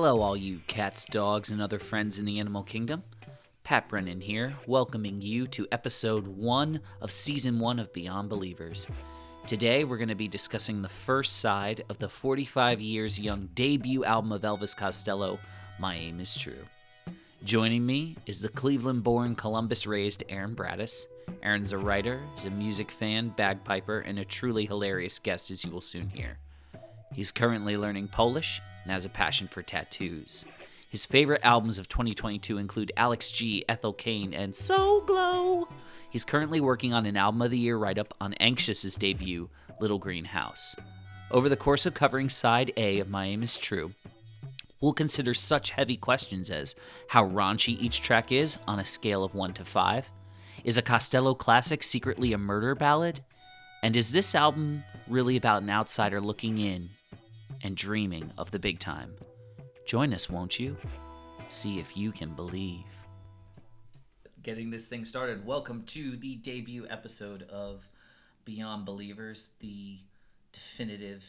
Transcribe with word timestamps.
Hello, 0.00 0.20
all 0.20 0.36
you 0.36 0.60
cats, 0.68 1.04
dogs, 1.06 1.50
and 1.50 1.60
other 1.60 1.80
friends 1.80 2.20
in 2.20 2.24
the 2.24 2.38
animal 2.38 2.62
kingdom. 2.62 3.02
Pat 3.64 3.88
Brennan 3.88 4.20
here, 4.20 4.54
welcoming 4.64 5.20
you 5.20 5.48
to 5.48 5.66
episode 5.72 6.28
one 6.28 6.78
of 7.00 7.10
season 7.10 7.58
one 7.58 7.80
of 7.80 7.92
Beyond 7.92 8.28
Believers. 8.28 8.86
Today, 9.48 9.82
we're 9.82 9.96
going 9.96 10.08
to 10.08 10.14
be 10.14 10.28
discussing 10.28 10.82
the 10.82 10.88
first 10.88 11.38
side 11.38 11.82
of 11.88 11.98
the 11.98 12.08
45 12.08 12.80
years 12.80 13.18
young 13.18 13.48
debut 13.54 14.04
album 14.04 14.30
of 14.30 14.42
Elvis 14.42 14.76
Costello, 14.76 15.40
My 15.80 15.96
Aim 15.96 16.20
is 16.20 16.32
True. 16.36 16.64
Joining 17.42 17.84
me 17.84 18.14
is 18.24 18.40
the 18.40 18.50
Cleveland 18.50 19.02
born, 19.02 19.34
Columbus 19.34 19.84
raised 19.84 20.22
Aaron 20.28 20.54
Bratys. 20.54 21.06
Aaron's 21.42 21.72
a 21.72 21.78
writer, 21.78 22.20
is 22.36 22.44
a 22.44 22.50
music 22.50 22.92
fan, 22.92 23.30
bagpiper, 23.30 23.98
and 23.98 24.20
a 24.20 24.24
truly 24.24 24.64
hilarious 24.64 25.18
guest, 25.18 25.50
as 25.50 25.64
you 25.64 25.72
will 25.72 25.80
soon 25.80 26.10
hear. 26.10 26.38
He's 27.12 27.32
currently 27.32 27.76
learning 27.76 28.08
Polish 28.08 28.62
and 28.88 28.94
has 28.94 29.04
a 29.04 29.10
passion 29.10 29.46
for 29.46 29.62
tattoos. 29.62 30.46
His 30.88 31.04
favorite 31.04 31.42
albums 31.44 31.78
of 31.78 31.88
2022 31.88 32.56
include 32.56 32.90
Alex 32.96 33.30
G, 33.30 33.62
Ethel 33.68 33.92
Cain, 33.92 34.32
and 34.32 34.56
Soul 34.56 35.02
Glo. 35.02 35.68
He's 36.10 36.24
currently 36.24 36.58
working 36.58 36.94
on 36.94 37.04
an 37.04 37.18
album 37.18 37.42
of 37.42 37.50
the 37.50 37.58
year 37.58 37.76
write 37.76 37.98
up 37.98 38.14
on 38.18 38.32
Anxious's 38.40 38.96
debut, 38.96 39.50
Little 39.78 39.98
Green 39.98 40.24
House. 40.24 40.74
Over 41.30 41.50
the 41.50 41.56
course 41.56 41.84
of 41.84 41.92
covering 41.92 42.30
side 42.30 42.72
A 42.78 42.98
of 42.98 43.10
My 43.10 43.26
Aim 43.26 43.42
is 43.42 43.58
True, 43.58 43.92
we'll 44.80 44.94
consider 44.94 45.34
such 45.34 45.72
heavy 45.72 45.98
questions 45.98 46.48
as 46.48 46.74
how 47.08 47.28
raunchy 47.28 47.78
each 47.78 48.00
track 48.00 48.32
is 48.32 48.56
on 48.66 48.78
a 48.78 48.86
scale 48.86 49.22
of 49.22 49.34
1 49.34 49.52
to 49.52 49.66
5. 49.66 50.10
Is 50.64 50.78
a 50.78 50.82
Costello 50.82 51.34
classic 51.34 51.82
secretly 51.82 52.32
a 52.32 52.38
murder 52.38 52.74
ballad? 52.74 53.20
And 53.82 53.94
is 53.98 54.12
this 54.12 54.34
album 54.34 54.82
really 55.06 55.36
about 55.36 55.62
an 55.62 55.68
outsider 55.68 56.22
looking 56.22 56.56
in 56.56 56.88
and 57.62 57.76
dreaming 57.76 58.32
of 58.38 58.50
the 58.50 58.58
big 58.58 58.78
time? 58.78 59.14
Join 59.86 60.12
us, 60.12 60.28
won't 60.28 60.58
you? 60.58 60.76
See 61.50 61.78
if 61.78 61.96
you 61.96 62.12
can 62.12 62.34
believe. 62.34 62.84
Getting 64.42 64.70
this 64.70 64.88
thing 64.88 65.04
started, 65.04 65.46
welcome 65.46 65.82
to 65.86 66.16
the 66.16 66.36
debut 66.36 66.86
episode 66.88 67.42
of 67.44 67.88
Beyond 68.44 68.84
Believers, 68.84 69.50
the 69.60 69.98
definitive 70.52 71.24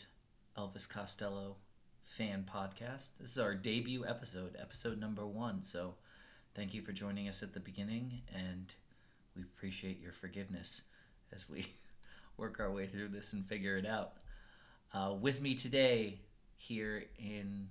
Elvis 0.57 0.87
Costello 0.89 1.55
fan 2.05 2.45
podcast. 2.53 3.11
This 3.19 3.31
is 3.31 3.39
our 3.39 3.55
debut 3.55 4.05
episode, 4.05 4.57
episode 4.59 4.99
number 4.99 5.25
one. 5.25 5.61
So 5.63 5.95
thank 6.55 6.73
you 6.73 6.81
for 6.81 6.91
joining 6.91 7.29
us 7.29 7.43
at 7.43 7.53
the 7.53 7.59
beginning, 7.59 8.21
and 8.33 8.73
we 9.35 9.43
appreciate 9.43 10.01
your 10.01 10.11
forgiveness 10.11 10.81
as 11.33 11.49
we 11.49 11.67
work 12.37 12.59
our 12.59 12.71
way 12.71 12.87
through 12.87 13.09
this 13.09 13.33
and 13.33 13.45
figure 13.45 13.77
it 13.77 13.85
out. 13.85 14.13
Uh, 14.91 15.13
with 15.19 15.41
me 15.41 15.53
today, 15.53 16.19
here 16.55 17.05
in 17.19 17.67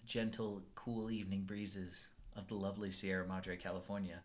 the 0.00 0.06
gentle, 0.06 0.62
cool 0.76 1.10
evening 1.10 1.42
breezes 1.42 2.10
of 2.36 2.46
the 2.46 2.54
lovely 2.54 2.90
Sierra 2.92 3.26
Madre, 3.26 3.56
California, 3.56 4.20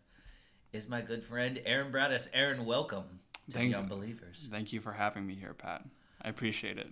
is 0.72 0.88
my 0.88 1.00
good 1.00 1.24
friend 1.24 1.60
Aaron 1.66 1.92
Bratys. 1.92 2.28
Aaron, 2.32 2.64
welcome 2.66 3.20
to 3.48 3.56
Thank 3.56 3.70
Beyond 3.70 3.90
you. 3.90 3.96
Believers. 3.96 4.48
Thank 4.48 4.72
you 4.72 4.80
for 4.80 4.92
having 4.92 5.26
me 5.26 5.34
here, 5.34 5.54
Pat. 5.54 5.84
I 6.22 6.28
appreciate 6.28 6.78
it. 6.78 6.86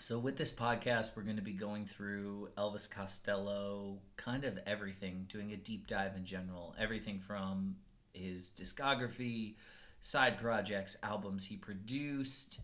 So, 0.00 0.18
with 0.18 0.36
this 0.36 0.52
podcast, 0.52 1.16
we're 1.16 1.22
going 1.22 1.36
to 1.36 1.42
be 1.42 1.52
going 1.52 1.86
through 1.86 2.48
Elvis 2.58 2.90
Costello, 2.90 3.98
kind 4.16 4.44
of 4.44 4.58
everything, 4.66 5.26
doing 5.30 5.52
a 5.52 5.56
deep 5.56 5.86
dive 5.86 6.16
in 6.16 6.24
general. 6.24 6.74
Everything 6.80 7.20
from 7.20 7.76
his 8.12 8.50
discography, 8.50 9.54
side 10.00 10.36
projects, 10.38 10.96
albums 11.04 11.44
he 11.44 11.56
produced, 11.56 12.60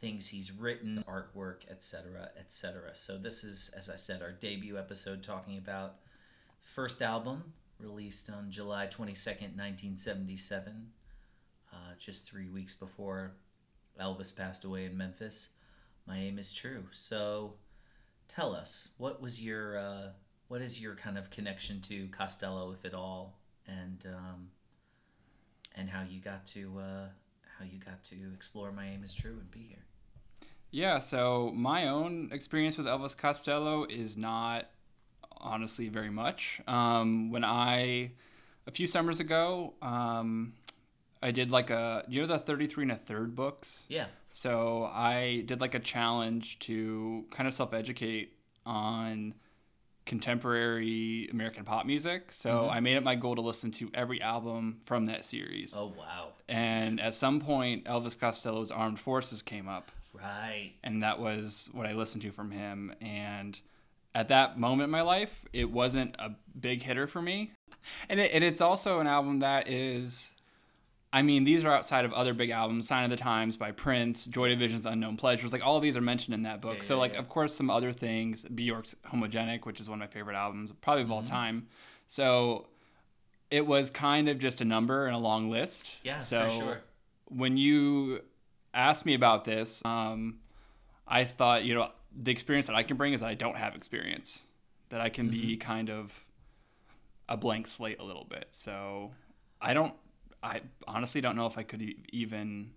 things 0.00 0.28
he's 0.28 0.52
written, 0.52 1.04
artwork, 1.08 1.70
etc., 1.70 2.30
etc. 2.38 2.90
So, 2.94 3.18
this 3.18 3.44
is, 3.44 3.70
as 3.76 3.88
I 3.90 3.96
said, 3.96 4.22
our 4.22 4.32
debut 4.32 4.78
episode 4.78 5.22
talking 5.22 5.58
about 5.58 5.96
first 6.60 7.02
album 7.02 7.52
released 7.78 8.30
on 8.30 8.50
July 8.50 8.86
22nd, 8.86 9.56
1977, 9.56 10.88
uh, 11.72 11.76
just 11.98 12.26
three 12.26 12.48
weeks 12.48 12.74
before 12.74 13.32
Elvis 14.00 14.34
passed 14.34 14.64
away 14.64 14.84
in 14.84 14.96
Memphis 14.96 15.50
my 16.10 16.18
aim 16.18 16.38
is 16.38 16.52
true. 16.52 16.84
So, 16.90 17.54
tell 18.28 18.54
us 18.54 18.88
what 18.98 19.22
was 19.22 19.40
your 19.40 19.78
uh, 19.78 20.08
what 20.48 20.60
is 20.60 20.80
your 20.80 20.96
kind 20.96 21.16
of 21.16 21.30
connection 21.30 21.80
to 21.82 22.08
Costello, 22.08 22.72
if 22.72 22.84
at 22.84 22.94
all, 22.94 23.38
and 23.66 24.04
um, 24.06 24.48
and 25.76 25.88
how 25.88 26.02
you 26.02 26.20
got 26.20 26.46
to 26.48 26.78
uh, 26.78 27.06
how 27.58 27.64
you 27.64 27.78
got 27.78 28.02
to 28.04 28.16
explore 28.34 28.72
my 28.72 28.86
aim 28.86 29.04
is 29.04 29.14
true 29.14 29.36
and 29.38 29.50
be 29.50 29.60
here. 29.68 29.84
Yeah, 30.70 30.98
so 31.00 31.50
my 31.54 31.88
own 31.88 32.28
experience 32.32 32.78
with 32.78 32.86
Elvis 32.86 33.16
Costello 33.16 33.84
is 33.88 34.16
not 34.16 34.68
honestly 35.38 35.88
very 35.88 36.10
much. 36.10 36.60
Um, 36.68 37.30
when 37.30 37.44
I, 37.44 38.12
a 38.66 38.70
few 38.70 38.86
summers 38.86 39.18
ago, 39.20 39.74
um, 39.82 40.52
I 41.22 41.32
did 41.32 41.50
like 41.50 41.70
a, 41.70 42.04
you 42.08 42.20
know, 42.20 42.26
the 42.26 42.38
33 42.38 42.84
and 42.84 42.92
a 42.92 42.96
third 42.96 43.34
books? 43.34 43.86
Yeah. 43.88 44.06
So 44.32 44.84
I 44.84 45.42
did 45.46 45.60
like 45.60 45.74
a 45.74 45.80
challenge 45.80 46.60
to 46.60 47.24
kind 47.32 47.48
of 47.48 47.54
self 47.54 47.74
educate 47.74 48.36
on 48.64 49.34
contemporary 50.06 51.28
American 51.32 51.64
pop 51.64 51.86
music. 51.86 52.32
So 52.32 52.62
Mhm. 52.62 52.72
I 52.72 52.80
made 52.80 52.96
it 52.96 53.02
my 53.02 53.14
goal 53.14 53.34
to 53.36 53.40
listen 53.40 53.70
to 53.72 53.90
every 53.94 54.20
album 54.20 54.80
from 54.84 55.06
that 55.06 55.24
series. 55.24 55.74
Oh 55.76 55.86
wow. 55.98 56.32
And 56.48 57.00
at 57.00 57.14
some 57.14 57.40
point, 57.40 57.84
Elvis 57.84 58.18
Costello's 58.18 58.70
Armed 58.70 58.98
Forces 58.98 59.40
came 59.42 59.68
up, 59.68 59.90
Right. 60.12 60.72
and 60.82 61.02
that 61.02 61.18
was 61.20 61.68
what 61.72 61.86
I 61.86 61.92
listened 61.92 62.22
to 62.22 62.32
from 62.32 62.50
him. 62.50 62.94
And 63.00 63.58
at 64.14 64.28
that 64.28 64.58
moment 64.58 64.84
in 64.84 64.90
my 64.90 65.02
life, 65.02 65.44
it 65.52 65.70
wasn't 65.70 66.16
a 66.18 66.32
big 66.60 66.82
hitter 66.82 67.06
for 67.06 67.22
me. 67.22 67.52
And, 68.08 68.20
it, 68.20 68.32
and 68.34 68.42
it's 68.44 68.60
also 68.60 68.98
an 69.00 69.06
album 69.06 69.38
that 69.38 69.68
is, 69.68 70.32
I 71.12 71.22
mean, 71.22 71.44
these 71.44 71.64
are 71.64 71.72
outside 71.72 72.04
of 72.04 72.12
other 72.12 72.34
big 72.34 72.50
albums 72.50 72.88
Sign 72.88 73.04
of 73.04 73.10
the 73.10 73.16
Times 73.16 73.56
by 73.56 73.70
Prince, 73.70 74.26
Joy 74.26 74.48
Division's 74.48 74.84
Unknown 74.84 75.16
Pleasures. 75.16 75.52
Like, 75.52 75.64
all 75.64 75.76
of 75.76 75.82
these 75.82 75.96
are 75.96 76.00
mentioned 76.02 76.34
in 76.34 76.42
that 76.42 76.60
book. 76.60 76.76
Yeah, 76.78 76.82
so, 76.82 76.94
yeah, 76.94 77.00
like, 77.00 77.12
yeah. 77.14 77.18
of 77.20 77.28
course, 77.28 77.54
some 77.54 77.70
other 77.70 77.92
things. 77.92 78.44
Bjork's 78.44 78.94
Homogenic, 79.12 79.64
which 79.64 79.80
is 79.80 79.88
one 79.88 80.02
of 80.02 80.08
my 80.08 80.12
favorite 80.12 80.36
albums, 80.36 80.72
probably 80.80 81.02
of 81.04 81.10
all 81.10 81.22
Mhm. 81.22 81.26
time. 81.26 81.68
So, 82.06 82.66
it 83.50 83.66
was 83.66 83.90
kind 83.90 84.28
of 84.28 84.38
just 84.38 84.60
a 84.60 84.64
number 84.64 85.08
in 85.08 85.14
a 85.14 85.18
long 85.18 85.50
list. 85.50 85.98
Yeah, 86.04 86.18
so 86.18 86.44
for 86.44 86.50
sure. 86.50 86.80
when 87.26 87.56
you 87.56 88.22
asked 88.74 89.06
me 89.06 89.14
about 89.14 89.44
this, 89.44 89.84
um, 89.84 90.40
I 91.06 91.24
thought, 91.24 91.64
you 91.64 91.74
know, 91.74 91.90
the 92.16 92.32
experience 92.32 92.66
that 92.68 92.76
I 92.76 92.82
can 92.82 92.96
bring 92.96 93.12
is 93.12 93.20
that 93.20 93.28
I 93.28 93.34
don't 93.34 93.56
have 93.56 93.74
experience, 93.76 94.46
that 94.90 95.00
I 95.00 95.08
can 95.10 95.30
be 95.30 95.56
Mm-hmm. 95.56 95.58
kind 95.58 95.90
of 95.90 96.12
a 97.28 97.36
blank 97.36 97.66
slate 97.66 98.00
a 98.00 98.04
little 98.04 98.24
bit. 98.24 98.48
So 98.52 99.12
I 99.60 99.74
don't, 99.74 99.94
I 100.42 100.62
honestly 100.86 101.20
don't 101.20 101.36
know 101.36 101.46
if 101.46 101.58
I 101.58 101.62
could 101.62 101.82
e- 101.82 101.98
even 102.12 102.72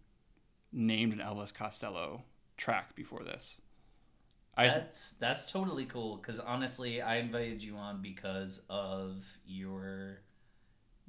named 0.71 1.13
an 1.13 1.19
Elvis 1.19 1.53
Costello 1.53 2.23
track 2.57 2.95
before 2.95 3.23
this. 3.23 3.61
I 4.57 4.67
just, 4.69 4.79
That's 4.79 5.13
that's 5.13 5.51
totally 5.51 5.85
cool 5.85 6.17
because 6.17 6.39
honestly, 6.39 7.01
I 7.01 7.17
invited 7.17 7.63
you 7.63 7.75
on 7.75 8.01
because 8.01 8.61
of 8.69 9.25
your 9.45 10.19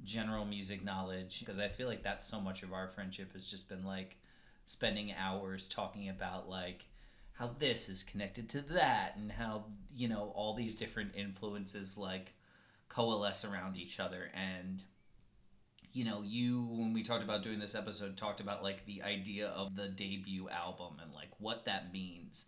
general 0.03 0.45
music 0.45 0.83
knowledge. 0.83 1.39
Because 1.41 1.59
I 1.59 1.69
feel 1.69 1.87
like 1.87 2.03
that's 2.03 2.25
so 2.27 2.41
much 2.41 2.63
of 2.63 2.73
our 2.73 2.87
friendship 2.89 3.33
has 3.33 3.45
just 3.45 3.69
been 3.69 3.85
like 3.85 4.17
spending 4.65 5.13
hours 5.13 5.67
talking 5.67 6.09
about 6.09 6.49
like 6.49 6.85
how 7.33 7.51
this 7.59 7.89
is 7.89 8.03
connected 8.03 8.49
to 8.49 8.61
that 8.61 9.15
and 9.17 9.31
how 9.31 9.65
you 9.93 10.07
know 10.07 10.31
all 10.35 10.53
these 10.55 10.75
different 10.75 11.11
influences 11.15 11.97
like 11.97 12.33
coalesce 12.89 13.45
around 13.45 13.77
each 13.77 13.99
other 13.99 14.31
and 14.33 14.83
you 15.91 16.03
know 16.03 16.21
you 16.23 16.65
when 16.71 16.93
we 16.93 17.03
talked 17.03 17.23
about 17.23 17.43
doing 17.43 17.59
this 17.59 17.75
episode 17.75 18.15
talked 18.17 18.39
about 18.39 18.63
like 18.63 18.85
the 18.85 19.01
idea 19.01 19.47
of 19.49 19.75
the 19.75 19.87
debut 19.87 20.49
album 20.49 20.97
and 21.01 21.13
like 21.13 21.29
what 21.39 21.65
that 21.65 21.91
means 21.93 22.45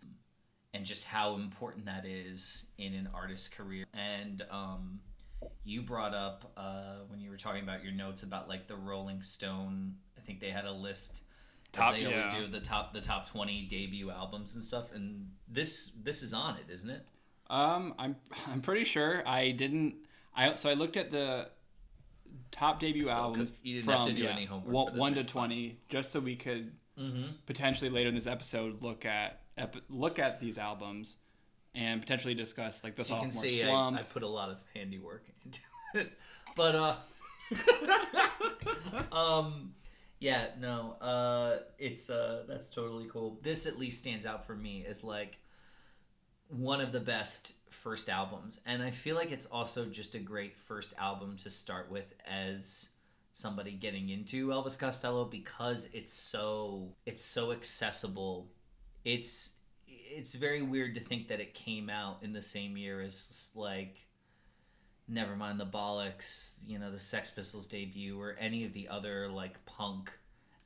and 0.77 0.85
just 0.85 1.05
how 1.05 1.35
important 1.35 1.85
that 1.85 2.05
is 2.05 2.67
in 2.77 2.93
an 2.93 3.09
artist's 3.13 3.47
career. 3.47 3.85
And 3.93 4.43
um, 4.51 4.99
you 5.63 5.81
brought 5.81 6.13
up 6.13 6.51
uh, 6.55 6.97
when 7.07 7.19
you 7.19 7.29
were 7.29 7.37
talking 7.37 7.63
about 7.63 7.83
your 7.83 7.93
notes 7.93 8.23
about 8.23 8.47
like 8.47 8.67
the 8.67 8.75
Rolling 8.75 9.23
Stone. 9.23 9.95
I 10.17 10.21
think 10.21 10.39
they 10.39 10.51
had 10.51 10.65
a 10.65 10.71
list, 10.71 11.21
Top- 11.77 11.93
they 11.95 12.05
always 12.05 12.25
yeah. 12.25 12.39
do, 12.41 12.47
the 12.47 12.59
top 12.59 12.93
the 12.93 13.01
top 13.01 13.27
twenty 13.29 13.63
debut 13.63 14.09
albums 14.11 14.55
and 14.55 14.63
stuff. 14.63 14.93
And 14.93 15.29
this 15.47 15.91
this 16.03 16.21
is 16.23 16.33
on 16.33 16.57
it, 16.57 16.71
isn't 16.71 16.89
it? 16.89 17.07
um, 17.49 17.93
I'm, 17.97 18.15
I'm 18.47 18.59
pretty 18.61 18.83
sure 18.83 19.23
I 19.25 19.51
didn't, 19.51 19.95
I, 20.35 20.55
so 20.55 20.69
I 20.69 20.73
looked 20.73 20.97
at 20.97 21.11
the 21.11 21.49
top 22.51 22.81
debut 22.81 23.07
albums 23.09 23.51
you 23.63 23.75
didn't 23.75 23.85
from 23.85 23.93
have 23.93 24.05
to 24.07 24.13
do 24.13 24.23
yeah, 24.23 24.31
any 24.31 24.43
homework 24.43 24.73
one, 24.73 24.97
one 24.97 25.13
to 25.13 25.19
one. 25.21 25.25
20, 25.27 25.79
just 25.89 26.11
so 26.11 26.19
we 26.19 26.35
could 26.35 26.73
Mm-hmm. 26.99 27.27
potentially 27.45 27.91
later 27.91 28.09
in 28.09 28.15
this 28.15 28.25
episode 28.25 28.81
look 28.81 29.05
at 29.05 29.41
ep- 29.55 29.75
look 29.87 30.17
at 30.17 30.39
these 30.39 30.57
albums 30.57 31.17
and 31.75 32.01
potentially 32.01 32.33
discuss 32.33 32.83
like 32.83 32.95
the 32.95 33.03
So 33.05 33.13
you 33.13 33.21
can 33.21 33.31
sophomore 33.31 33.51
see 33.51 33.61
I, 33.63 33.67
slump. 33.67 33.97
I 33.99 34.01
put 34.01 34.23
a 34.23 34.27
lot 34.27 34.49
of 34.49 34.57
handiwork 34.75 35.23
into 35.45 35.59
this, 35.93 36.15
but 36.55 36.73
uh, 36.75 36.95
um, 39.15 39.73
yeah, 40.19 40.47
no, 40.59 40.93
uh, 41.01 41.59
it's 41.77 42.09
uh, 42.09 42.43
that's 42.47 42.69
totally 42.69 43.07
cool. 43.11 43.39
This 43.43 43.65
at 43.67 43.77
least 43.77 43.99
stands 43.99 44.25
out 44.25 44.45
for 44.45 44.55
me 44.55 44.85
as 44.87 45.03
like 45.03 45.39
one 46.49 46.81
of 46.81 46.91
the 46.91 46.99
best 46.99 47.53
first 47.69 48.09
albums, 48.09 48.59
and 48.65 48.81
I 48.81 48.91
feel 48.91 49.15
like 49.15 49.31
it's 49.31 49.45
also 49.45 49.85
just 49.85 50.15
a 50.15 50.19
great 50.19 50.57
first 50.57 50.95
album 50.97 51.37
to 51.43 51.49
start 51.49 51.91
with 51.91 52.13
as 52.25 52.89
somebody 53.33 53.71
getting 53.71 54.09
into 54.09 54.47
Elvis 54.47 54.79
Costello 54.79 55.23
because 55.25 55.87
it's 55.93 56.13
so 56.13 56.95
it's 57.05 57.23
so 57.23 57.51
accessible. 57.51 58.49
It's 59.05 59.57
it's 59.85 60.33
very 60.33 60.63
weird 60.63 60.95
to 60.95 60.99
think 60.99 61.27
that 61.27 61.39
it 61.39 61.53
came 61.53 61.91
out 61.91 62.23
in 62.23 62.33
the 62.33 62.41
same 62.41 62.75
year 62.75 63.01
as 63.01 63.51
like 63.53 64.06
Nevermind 65.11 65.57
the 65.57 65.65
Bollocks, 65.65 66.55
you 66.65 66.79
know, 66.79 66.91
the 66.91 66.99
Sex 66.99 67.31
Pistols 67.31 67.67
debut 67.67 68.19
or 68.19 68.35
any 68.39 68.65
of 68.65 68.73
the 68.73 68.87
other 68.89 69.29
like 69.29 69.65
punk 69.65 70.11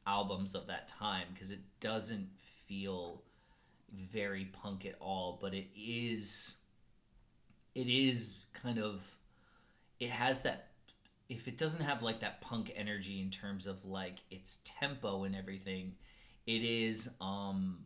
albums 0.07 0.55
of 0.55 0.67
that 0.67 0.87
time 0.87 1.27
because 1.33 1.51
it 1.51 1.59
doesn't 1.79 2.27
feel 2.67 3.21
very 4.11 4.45
punk 4.45 4.85
at 4.85 4.95
all, 4.99 5.37
but 5.41 5.53
it 5.53 5.67
is 5.75 6.57
it 7.75 7.87
is 7.87 8.35
kind 8.53 8.79
of 8.79 9.01
it 9.99 10.09
has 10.09 10.41
that 10.41 10.67
if 11.29 11.47
it 11.47 11.57
doesn't 11.57 11.83
have 11.83 12.01
like 12.01 12.19
that 12.21 12.41
punk 12.41 12.71
energy 12.75 13.21
in 13.21 13.29
terms 13.29 13.67
of 13.67 13.85
like 13.85 14.19
its 14.29 14.59
tempo 14.65 15.23
and 15.23 15.35
everything, 15.35 15.93
it 16.47 16.63
is 16.63 17.09
um 17.21 17.85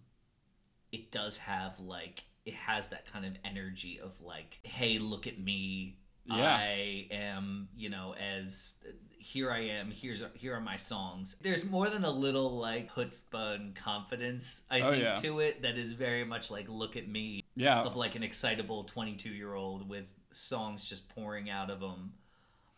it 0.91 1.11
does 1.11 1.37
have 1.37 1.79
like 1.79 2.23
it 2.45 2.53
has 2.53 2.87
that 2.89 3.11
kind 3.11 3.25
of 3.25 3.33
energy 3.43 3.99
of 3.99 4.21
like 4.21 4.59
hey 4.63 4.99
look 4.99 5.27
at 5.27 5.39
me 5.39 5.97
Yeah. 6.27 6.55
i 6.55 7.07
am 7.11 7.67
you 7.77 7.89
know 7.89 8.15
as 8.15 8.75
here 9.17 9.51
i 9.51 9.59
am 9.59 9.91
here's 9.91 10.23
here 10.33 10.55
are 10.55 10.59
my 10.61 10.75
songs 10.75 11.35
there's 11.41 11.65
more 11.65 11.89
than 11.89 12.03
a 12.05 12.11
little 12.11 12.57
like 12.59 12.91
chutzpah 12.93 13.55
and 13.55 13.75
confidence 13.75 14.63
i 14.71 14.81
Oh, 14.81 14.91
think 14.91 15.03
yeah. 15.03 15.15
to 15.15 15.39
it 15.39 15.61
that 15.63 15.77
is 15.77 15.93
very 15.93 16.23
much 16.23 16.49
like 16.51 16.67
look 16.69 16.95
at 16.95 17.07
me 17.07 17.43
Yeah. 17.55 17.81
of 17.81 17.95
like 17.95 18.15
an 18.15 18.23
excitable 18.23 18.83
22 18.83 19.29
year 19.29 19.53
old 19.53 19.87
with 19.89 20.13
songs 20.31 20.87
just 20.87 21.09
pouring 21.09 21.49
out 21.49 21.69
of 21.69 21.79
them 21.79 22.13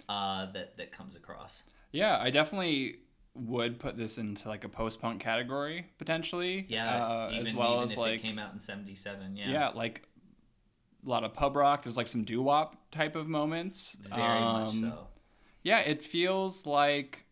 uh, 0.09 0.51
that 0.53 0.77
that 0.77 0.91
comes 0.91 1.15
across 1.15 1.63
Yeah, 1.91 2.17
I 2.17 2.29
definitely 2.29 2.97
would 3.33 3.77
put 3.79 3.97
this 3.97 4.17
into 4.17 4.47
like 4.47 4.63
a 4.63 4.69
post 4.69 4.99
punk 5.01 5.21
category 5.21 5.85
potentially. 5.97 6.65
yeah 6.69 7.05
uh, 7.05 7.29
even, 7.33 7.47
as 7.47 7.53
well 7.53 7.81
as 7.81 7.91
if 7.91 7.97
like 7.97 8.19
it 8.19 8.21
came 8.21 8.39
out 8.39 8.51
in 8.53 8.59
77 8.59 9.35
yeah 9.35 9.49
yeah. 9.51 9.67
like 9.69 10.03
a 11.07 11.09
lot 11.09 11.24
of 11.24 11.33
pub 11.33 11.56
rock. 11.56 11.83
There's 11.83 11.98
like 11.98 12.07
some 12.07 12.24
doo 12.24 12.42
wop 12.42 12.75
type 12.92 13.15
of 13.15 13.27
moments. 13.27 13.98
very 14.13 14.39
much 14.39 14.71
Um, 14.71 14.81
so 14.81 15.07
Yeah, 15.63 15.80
it 15.80 16.04
feels 16.04 16.65
like 16.65 17.25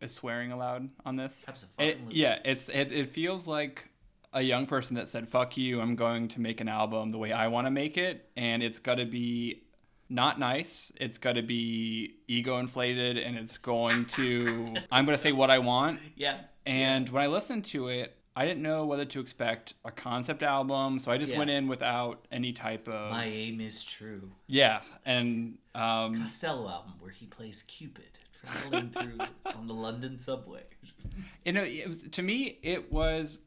is 0.00 0.14
swearing 0.14 0.52
allowed 0.52 0.90
on 1.04 1.16
this. 1.16 1.42
It, 1.78 1.98
yeah, 2.10 2.38
it's 2.44 2.68
it, 2.68 2.92
it 2.92 3.08
feels 3.10 3.46
like 3.46 3.88
a 4.32 4.42
young 4.42 4.66
person 4.66 4.96
that 4.96 5.08
said 5.08 5.28
"fuck 5.28 5.56
you," 5.56 5.80
I'm 5.80 5.96
going 5.96 6.28
to 6.28 6.40
make 6.40 6.60
an 6.60 6.68
album 6.68 7.08
the 7.08 7.18
way 7.18 7.32
I 7.32 7.48
want 7.48 7.66
to 7.66 7.70
make 7.70 7.98
it, 7.98 8.28
and 8.36 8.62
it's 8.62 8.78
got 8.78 8.96
to 8.96 9.06
be 9.06 9.64
not 10.08 10.38
nice. 10.38 10.92
It's 10.96 11.18
got 11.18 11.32
to 11.32 11.42
be 11.42 12.16
ego 12.28 12.58
inflated, 12.58 13.18
and 13.18 13.36
it's 13.36 13.58
going 13.58 14.04
to 14.06 14.74
I'm 14.92 15.04
going 15.04 15.16
to 15.16 15.22
say 15.22 15.32
what 15.32 15.50
I 15.50 15.58
want. 15.58 16.00
Yeah. 16.16 16.38
And 16.66 17.08
when 17.08 17.22
I 17.22 17.26
listen 17.28 17.62
to 17.62 17.88
it, 17.88 18.14
I 18.38 18.46
didn't 18.46 18.62
know 18.62 18.86
whether 18.86 19.04
to 19.04 19.18
expect 19.20 19.74
a 19.84 19.90
concept 19.90 20.44
album, 20.44 21.00
so 21.00 21.10
I 21.10 21.18
just 21.18 21.32
Yeah. 21.32 21.38
went 21.38 21.50
in 21.50 21.66
without 21.66 22.24
any 22.30 22.52
type 22.52 22.86
of 22.86 23.10
My 23.10 23.24
aim 23.24 23.60
is 23.60 23.82
true. 23.82 24.30
yeah, 24.46 24.80
and 25.04 25.58
um, 25.74 26.22
Costello 26.22 26.68
album 26.68 26.94
where 27.00 27.10
he 27.10 27.26
plays 27.26 27.64
Cupid 27.64 28.18
traveling 28.46 28.90
through 28.90 29.18
on 29.56 29.66
the 29.66 29.74
London 29.74 30.18
subway. 30.18 30.62
you 31.44 31.52
know, 31.52 31.64
it 31.64 31.86
was, 31.88 32.02
to 32.02 32.22
me, 32.22 32.58
it 32.62 32.92
was. 32.92 33.40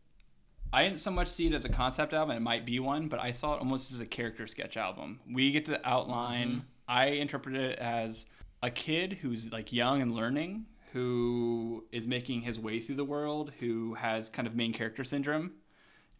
I 0.73 0.83
didn't 0.83 0.99
so 0.99 1.11
much 1.11 1.27
see 1.29 1.47
it 1.47 1.53
as 1.53 1.63
a 1.65 1.69
concept 1.69 2.13
album. 2.13 2.35
It 2.35 2.41
might 2.41 2.65
be 2.65 2.79
one, 2.79 3.07
but 3.07 3.19
I 3.19 3.31
saw 3.31 3.55
it 3.55 3.59
almost 3.59 3.91
as 3.93 3.99
a 4.01 4.05
character 4.05 4.45
sketch 4.47 4.75
album. 4.77 5.19
We 5.33 5.51
get 5.51 5.65
to 5.65 5.85
outline. 5.87 6.49
Mm-hmm. 6.49 6.59
I 6.89 7.05
interpreted 7.05 7.61
it 7.61 7.79
as 7.79 8.25
a 8.61 8.69
kid 8.69 9.13
who's 9.21 9.51
like 9.53 9.71
young 9.73 10.01
and 10.01 10.13
learning, 10.13 10.65
who 10.93 11.85
is 11.91 12.07
making 12.07 12.41
his 12.41 12.59
way 12.59 12.79
through 12.79 12.95
the 12.95 13.05
world, 13.05 13.51
who 13.59 13.93
has 13.95 14.29
kind 14.29 14.47
of 14.47 14.55
main 14.55 14.73
character 14.73 15.03
syndrome, 15.03 15.53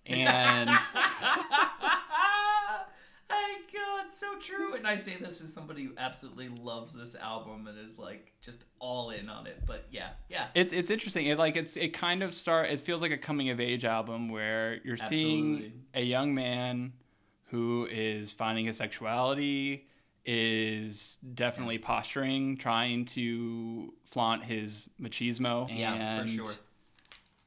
and 0.06 0.69
I 3.29 3.57
God, 3.73 4.06
it's 4.06 4.19
so 4.19 4.38
true. 4.39 4.75
And 4.75 4.85
I 4.85 4.95
say 4.95 5.18
this 5.18 5.41
as 5.41 5.53
somebody 5.53 5.85
who 5.85 5.91
absolutely 5.97 6.50
loves 6.50 6.94
this 6.94 7.15
album 7.15 7.68
and 7.68 7.77
is 7.77 7.97
like 7.97 8.33
just 8.41 8.65
all 8.79 9.12
in 9.12 9.29
on 9.29 9.47
it. 9.47 9.63
But 9.65 9.85
yeah, 9.91 10.09
yeah. 10.29 10.47
it's 10.56 10.74
it's 10.74 10.91
interesting. 10.91 11.27
It 11.27 11.38
like 11.38 11.56
it's 11.56 11.77
it 11.77 11.89
kind 11.89 12.24
of 12.24 12.33
start. 12.33 12.69
It 12.69 12.81
feels 12.81 13.01
like 13.01 13.12
a 13.12 13.17
coming 13.17 13.50
of 13.50 13.59
age 13.59 13.85
album 13.85 14.29
where 14.29 14.79
you're 14.83 14.97
seeing 14.97 15.83
a 15.94 16.03
young 16.03 16.33
man 16.33 16.94
who 17.50 17.88
is 17.91 18.31
finding 18.31 18.65
his 18.65 18.77
sexuality, 18.77 19.88
is 20.25 21.18
definitely 21.33 21.77
posturing, 21.77 22.57
trying 22.57 23.06
to 23.06 23.94
flaunt 24.06 24.44
his 24.44 24.89
machismo. 25.01 25.69
Yeah, 25.75 26.21
for 26.21 26.27
sure. 26.27 26.53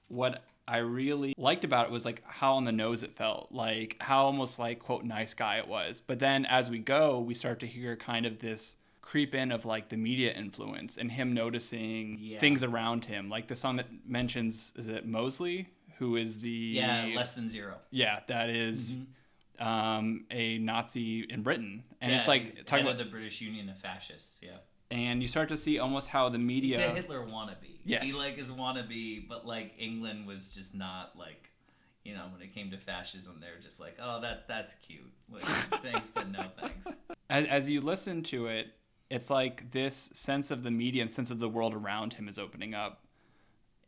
What 0.08 0.42
I 0.66 0.78
really 0.78 1.34
liked 1.36 1.64
about 1.64 1.86
it 1.86 1.92
was 1.92 2.04
like 2.04 2.22
how 2.26 2.54
on 2.54 2.64
the 2.64 2.72
nose 2.72 3.02
it 3.02 3.14
felt, 3.16 3.48
like 3.52 3.96
how 4.00 4.24
almost 4.24 4.58
like 4.58 4.78
quote 4.80 5.04
nice 5.04 5.34
guy 5.34 5.58
it 5.58 5.68
was. 5.68 6.00
But 6.00 6.18
then 6.18 6.46
as 6.46 6.70
we 6.70 6.78
go, 6.78 7.20
we 7.20 7.34
start 7.34 7.60
to 7.60 7.66
hear 7.66 7.96
kind 7.96 8.26
of 8.26 8.38
this 8.38 8.76
creep 9.02 9.34
in 9.34 9.52
of 9.52 9.64
like 9.66 9.88
the 9.90 9.96
media 9.96 10.32
influence 10.32 10.96
and 10.96 11.10
him 11.12 11.34
noticing 11.34 12.16
Yeah. 12.18 12.38
things 12.38 12.62
around 12.64 13.04
him. 13.04 13.28
Like 13.28 13.46
the 13.48 13.56
song 13.56 13.76
that 13.76 13.86
mentions 14.06 14.72
is 14.76 14.88
it 14.88 15.06
Mosley, 15.06 15.68
who 15.98 16.16
is 16.16 16.40
the 16.40 16.48
Yeah, 16.50 17.12
less 17.14 17.34
than 17.34 17.48
zero. 17.50 17.76
yeah, 17.90 18.20
that 18.28 18.48
is, 18.50 18.96
mm-hmm. 18.96 19.04
Um, 19.58 20.24
a 20.30 20.58
Nazi 20.58 21.26
in 21.28 21.42
Britain, 21.42 21.84
and 22.00 22.12
it's 22.12 22.28
like 22.28 22.54
he's 22.56 22.64
talking 22.64 22.86
about, 22.86 23.00
of 23.00 23.06
the 23.06 23.10
British 23.10 23.40
Union 23.40 23.68
of 23.68 23.78
Fascists. 23.78 24.40
Yeah. 24.42 24.56
and 24.90 25.22
you 25.22 25.28
start 25.28 25.48
to 25.50 25.56
see 25.56 25.78
almost 25.78 26.08
how 26.08 26.28
the 26.28 26.38
He's 26.38 26.46
media. 26.46 26.90
a 26.90 26.94
Hitler 26.94 27.20
wannabe. 27.26 27.78
Yes. 27.84 28.04
He 28.06 28.12
like 28.12 28.38
is 28.38 28.50
wannabe, 28.50 29.28
but 29.28 29.46
like 29.46 29.72
England 29.78 30.26
was 30.26 30.52
just 30.54 30.74
not 30.74 31.16
like, 31.18 31.50
you 32.04 32.14
know, 32.14 32.24
when 32.32 32.42
it 32.42 32.54
came 32.54 32.70
to 32.70 32.78
fascism, 32.78 33.38
they're 33.40 33.60
just 33.62 33.80
like, 33.80 33.96
oh, 34.02 34.20
that 34.20 34.46
that's 34.48 34.74
cute. 34.74 35.10
Like, 35.30 35.42
thanks, 35.82 36.10
but 36.10 36.30
no 36.30 36.44
thanks. 36.60 36.86
as, 37.30 37.46
as 37.46 37.68
you 37.70 37.80
listen 37.80 38.22
to 38.24 38.46
it, 38.46 38.68
it's 39.10 39.30
like 39.30 39.70
this 39.70 40.10
sense 40.14 40.50
of 40.50 40.62
the 40.62 40.70
media 40.70 41.02
and 41.02 41.10
sense 41.12 41.30
of 41.30 41.38
the 41.38 41.48
world 41.48 41.74
around 41.74 42.12
him 42.12 42.26
is 42.28 42.38
opening 42.38 42.74
up. 42.74 43.03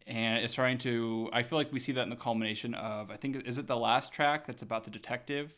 And 0.07 0.45
it's 0.45 0.53
starting 0.53 0.79
to, 0.79 1.29
I 1.33 1.43
feel 1.43 1.59
like 1.59 1.73
we 1.73 1.81
see 1.81 1.93
that 1.93 2.03
in 2.03 2.11
the 2.11 2.17
culmination 2.17 2.75
of, 2.75 3.11
I 3.11 3.17
think, 3.17 3.45
is 3.45 3.59
it 3.59 3.67
the 3.67 3.77
last 3.77 4.13
track 4.13 4.47
that's 4.47 4.63
about 4.63 4.85
the 4.85 4.91
detective? 4.91 5.53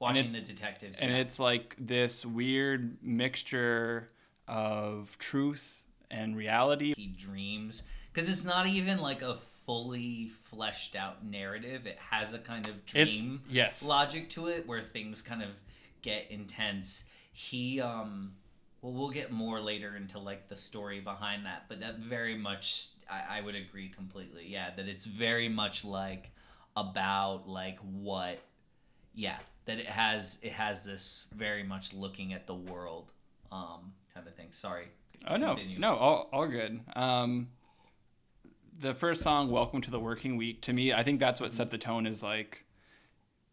Watching 0.00 0.32
the 0.32 0.40
detectives. 0.40 1.00
And 1.00 1.12
yeah. 1.12 1.18
it's 1.18 1.38
like 1.38 1.76
this 1.78 2.26
weird 2.26 2.98
mixture 3.02 4.08
of 4.48 5.16
truth 5.18 5.84
and 6.10 6.36
reality. 6.36 6.94
he 6.96 7.06
dreams 7.06 7.84
because 8.12 8.28
it's 8.28 8.44
not 8.44 8.66
even 8.66 8.98
like 8.98 9.22
a 9.22 9.36
fully 9.66 10.30
fleshed 10.44 10.94
out 10.94 11.24
narrative. 11.24 11.86
It 11.86 11.98
has 12.10 12.34
a 12.34 12.38
kind 12.38 12.66
of 12.68 12.74
It's, 12.94 13.16
dream 13.16 13.42
yes. 13.48 13.82
logic 13.84 14.28
to 14.30 14.48
it 14.48 14.66
where 14.66 14.82
things 14.82 15.22
kind 15.22 15.42
of 15.42 15.50
get 16.02 16.30
intense. 16.30 17.04
He 17.32 17.80
um 17.80 18.32
well 18.82 18.92
we'll 18.92 19.10
get 19.10 19.32
more 19.32 19.60
later 19.60 19.96
into 19.96 20.18
like 20.18 20.48
the 20.48 20.56
story 20.56 21.00
behind 21.00 21.46
that, 21.46 21.64
but 21.68 21.80
that 21.80 21.98
very 21.98 22.36
much 22.36 22.88
I, 23.10 23.38
I 23.38 23.40
would 23.40 23.54
agree 23.54 23.88
completely. 23.88 24.46
Yeah, 24.48 24.70
that 24.76 24.88
it's 24.88 25.04
very 25.04 25.48
much 25.48 25.84
like 25.84 26.30
about 26.76 27.48
like 27.48 27.78
what 27.80 28.38
yeah, 29.14 29.38
that 29.66 29.78
it 29.78 29.86
has 29.86 30.38
it 30.42 30.52
has 30.52 30.84
this 30.84 31.28
very 31.34 31.62
much 31.62 31.92
looking 31.94 32.32
at 32.32 32.46
the 32.46 32.54
world 32.54 33.12
um 33.52 33.92
kind 34.12 34.26
of 34.26 34.34
thing. 34.34 34.48
Sorry. 34.52 34.88
Oh 35.26 35.36
no, 35.36 35.54
Continue. 35.54 35.78
no, 35.78 35.94
all, 35.96 36.28
all 36.32 36.48
good. 36.48 36.80
Um, 36.96 37.48
the 38.80 38.92
first 38.94 39.22
song, 39.22 39.50
"Welcome 39.50 39.80
to 39.82 39.90
the 39.90 40.00
Working 40.00 40.36
Week," 40.36 40.60
to 40.62 40.72
me, 40.72 40.92
I 40.92 41.02
think 41.02 41.20
that's 41.20 41.40
what 41.40 41.52
set 41.54 41.70
the 41.70 41.78
tone. 41.78 42.06
Is 42.06 42.22
like 42.22 42.64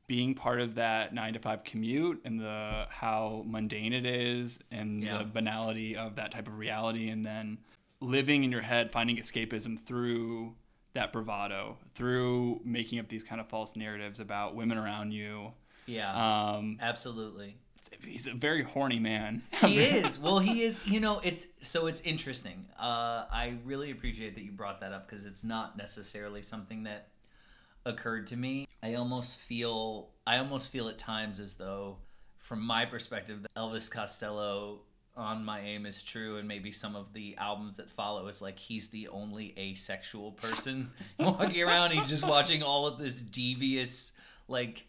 being 0.07 0.33
part 0.33 0.59
of 0.59 0.75
that 0.75 1.13
nine 1.13 1.31
to 1.33 1.39
five 1.39 1.63
commute 1.63 2.19
and 2.25 2.39
the 2.39 2.85
how 2.89 3.43
mundane 3.47 3.93
it 3.93 4.05
is 4.05 4.59
and 4.71 5.01
Yeah. 5.01 5.19
the 5.19 5.23
banality 5.23 5.95
of 5.95 6.15
that 6.15 6.31
type 6.31 6.47
of 6.47 6.57
reality, 6.57 7.09
and 7.09 7.25
then 7.25 7.59
living 8.01 8.43
in 8.43 8.51
your 8.51 8.61
head, 8.61 8.91
finding 8.91 9.17
escapism 9.17 9.79
through 9.79 10.53
that 10.93 11.13
bravado, 11.13 11.77
through 11.95 12.59
making 12.65 12.99
up 12.99 13.07
these 13.07 13.23
kind 13.23 13.39
of 13.39 13.47
false 13.47 13.75
narratives 13.75 14.19
about 14.19 14.55
women 14.55 14.77
around 14.77 15.11
you. 15.11 15.51
Yeah. 15.85 16.11
Um, 16.55 16.77
Absolutely. 16.81 17.55
he's 18.03 18.27
a 18.27 18.33
very 18.33 18.63
horny 18.63 18.99
man. 18.99 19.43
He 19.61 19.79
is. 19.81 20.19
Well, 20.19 20.39
he 20.39 20.63
is. 20.63 20.85
You 20.85 20.99
know, 20.99 21.19
it's 21.23 21.47
so 21.61 21.87
it's 21.87 22.01
interesting. 22.01 22.65
Uh, 22.79 23.25
I 23.31 23.57
really 23.63 23.91
appreciate 23.91 24.35
that 24.35 24.43
you 24.43 24.51
brought 24.51 24.81
that 24.81 24.91
up 24.91 25.09
because 25.09 25.23
it's 25.23 25.43
not 25.43 25.77
necessarily 25.77 26.41
something 26.41 26.83
that 26.83 27.07
occurred 27.85 28.27
to 28.27 28.37
me. 28.37 28.67
I 28.83 28.95
almost 28.95 29.37
feel. 29.37 30.09
I 30.25 30.37
almost 30.37 30.71
feel 30.71 30.87
at 30.89 30.97
times 30.97 31.39
as 31.39 31.55
though, 31.55 31.97
from 32.37 32.61
my 32.61 32.85
perspective, 32.85 33.41
that 33.43 33.53
Elvis 33.55 33.89
Costello 33.89 34.81
on 35.21 35.45
my 35.45 35.61
aim 35.61 35.85
is 35.85 36.03
true 36.03 36.37
and 36.37 36.47
maybe 36.47 36.71
some 36.71 36.95
of 36.95 37.13
the 37.13 37.35
albums 37.37 37.77
that 37.77 37.89
follow 37.89 38.27
is 38.27 38.41
like 38.41 38.59
he's 38.59 38.89
the 38.89 39.07
only 39.07 39.53
asexual 39.57 40.31
person 40.33 40.91
walking 41.19 41.61
around 41.61 41.91
he's 41.91 42.09
just 42.09 42.25
watching 42.27 42.63
all 42.63 42.87
of 42.87 42.97
this 42.97 43.21
devious 43.21 44.11
like 44.47 44.85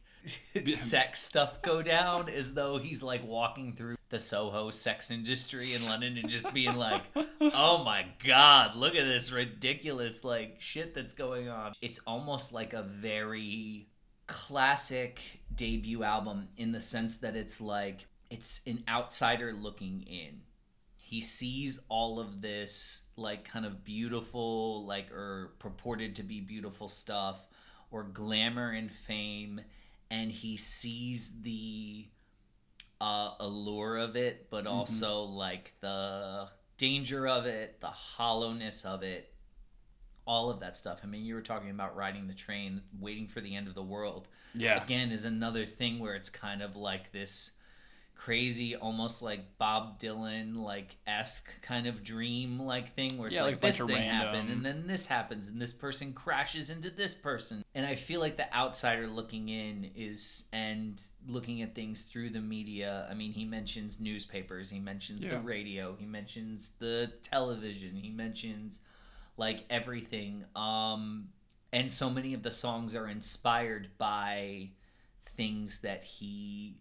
sex 0.75 1.21
stuff 1.21 1.63
go 1.63 1.83
down 1.83 2.29
as 2.29 2.55
though 2.55 2.79
he's 2.79 3.03
like 3.03 3.27
walking 3.27 3.73
through 3.73 3.97
the 4.09 4.19
Soho 4.19 4.71
sex 4.71 5.11
industry 5.11 5.75
in 5.75 5.85
London 5.85 6.19
and 6.19 6.29
just 6.29 6.53
being 6.53 6.77
like, 6.77 7.03
"Oh 7.41 7.83
my 7.83 8.05
god, 8.25 8.77
look 8.77 8.95
at 8.95 9.05
this 9.05 9.33
ridiculous 9.33 10.23
like 10.23 10.57
shit 10.61 10.95
that's 10.95 11.15
going 11.15 11.49
on." 11.49 11.73
It's 11.81 11.99
almost 12.07 12.53
like 12.53 12.73
a 12.73 12.83
very 12.83 13.89
classic 14.27 15.41
debut 15.55 16.03
album 16.03 16.49
in 16.57 16.73
the 16.73 16.81
sense 16.81 17.19
that 17.19 17.37
it's 17.37 17.61
like 17.61 18.07
it's 18.33 18.61
an 18.67 18.83
outsider 18.89 19.53
looking 19.53 20.03
in. 20.03 20.41
He 20.97 21.21
sees 21.21 21.79
all 21.89 22.19
of 22.19 22.41
this 22.41 23.03
like 23.17 23.45
kind 23.45 23.67
of 23.67 23.85
beautiful 23.85 24.87
like 24.87 25.13
or 25.13 25.53
purported 25.59 26.17
to 26.17 26.23
be 26.23 26.41
beautiful 26.41 26.89
stuff 26.89 27.47
or 27.91 28.05
glamour 28.05 28.71
and 28.71 28.91
fame 28.91 29.61
and 30.11 30.31
he 30.33 30.57
sees 30.57 31.33
the 31.43 32.07
uh, 33.01 33.33
allure 33.41 33.99
of 33.99 34.17
it 34.17 34.49
but 34.51 34.67
also 34.67 35.23
like 35.25 35.73
the 35.81 36.49
danger 36.79 37.29
of 37.29 37.45
it 37.47 37.81
the 37.81 37.87
hollowness 37.89 38.85
of 38.87 39.03
it 39.03 39.35
all 40.25 40.51
of 40.51 40.61
that 40.61 40.77
stuff 40.77 41.01
i 41.05 41.07
mean 41.07 41.25
you 41.25 41.35
were 41.35 41.41
talking 41.43 41.71
about 41.71 41.95
riding 41.97 42.27
the 42.29 42.35
train 42.35 42.81
waiting 43.01 43.27
for 43.27 43.41
the 43.41 43.55
end 43.55 43.67
of 43.69 43.75
the 43.75 43.83
world 43.83 44.29
Yeah. 44.55 44.83
again 44.83 45.11
is 45.11 45.25
another 45.25 45.67
thing 45.67 45.99
where 45.99 46.15
it's 46.15 46.31
kind 46.31 46.63
of 46.63 46.77
like 46.77 47.13
this 47.13 47.53
crazy 48.15 48.77
almost 48.77 49.21
like 49.21 49.59
bob 49.59 49.99
dylan 49.99 50.55
like 50.55 50.97
esque 51.07 51.51
kind 51.61 51.89
of 51.89 52.05
dream 52.05 52.61
like 52.61 52.95
thing 52.95 53.19
where 53.19 53.27
it's 53.27 53.37
Yeah, 53.37 53.43
like, 53.43 53.55
like 53.55 53.61
this 53.63 53.79
thing 53.81 54.03
happened 54.03 54.49
and 54.49 54.65
then 54.65 54.87
this 54.87 55.07
happens 55.07 55.49
and 55.49 55.61
this 55.61 55.73
person 55.73 56.13
crashes 56.13 56.71
into 56.71 56.91
this 56.91 57.15
person. 57.15 57.65
And 57.75 57.85
i 57.85 57.97
feel 57.97 58.21
like 58.21 58.37
the 58.37 58.53
outsider 58.55 59.09
looking 59.09 59.49
in 59.49 59.91
is 59.97 60.45
and 60.53 61.03
looking 61.27 61.63
at 61.63 61.75
things 61.75 62.05
through 62.05 62.31
the 62.31 62.41
media 62.41 63.09
i 63.11 63.15
mean 63.15 63.33
he 63.33 63.45
mentions 63.45 63.99
newspapers 63.99 64.71
he 64.71 64.79
mentions 64.79 65.27
the 65.27 65.41
radio 65.41 65.97
he 65.99 66.07
mentions 66.07 66.73
the 66.79 67.11
television 67.23 67.97
he 67.97 68.11
mentions 68.11 68.81
like 69.37 69.65
everything 69.69 70.45
um 70.55 71.29
and 71.73 71.91
so 71.91 72.11
many 72.11 72.35
of 72.35 72.43
the 72.43 72.51
songs 72.51 72.95
are 72.95 73.09
inspired 73.09 73.89
by 73.99 74.69
things 75.37 75.81
that 75.81 76.05
he 76.05 76.77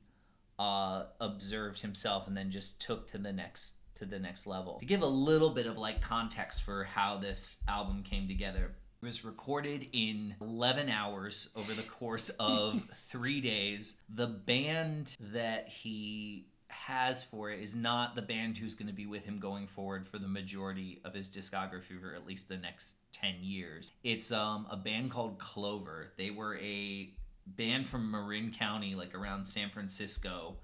uh 0.62 1.06
observed 1.20 1.82
himself 1.82 2.27
and 2.27 2.38
then 2.38 2.51
just 2.51 2.80
took 2.80 3.10
to 3.10 3.18
the 3.18 3.34
next 3.34 3.75
to 3.96 4.06
the 4.06 4.20
next 4.20 4.46
level 4.46 4.77
to 4.80 4.86
give 4.86 5.01
a 5.01 5.08
little 5.08 5.50
bit 5.50 5.65
of 5.65 5.77
like 5.77 6.01
context 6.01 6.62
for 6.62 6.84
how 6.84 7.18
this 7.18 7.58
album 7.68 8.03
came 8.03 8.27
together 8.27 8.75
it 9.01 9.06
was 9.06 9.25
recorded 9.25 9.88
in 9.94 10.36
11 10.39 10.88
hours 10.88 11.50
over 11.56 11.74
the 11.74 11.82
course 11.82 12.30
of 12.39 12.84
three 12.94 13.41
days 13.41 13.96
the 14.13 14.27
band 14.27 15.15
that 15.34 15.68
he 15.68 16.46
has 16.70 17.24
for 17.24 17.51
it 17.51 17.62
is 17.62 17.75
not 17.75 18.15
the 18.15 18.22
band 18.22 18.58
who's 18.58 18.75
going 18.75 18.88
to 18.88 18.94
be 18.94 19.06
with 19.06 19.24
him 19.24 19.39
going 19.39 19.68
forward 19.68 20.08
for 20.08 20.18
the 20.20 20.27
majority 20.27 21.01
of 21.03 21.13
his 21.13 21.30
discography 21.30 22.00
for 22.00 22.13
at 22.15 22.25
least 22.25 22.50
the 22.50 22.58
next 22.58 22.98
10 23.13 23.36
years. 23.41 23.91
It's 24.03 24.32
um, 24.32 24.68
a 24.70 24.77
band 24.77 25.12
called 25.12 25.38
Clover. 25.38 26.12
They 26.18 26.32
were 26.32 26.58
a 26.58 27.13
band 27.48 27.88
from 27.88 28.12
Marin 28.12 28.52
County, 28.52 28.96
like 28.96 29.16
around 29.16 29.46
San 29.46 29.70
Francisco, 29.70 30.58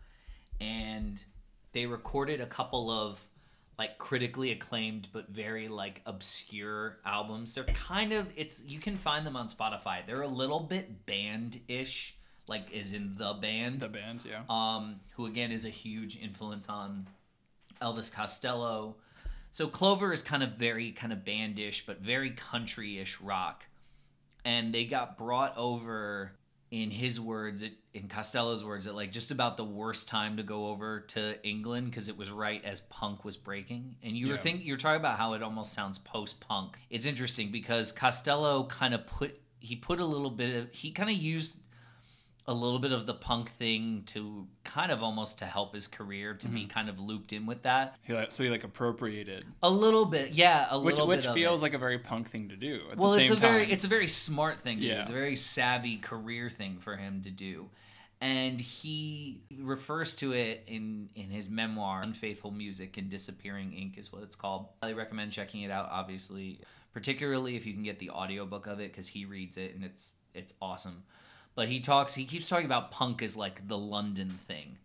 and 0.60 1.24
they 1.74 1.86
recorded 1.86 2.42
a 2.42 2.46
couple 2.46 2.90
of 2.90 3.20
like 3.78 4.00
critically 4.00 4.52
acclaimed 4.52 5.08
but 5.14 5.30
very 5.30 5.68
like 5.68 6.02
obscure 6.06 6.98
albums. 7.06 7.54
They're 7.54 7.64
kind 7.66 8.12
of 8.12 8.28
it's 8.36 8.64
you 8.64 8.80
can 8.80 8.98
find 8.98 9.26
them 9.26 9.36
on 9.36 9.48
Spotify. 9.48 10.06
They're 10.06 10.24
a 10.24 10.28
little 10.28 10.60
bit 10.60 11.06
band-ish, 11.06 12.16
like 12.48 12.72
is 12.72 12.94
in 12.94 13.16
the 13.18 13.34
band 13.34 13.82
The 13.82 13.90
band, 13.90 14.22
yeah. 14.26 14.42
um, 14.50 15.00
who 15.16 15.28
again 15.28 15.52
is 15.52 15.66
a 15.66 15.70
huge 15.70 16.18
influence 16.22 16.70
on 16.70 17.08
Elvis 17.82 18.12
Costello. 18.12 18.96
So 19.52 19.68
Clover 19.68 20.12
is 20.12 20.22
kind 20.22 20.44
of 20.44 20.54
very 20.54 20.92
kind 20.92 21.14
of 21.14 21.24
bandish, 21.24 21.86
but 21.86 22.02
very 22.02 22.32
country-ish 22.32 23.22
rock, 23.22 23.66
and 24.44 24.74
they 24.74 24.86
got 24.86 25.18
brought 25.18 25.56
over 25.58 26.32
in 26.70 26.92
his 26.92 27.20
words, 27.20 27.62
it, 27.62 27.74
in 27.94 28.08
Costello's 28.08 28.64
words, 28.64 28.88
at 28.88 28.96
like 28.96 29.12
just 29.12 29.32
about 29.32 29.58
the 29.58 29.64
worst 29.64 30.10
time 30.10 30.38
to 30.38 30.44
go 30.44 30.68
over 30.68 31.02
to 31.02 31.42
England 31.48 31.90
because 31.90 32.10
it 32.10 32.18
was 32.18 32.30
right 32.30 32.64
as 32.66 32.82
punk 32.82 33.24
was 33.24 33.38
breaking. 33.38 33.96
And 34.04 34.18
you 34.18 34.30
were 34.30 34.38
think 34.38 34.66
you're 34.66 34.78
talking 34.78 35.00
about 35.00 35.18
how 35.18 35.34
it 35.34 35.42
almost 35.42 35.74
sounds 35.74 35.98
post-punk. 35.98 36.78
It's 36.90 37.06
interesting 37.06 37.52
because 37.52 37.92
Costello 37.92 38.66
kind 38.66 38.94
of 38.94 39.08
put 39.08 39.40
he 39.60 39.76
put 39.76 40.00
a 40.00 40.06
little 40.06 40.30
bit 40.30 40.56
of 40.56 40.72
he 40.72 40.92
kind 40.92 41.10
of 41.10 41.16
used 41.16 41.56
a 42.48 42.54
little 42.54 42.80
bit 42.80 42.94
of 42.94 43.06
the 43.06 43.14
punk 43.14 43.52
thing 43.52 44.04
to 44.06 44.48
kind 44.64 44.90
of 44.92 45.04
almost 45.04 45.40
to 45.40 45.46
help 45.46 45.76
his 45.76 45.86
career 45.86 46.34
to 46.34 46.48
be 46.48 46.62
mm-hmm. 46.62 46.70
kind 46.70 46.88
of 46.90 46.98
looped 46.98 47.34
in 47.34 47.46
with 47.46 47.64
that. 47.64 47.96
He 48.04 48.14
like, 48.14 48.32
so 48.32 48.44
he 48.44 48.50
like 48.50 48.64
appropriated, 48.64 49.46
a 49.62 49.70
little 49.70 50.06
bit 50.06 50.32
yeah 50.32 50.68
a 50.70 50.80
which 50.80 50.94
little 50.94 51.08
which 51.08 51.24
bit 51.24 51.34
feels 51.34 51.62
like 51.62 51.74
a 51.74 51.78
very 51.78 52.00
punk 52.00 52.30
thing 52.30 52.50
to 52.50 52.56
do. 52.56 52.82
At 52.92 52.98
well 52.98 53.12
the 53.12 53.20
it's 53.20 53.30
same 53.30 53.38
a 53.38 53.40
very 53.40 53.66
time. 53.66 53.74
it's 53.74 53.84
a 53.84 53.90
very 53.90 54.08
smart 54.08 54.60
thing 54.60 54.78
to 54.78 54.84
do. 54.84 54.88
Yeah. 54.88 55.02
it's 55.02 55.10
a 55.10 55.14
very 55.14 55.36
savvy 55.36 55.98
career 55.98 56.50
thing 56.50 56.78
for 56.80 56.96
him 56.96 57.22
to 57.24 57.30
do. 57.30 57.70
And 58.20 58.60
he 58.60 59.44
refers 59.60 60.16
to 60.16 60.32
it 60.32 60.64
in 60.68 61.10
in 61.16 61.30
his 61.30 61.50
memoir 61.50 62.02
unfaithful 62.02 62.52
music 62.52 62.98
and 62.98 63.10
disappearing 63.10 63.74
ink 63.74 63.98
is 63.98 64.14
what 64.14 64.24
it's 64.24 64.36
called. 64.36 64.68
I 64.82 64.94
recommend 64.94 65.34
checking 65.34 65.64
it 65.64 65.72
out 65.72 65.90
obviously 65.92 66.62
particularly 66.94 67.58
if 67.58 67.66
you 67.66 67.74
can 67.74 67.84
get 67.84 68.00
the 68.00 68.10
audiobook 68.10 68.68
of 68.68 68.80
it 68.80 68.92
because 68.92 69.10
he 69.10 69.26
reads 69.26 69.58
it 69.58 69.76
and 69.76 69.84
it's 69.84 70.14
it's 70.34 70.54
awesome 70.62 71.04
but 71.58 71.68
he 71.68 71.82
talks 71.82 72.14
he 72.14 72.24
keeps 72.24 72.48
talking 72.48 72.68
about 72.68 72.92
punk 72.92 73.22
as 73.22 73.36
like 73.36 73.68
the 73.68 73.78
london 73.78 74.30
thing. 74.30 74.78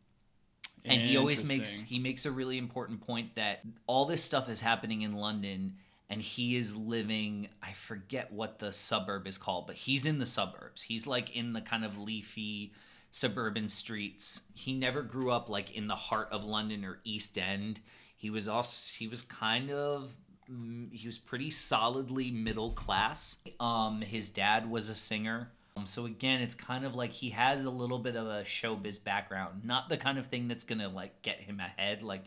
And 0.84 1.00
he 1.00 1.16
always 1.16 1.46
makes 1.46 1.80
he 1.80 1.98
makes 1.98 2.26
a 2.26 2.30
really 2.30 2.58
important 2.58 3.02
point 3.02 3.34
that 3.36 3.60
all 3.86 4.04
this 4.04 4.24
stuff 4.24 4.48
is 4.48 4.60
happening 4.60 5.02
in 5.02 5.12
London 5.12 5.76
and 6.10 6.20
he 6.20 6.56
is 6.56 6.74
living 6.74 7.48
I 7.62 7.72
forget 7.72 8.32
what 8.32 8.58
the 8.58 8.72
suburb 8.72 9.26
is 9.26 9.38
called 9.38 9.66
but 9.66 9.76
he's 9.76 10.06
in 10.06 10.18
the 10.18 10.26
suburbs. 10.26 10.82
He's 10.82 11.06
like 11.06 11.36
in 11.36 11.52
the 11.52 11.60
kind 11.60 11.84
of 11.84 11.98
leafy 11.98 12.72
suburban 13.10 13.68
streets. 13.68 14.42
He 14.54 14.72
never 14.72 15.02
grew 15.02 15.30
up 15.30 15.48
like 15.48 15.70
in 15.70 15.86
the 15.86 15.94
heart 15.94 16.28
of 16.32 16.44
London 16.44 16.84
or 16.84 16.98
East 17.04 17.38
End. 17.38 17.80
He 18.16 18.30
was 18.30 18.48
also 18.48 18.98
he 18.98 19.06
was 19.06 19.22
kind 19.22 19.70
of 19.70 20.10
mm, 20.50 20.92
he 20.92 21.06
was 21.06 21.18
pretty 21.18 21.50
solidly 21.50 22.32
middle 22.32 22.72
class. 22.72 23.38
Um 23.60 24.00
his 24.00 24.30
dad 24.30 24.68
was 24.68 24.88
a 24.88 24.96
singer 24.96 25.52
so 25.86 26.06
again, 26.06 26.40
it's 26.42 26.54
kind 26.54 26.84
of 26.84 26.94
like 26.94 27.12
he 27.12 27.30
has 27.30 27.64
a 27.64 27.70
little 27.70 27.98
bit 27.98 28.16
of 28.16 28.26
a 28.26 28.42
showbiz 28.42 29.02
background, 29.02 29.64
not 29.64 29.88
the 29.88 29.96
kind 29.96 30.18
of 30.18 30.26
thing 30.26 30.48
that's 30.48 30.64
gonna 30.64 30.88
like 30.88 31.22
get 31.22 31.40
him 31.40 31.60
ahead, 31.60 32.02
like 32.02 32.24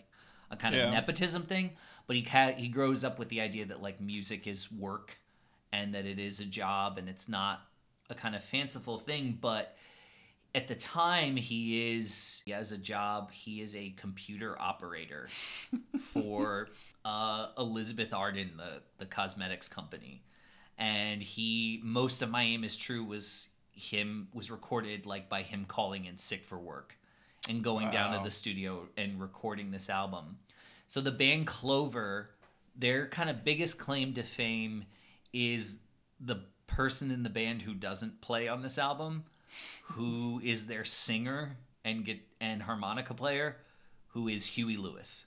a 0.51 0.55
kind 0.55 0.75
Yeah. 0.75 0.87
of 0.87 0.93
nepotism 0.93 1.43
thing. 1.43 1.71
But 2.07 2.15
he 2.15 2.21
ca- 2.21 2.53
he 2.53 2.67
grows 2.67 3.03
up 3.03 3.17
with 3.19 3.29
the 3.29 3.41
idea 3.41 3.65
that 3.65 3.81
like 3.81 3.99
music 4.01 4.47
is 4.47 4.71
work, 4.71 5.17
and 5.71 5.93
that 5.95 6.05
it 6.05 6.19
is 6.19 6.39
a 6.39 6.45
job, 6.45 6.97
and 6.97 7.09
it's 7.09 7.27
not 7.27 7.61
a 8.09 8.15
kind 8.15 8.35
of 8.35 8.43
fanciful 8.43 8.97
thing. 8.99 9.37
But 9.41 9.75
at 10.53 10.67
the 10.67 10.75
time, 10.75 11.35
he 11.35 11.95
is 11.97 12.41
he 12.45 12.51
has 12.51 12.71
a 12.71 12.77
job. 12.77 13.31
He 13.31 13.61
is 13.61 13.75
a 13.75 13.89
computer 13.97 14.55
operator 14.61 15.27
for 15.99 16.69
uh, 17.03 17.47
Elizabeth 17.57 18.13
Arden, 18.13 18.51
the 18.57 18.81
the 18.97 19.05
cosmetics 19.05 19.67
company 19.67 20.21
and 20.77 21.21
he 21.21 21.79
most 21.83 22.21
of 22.21 22.29
my 22.29 22.43
aim 22.43 22.63
is 22.63 22.75
true 22.75 23.03
was 23.03 23.49
him 23.71 24.27
was 24.33 24.49
recorded 24.49 25.05
like 25.05 25.29
by 25.29 25.41
him 25.41 25.65
calling 25.67 26.05
in 26.05 26.17
sick 26.17 26.43
for 26.43 26.57
work 26.57 26.97
and 27.49 27.63
going 27.63 27.91
down 27.91 28.17
to 28.17 28.23
the 28.23 28.31
studio 28.31 28.87
and 28.97 29.21
recording 29.21 29.71
this 29.71 29.89
album. 29.89 30.37
So 30.87 31.01
the 31.01 31.11
band 31.11 31.47
clover 31.47 32.29
their 32.75 33.07
kind 33.07 33.29
of 33.29 33.43
biggest 33.43 33.79
claim 33.79 34.13
to 34.13 34.23
fame 34.23 34.85
is 35.33 35.79
the 36.19 36.41
person 36.67 37.11
in 37.11 37.23
the 37.23 37.29
band 37.29 37.61
who 37.61 37.73
doesn't 37.73 38.21
play 38.21 38.47
on 38.47 38.61
this 38.61 38.77
album 38.77 39.23
who 39.83 40.41
is 40.43 40.67
their 40.67 40.83
singer 40.83 41.57
and 41.83 42.03
get 42.03 42.19
and 42.41 42.63
harmonica 42.63 43.13
player 43.13 43.57
who 44.09 44.27
is 44.27 44.47
Huey 44.47 44.75
Lewis 44.75 45.25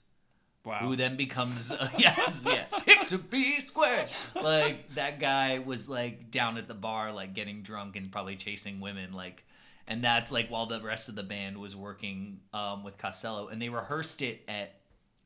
wow. 0.69 0.79
who 0.79 0.95
then 0.95 1.17
becomes 1.17 1.71
uh, 1.71 1.89
yes 1.97 2.41
yeah 2.45 2.65
hip 2.85 3.07
to 3.07 3.17
be 3.17 3.59
square 3.59 4.07
like 4.35 4.93
that 4.95 5.19
guy 5.19 5.59
was 5.59 5.89
like 5.89 6.31
down 6.31 6.57
at 6.57 6.67
the 6.67 6.73
bar 6.73 7.11
like 7.11 7.33
getting 7.33 7.61
drunk 7.61 7.95
and 7.95 8.11
probably 8.11 8.35
chasing 8.35 8.79
women 8.79 9.13
like 9.13 9.43
and 9.87 10.03
that's 10.03 10.31
like 10.31 10.49
while 10.49 10.67
the 10.67 10.81
rest 10.81 11.09
of 11.09 11.15
the 11.15 11.23
band 11.23 11.57
was 11.57 11.75
working 11.75 12.39
um, 12.53 12.83
with 12.83 12.97
costello 12.97 13.47
and 13.47 13.61
they 13.61 13.69
rehearsed 13.69 14.21
it 14.21 14.41
at 14.47 14.75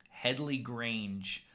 headley 0.10 0.58
grange 0.58 1.46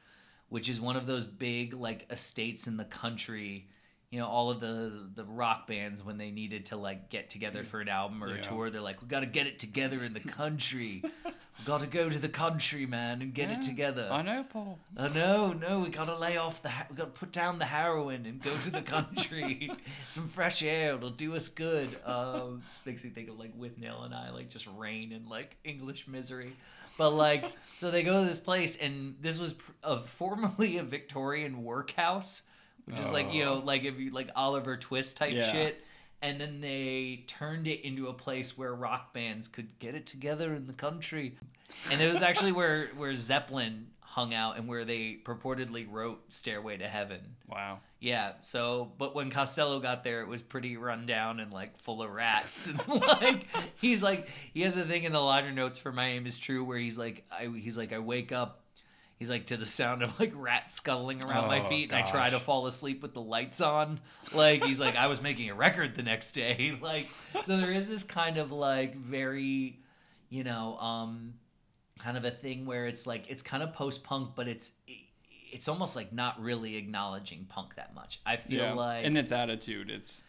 which 0.49 0.69
is 0.69 0.81
one 0.81 0.97
of 0.97 1.07
those 1.07 1.27
big 1.27 1.75
like 1.75 2.07
estates 2.11 2.67
in 2.67 2.77
the 2.77 2.85
country 2.85 3.67
you 4.11 4.19
know 4.19 4.27
all 4.27 4.51
of 4.51 4.61
the 4.61 5.09
the 5.15 5.25
rock 5.25 5.67
bands 5.67 6.03
when 6.03 6.19
they 6.19 6.31
needed 6.31 6.67
to 6.67 6.77
like 6.77 7.11
get 7.11 7.31
together 7.31 7.65
for 7.65 7.81
an 7.81 7.89
album 7.89 8.23
or 8.25 8.35
a 8.35 8.41
tour 8.41 8.71
they're 8.71 8.81
like 8.81 9.03
we 9.03 9.09
got 9.09 9.21
to 9.21 9.27
get 9.27 9.47
it 9.47 9.59
together 9.59 10.03
in 10.03 10.15
the 10.15 10.21
country 10.21 11.03
we 11.59 11.65
Got 11.65 11.81
to 11.81 11.87
go 11.87 12.09
to 12.09 12.19
the 12.19 12.29
country, 12.29 12.87
man, 12.87 13.21
and 13.21 13.35
get 13.35 13.51
it 13.51 13.63
together. 13.63 14.09
I 14.11 14.23
know, 14.23 14.45
Paul. 14.45 14.79
Oh 14.97 15.09
know 15.09 15.53
no, 15.53 15.81
we 15.81 15.89
gotta 15.91 16.17
lay 16.17 16.37
off 16.37 16.63
the. 16.63 16.69
Ha- 16.69 16.87
we 16.89 16.97
gotta 16.97 17.11
put 17.11 17.33
down 17.33 17.59
the 17.59 17.65
heroin 17.65 18.27
and 18.27 18.41
go 18.41 18.57
to 18.59 18.71
the 18.71 18.81
country. 18.81 19.71
Some 20.09 20.29
fresh 20.29 20.63
air 20.63 20.95
it'll 20.95 21.11
do 21.11 21.35
us 21.35 21.49
good. 21.49 21.89
Um, 22.07 22.63
just 22.69 22.87
makes 22.87 23.03
me 23.03 23.11
think 23.11 23.29
of 23.29 23.39
like 23.39 23.59
Withnail 23.59 24.05
and 24.05 24.15
I, 24.15 24.31
like 24.31 24.51
just 24.51 24.69
rain 24.77 25.13
and 25.13 25.29
like 25.29 25.57
English 25.65 26.07
misery. 26.07 26.53
But 26.97 27.11
like, 27.11 27.45
so 27.79 27.91
they 27.91 28.03
go 28.03 28.23
to 28.23 28.29
this 28.29 28.41
place, 28.41 28.77
and 28.77 29.17
this 29.21 29.39
was 29.39 29.55
pr- 29.55 29.73
a 29.83 30.03
formerly 30.03 30.77
a 30.79 30.85
Victorian 30.85 31.65
workhouse, 31.65 32.45
which 32.89 32.99
is 32.99 33.13
like 33.13 33.33
you 33.33 33.45
know, 33.45 33.55
Oh. 33.55 33.65
like 33.65 33.85
if 33.85 33.99
you 33.99 34.11
like 34.11 34.31
Oliver 34.35 34.77
Twist 34.77 35.17
type 35.17 35.35
Yeah. 35.35 35.51
shit. 35.51 35.85
And 36.21 36.41
then 36.41 36.61
they 36.61 37.23
turned 37.29 37.69
it 37.69 37.85
into 37.87 38.09
a 38.09 38.13
place 38.13 38.59
where 38.59 38.75
rock 38.75 39.15
bands 39.15 39.47
could 39.47 39.79
get 39.79 39.95
it 39.95 40.05
together 40.05 40.53
in 40.55 40.67
the 40.67 40.73
country 40.73 41.37
and 41.93 42.01
it 42.01 42.09
was 42.09 42.23
actually 42.23 42.51
where 42.53 42.89
where 42.97 43.15
Zeppelin 43.15 43.87
hung 44.01 44.35
out 44.35 44.57
and 44.57 44.67
where 44.67 44.85
they 44.85 45.17
purportedly 45.23 45.87
wrote 45.89 46.33
Stairway 46.33 46.77
to 46.79 46.89
Heaven. 46.89 47.21
Wow. 47.47 47.79
Yeah, 48.01 48.33
so 48.41 48.91
but 48.99 49.15
when 49.15 49.31
Costello 49.31 49.79
got 49.81 50.03
there, 50.03 50.23
it 50.23 50.29
was 50.29 50.43
pretty 50.43 50.77
run 50.77 51.07
down 51.07 51.39
and 51.41 51.53
like 51.53 51.79
full 51.83 52.03
of 52.03 52.11
rats. 52.11 52.67
And 52.69 52.81
like 52.89 53.47
he's 53.81 54.03
like 54.03 54.29
he 54.53 54.63
has 54.63 54.77
a 54.77 54.85
thing 54.85 55.05
in 55.05 55.13
the 55.13 55.21
liner 55.21 55.53
notes 55.53 55.79
for 55.79 55.93
My 55.93 56.09
Aim 56.09 56.27
Is 56.27 56.37
True 56.39 56.65
where 56.65 56.79
he's 56.79 56.99
like 56.99 57.25
I 57.31 57.47
he's 57.47 57.79
like 57.79 57.93
I 57.93 57.99
wake 58.01 58.33
up. 58.33 58.63
He's 59.19 59.29
like 59.31 59.47
to 59.47 59.57
the 59.57 59.67
sound 59.67 60.03
of 60.03 60.19
like 60.21 60.33
rats 60.35 60.75
scuttling 60.75 61.25
around 61.25 61.49
my 61.49 61.61
Oh, 61.61 61.69
feet, 61.69 61.91
and 61.93 61.99
I 62.01 62.03
try 62.03 62.31
to 62.31 62.39
fall 62.39 62.67
asleep 62.67 63.03
with 63.03 63.15
the 63.15 63.21
lights 63.21 63.61
on. 63.61 63.99
Like 64.33 64.63
he's 64.65 64.79
like 64.79 64.95
I 64.95 65.09
was 65.09 65.21
making 65.21 65.51
a 65.51 65.55
record 65.55 65.97
the 65.97 66.03
next 66.05 66.33
day. 66.33 66.79
Like 66.83 67.09
so 67.45 67.57
there 67.57 67.73
is 67.73 67.89
this 67.89 68.05
kind 68.05 68.39
of 68.39 68.53
like 68.53 68.95
very, 68.97 69.81
you 70.31 70.45
know, 70.45 70.79
um, 70.79 71.35
kind 71.99 72.17
of 72.17 72.25
a 72.25 72.31
thing 72.31 72.65
where 72.65 72.87
it's 72.87 73.07
like 73.07 73.25
it's 73.29 73.43
kind 73.43 73.63
of 73.63 73.73
post 73.73 74.05
punk, 74.05 74.31
but 74.37 74.47
it's 74.47 74.73
it's 75.51 75.67
almost 75.67 75.97
like 75.97 76.13
not 76.13 76.41
really 76.41 76.77
acknowledging 76.77 77.47
punk 77.49 77.75
that 77.77 77.95
much. 77.95 78.21
I 78.25 78.37
feel 78.37 78.59
Yeah. 78.59 78.73
like 78.75 79.05
in 79.05 79.17
its 79.17 79.33
attitude, 79.33 79.91
it's 79.91 80.23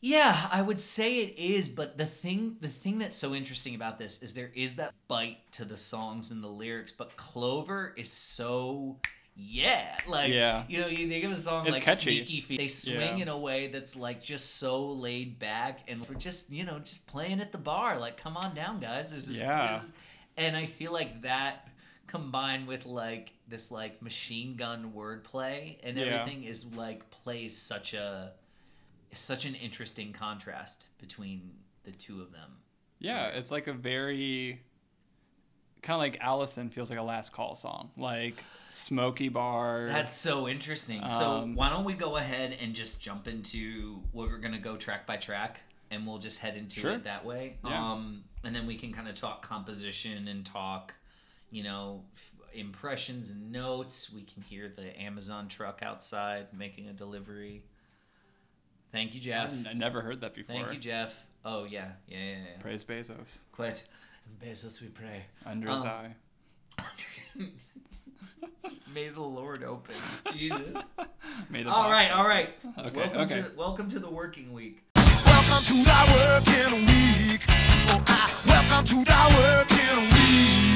yeah, 0.00 0.48
I 0.50 0.62
would 0.62 0.80
say 0.80 1.18
it 1.18 1.38
is, 1.38 1.68
but 1.68 1.98
the 1.98 2.06
thing 2.06 2.56
the 2.60 2.68
thing 2.68 2.98
that's 2.98 3.16
so 3.16 3.34
interesting 3.34 3.74
about 3.74 3.98
this 3.98 4.22
is 4.22 4.34
there 4.34 4.50
is 4.54 4.74
that 4.76 4.92
bite 5.08 5.38
to 5.52 5.64
the 5.64 5.76
songs 5.76 6.30
and 6.30 6.42
the 6.42 6.48
lyrics, 6.48 6.92
but 6.92 7.16
Clover 7.16 7.94
is 7.96 8.10
so 8.10 8.96
yeah, 9.36 9.96
like 10.08 10.32
Yeah. 10.32 10.64
you 10.68 10.80
know, 10.80 10.86
you 10.88 11.08
think 11.08 11.24
of 11.24 11.32
a 11.32 11.36
song 11.36 11.66
It's 11.66 11.76
like 11.76 11.84
catchy. 11.84 12.24
Sneaky 12.24 12.40
Feet. 12.40 12.58
They 12.58 12.68
swing 12.68 13.18
Yeah. 13.18 13.22
in 13.22 13.28
a 13.28 13.38
way 13.38 13.68
that's 13.68 13.94
like 13.96 14.22
just 14.22 14.56
so 14.56 14.86
laid 14.90 15.38
back 15.38 15.80
and 15.88 16.06
we're 16.08 16.16
just 16.16 16.50
you 16.50 16.64
know 16.64 16.78
just 16.78 17.06
playing 17.06 17.40
at 17.40 17.52
the 17.52 17.58
bar. 17.58 17.98
Like, 17.98 18.16
come 18.16 18.36
on 18.36 18.54
down, 18.54 18.80
guys. 18.80 19.10
There's 19.10 19.26
this, 19.26 19.38
Yeah. 19.38 19.78
this- 19.82 19.90
and 20.36 20.56
I 20.56 20.66
feel 20.66 20.92
like 20.92 21.22
that 21.22 21.68
combined 22.06 22.66
with 22.66 22.86
like 22.86 23.32
this 23.48 23.70
like 23.70 24.02
machine 24.02 24.56
gun 24.56 24.92
wordplay 24.96 25.76
and 25.82 25.96
Yeah. 25.96 26.04
everything 26.06 26.44
is 26.44 26.64
like 26.64 27.08
plays 27.10 27.56
such 27.56 27.94
a 27.94 28.32
such 29.12 29.44
an 29.44 29.54
interesting 29.54 30.12
contrast 30.12 30.86
between 30.98 31.50
the 31.84 31.90
two 31.92 32.20
of 32.20 32.32
them. 32.32 32.58
yeah, 32.98 33.28
it's 33.28 33.50
like 33.50 33.66
a 33.66 33.72
very 33.72 34.60
kind 35.82 35.94
of 35.94 36.00
like 36.00 36.18
Allison 36.20 36.68
feels 36.68 36.90
like 36.90 36.98
a 36.98 37.02
last 37.02 37.32
call 37.32 37.54
song, 37.54 37.90
like 37.96 38.44
smoky 38.68 39.28
bar. 39.30 39.86
That's 39.88 40.14
so 40.14 40.46
interesting. 40.46 41.02
so 41.08 41.30
Um, 41.38 41.54
why 41.54 41.70
don't 41.70 41.84
we 41.84 41.94
go 41.94 42.16
ahead 42.18 42.56
and 42.60 42.74
just 42.74 43.00
jump 43.00 43.26
into 43.26 44.02
what 44.12 44.28
we're 44.28 44.38
gonna 44.38 44.58
go 44.60 44.76
track 44.76 45.06
by 45.06 45.16
track, 45.16 45.60
and 45.90 46.06
we'll 46.06 46.18
just 46.18 46.38
head 46.40 46.56
into 46.56 46.80
Sure. 46.80 46.92
it 46.92 47.04
that 47.04 47.24
way. 47.24 47.56
Yeah. 47.64 47.92
Um, 47.92 48.24
and 48.44 48.54
then 48.54 48.66
we 48.66 48.76
can 48.76 48.92
kind 48.92 49.08
of 49.08 49.14
talk 49.14 49.40
composition 49.42 50.28
and 50.28 50.44
talk, 50.44 50.94
you 51.50 51.62
know, 51.62 52.04
f- 52.14 52.34
impressions 52.52 53.30
and 53.30 53.50
notes. 53.50 54.10
We 54.12 54.22
can 54.22 54.42
hear 54.42 54.68
the 54.68 54.98
Amazon 55.00 55.48
truck 55.48 55.82
outside 55.82 56.52
making 56.52 56.88
a 56.88 56.92
delivery. 56.92 57.64
Thank 58.92 59.14
you, 59.14 59.20
Jeff. 59.20 59.52
I 59.68 59.72
never 59.72 60.00
heard 60.00 60.20
that 60.22 60.34
before. 60.34 60.54
Thank 60.56 60.72
you, 60.72 60.78
Jeff. 60.78 61.18
Oh 61.44 61.64
yeah, 61.64 61.92
yeah, 62.08 62.18
yeah. 62.18 62.32
yeah. 62.32 62.60
Praise 62.60 62.84
Bezos 62.84 63.38
Quite. 63.52 63.84
Bezos, 64.44 64.80
we 64.80 64.88
pray. 64.88 65.24
under 65.46 65.70
his 65.70 65.84
Um, 65.84 65.88
eye. 65.88 66.14
May 68.94 69.08
the 69.08 69.20
Lord 69.22 69.62
open. 69.62 69.94
Jesus. 70.32 70.60
May 71.50 71.62
the 71.62 71.70
all 71.70 71.84
box 71.84 72.10
open. 72.10 72.26
right. 72.26 72.50
Okay, 72.78 72.96
welcome 72.98 73.20
okay. 73.22 73.42
To, 73.42 73.52
welcome 73.56 73.88
to 73.90 73.98
the 73.98 74.10
working 74.10 74.52
week. 74.52 74.82
Welcome 74.96 75.64
to 75.64 75.72
the 75.84 76.02
working 76.16 76.86
week. 76.86 77.44
Oh, 77.88 78.02
I 78.06 78.42
welcome 78.46 78.84
to 78.86 78.94
the 79.04 79.22
working 79.38 80.10
week. 80.12 80.69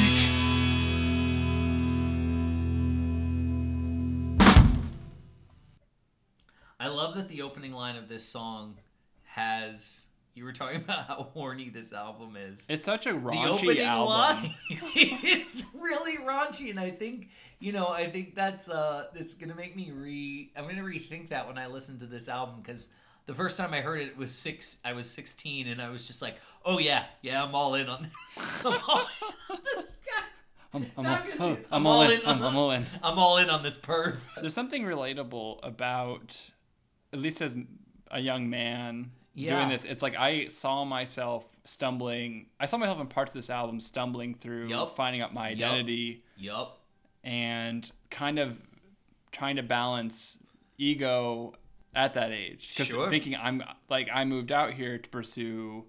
I 6.80 6.88
love 6.88 7.14
that 7.16 7.28
the 7.28 7.42
opening 7.42 7.72
line 7.72 7.96
of 7.96 8.08
this 8.08 8.24
song 8.24 8.76
has. 9.24 10.06
You 10.34 10.44
were 10.44 10.52
talking 10.52 10.80
about 10.84 11.06
how 11.06 11.28
horny 11.32 11.68
this 11.70 11.92
album 11.92 12.36
is. 12.36 12.66
It's 12.68 12.84
such 12.84 13.06
a 13.06 13.12
raunchy 13.12 13.42
the 13.42 13.48
opening 13.50 13.80
album. 13.82 14.08
line 14.08 14.54
is 14.96 15.62
really 15.78 16.16
raunchy, 16.18 16.70
and 16.70 16.80
I 16.80 16.90
think 16.90 17.28
you 17.60 17.72
know, 17.72 17.88
I 17.88 18.10
think 18.10 18.34
that's 18.34 18.68
uh, 18.68 19.06
it's 19.14 19.34
gonna 19.34 19.54
make 19.54 19.76
me 19.76 19.90
re. 19.92 20.50
I'm 20.56 20.66
gonna 20.66 20.82
rethink 20.82 21.30
that 21.30 21.46
when 21.46 21.56
I 21.58 21.66
listen 21.66 21.98
to 22.00 22.06
this 22.06 22.28
album 22.28 22.56
because 22.62 22.88
the 23.26 23.34
first 23.34 23.56
time 23.56 23.72
I 23.72 23.80
heard 23.80 24.00
it, 24.00 24.08
it 24.08 24.16
was 24.18 24.32
six. 24.32 24.76
I 24.84 24.92
was 24.92 25.08
16, 25.08 25.68
and 25.68 25.80
I 25.80 25.88
was 25.88 26.06
just 26.06 26.20
like, 26.20 26.36
oh 26.64 26.78
yeah, 26.78 27.04
yeah, 27.22 27.42
I'm 27.42 27.54
all 27.54 27.74
in 27.74 27.88
on. 27.88 28.10
I'm 28.64 28.80
all 28.86 29.00
in 29.00 29.54
on 29.56 29.58
this 29.76 29.96
guy. 30.04 30.22
I'm, 30.74 30.90
I'm, 30.98 31.06
all, 31.06 31.18
oh, 31.38 31.48
he's- 31.54 31.64
I'm 31.70 31.86
all 31.86 32.02
in. 32.02 32.20
I'm, 32.26 32.42
I'm 32.42 32.56
all 32.56 32.70
in. 32.72 32.84
I'm 33.02 33.18
all 33.18 33.38
in 33.38 33.48
on 33.48 33.62
this 33.62 33.76
perv. 33.76 34.16
There's 34.40 34.52
something 34.54 34.82
relatable 34.82 35.60
about, 35.62 36.50
at 37.14 37.20
least 37.20 37.40
as 37.40 37.56
a 38.10 38.20
young 38.20 38.50
man 38.50 39.10
Yeah. 39.34 39.56
doing 39.56 39.68
this. 39.70 39.84
It's 39.84 40.02
like 40.02 40.16
I 40.16 40.48
saw 40.48 40.84
myself 40.84 41.44
stumbling. 41.64 42.46
I 42.60 42.66
saw 42.66 42.76
myself 42.76 43.00
in 43.00 43.06
parts 43.06 43.30
of 43.30 43.34
this 43.34 43.48
album 43.50 43.80
stumbling 43.80 44.34
through 44.34 44.68
Yup. 44.68 44.94
finding 44.96 45.22
out 45.22 45.32
my 45.32 45.48
identity 45.48 46.24
Yup. 46.36 46.78
and 47.22 47.90
kind 48.10 48.38
of 48.38 48.60
trying 49.32 49.56
to 49.56 49.62
balance 49.62 50.38
ego 50.78 51.54
at 51.94 52.14
that 52.14 52.32
age. 52.32 52.72
Sure. 52.74 53.08
thinking 53.08 53.34
I'm 53.36 53.62
like 53.88 54.08
I 54.12 54.24
moved 54.24 54.52
out 54.52 54.72
here 54.74 54.98
to 54.98 55.08
pursue 55.08 55.84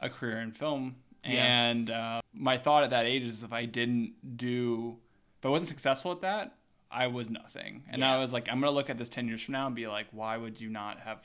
a 0.00 0.10
career 0.10 0.40
in 0.40 0.52
film, 0.52 0.96
Yeah. 1.24 1.44
and 1.70 1.90
uh, 1.90 2.20
my 2.34 2.58
thought 2.58 2.84
at 2.84 2.90
that 2.90 3.06
age 3.06 3.22
is 3.22 3.42
if 3.42 3.52
I 3.52 3.64
didn't 3.64 4.36
do, 4.36 4.98
if 5.38 5.46
I 5.46 5.48
wasn't 5.48 5.68
successful 5.68 6.12
at 6.12 6.20
that, 6.20 6.56
I 6.90 7.08
was 7.08 7.28
nothing. 7.28 7.84
And 7.90 8.00
Yeah. 8.00 8.14
I 8.14 8.18
was 8.18 8.32
like, 8.32 8.48
I'm 8.48 8.60
gonna 8.60 8.72
look 8.72 8.90
at 8.90 8.98
this 8.98 9.08
ten 9.08 9.26
years 9.28 9.42
from 9.42 9.52
now 9.52 9.66
and 9.66 9.74
be 9.74 9.86
like, 9.86 10.06
why 10.12 10.36
would 10.36 10.60
you 10.60 10.68
not 10.68 11.00
have? 11.00 11.18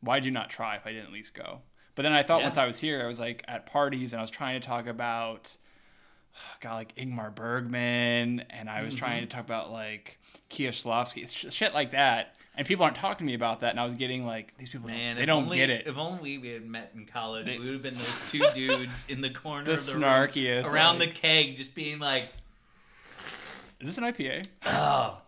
Why 0.00 0.18
did 0.18 0.24
you 0.24 0.32
not 0.32 0.50
try 0.50 0.76
if 0.76 0.86
I 0.86 0.90
didn't 0.92 1.06
at 1.06 1.12
least 1.12 1.34
go? 1.34 1.60
But 1.94 2.02
then 2.02 2.12
I 2.12 2.22
thought 2.22 2.38
Yeah. 2.40 2.46
once 2.46 2.58
I 2.58 2.66
was 2.66 2.78
here, 2.78 3.02
I 3.02 3.06
was 3.06 3.20
like 3.20 3.44
at 3.46 3.66
parties 3.66 4.12
and 4.12 4.20
I 4.20 4.22
was 4.22 4.30
trying 4.30 4.60
to 4.60 4.66
talk 4.66 4.86
about 4.86 5.56
God, 6.60 6.74
like 6.74 6.96
Ingmar 6.96 7.34
Bergman, 7.34 8.40
and 8.50 8.68
I 8.68 8.82
was 8.82 8.94
trying 8.94 9.18
mm-hmm. 9.22 9.28
to 9.28 9.36
talk 9.36 9.44
about 9.44 9.70
like 9.70 10.18
Kieślowski, 10.50 11.28
sh- 11.28 11.52
shit 11.52 11.74
like 11.74 11.90
that. 11.92 12.34
And 12.54 12.66
people 12.66 12.84
aren't 12.84 12.96
talking 12.96 13.26
to 13.26 13.30
me 13.30 13.34
about 13.34 13.60
that, 13.60 13.70
and 13.70 13.80
I 13.80 13.84
was 13.84 13.94
getting 13.94 14.26
like, 14.26 14.54
these 14.58 14.68
people, 14.68 14.88
Man, 14.90 15.16
they 15.16 15.24
don't 15.24 15.44
only- 15.44 15.56
get 15.56 15.70
it. 15.70 15.86
If 15.86 15.96
only 15.96 16.36
we 16.36 16.48
had 16.48 16.66
met 16.66 16.92
in 16.94 17.06
college, 17.06 17.46
They- 17.46 17.58
we 17.58 17.64
would 17.64 17.72
have 17.74 17.82
been 17.82 17.96
those 17.96 18.22
two 18.30 18.44
dudes 18.54 19.06
in 19.08 19.22
the 19.22 19.30
corner 19.30 19.64
The 19.64 19.72
of 19.72 19.86
the 19.86 19.92
snarkiest, 19.92 20.64
room, 20.64 20.74
around 20.74 20.98
like- 20.98 21.14
the 21.14 21.18
keg, 21.20 21.56
just 21.56 21.74
being 21.74 21.98
like, 21.98 22.28
Is 23.82 23.88
this 23.88 23.98
an 23.98 24.04
IPA? 24.04 24.46
"Oh, 24.66 25.18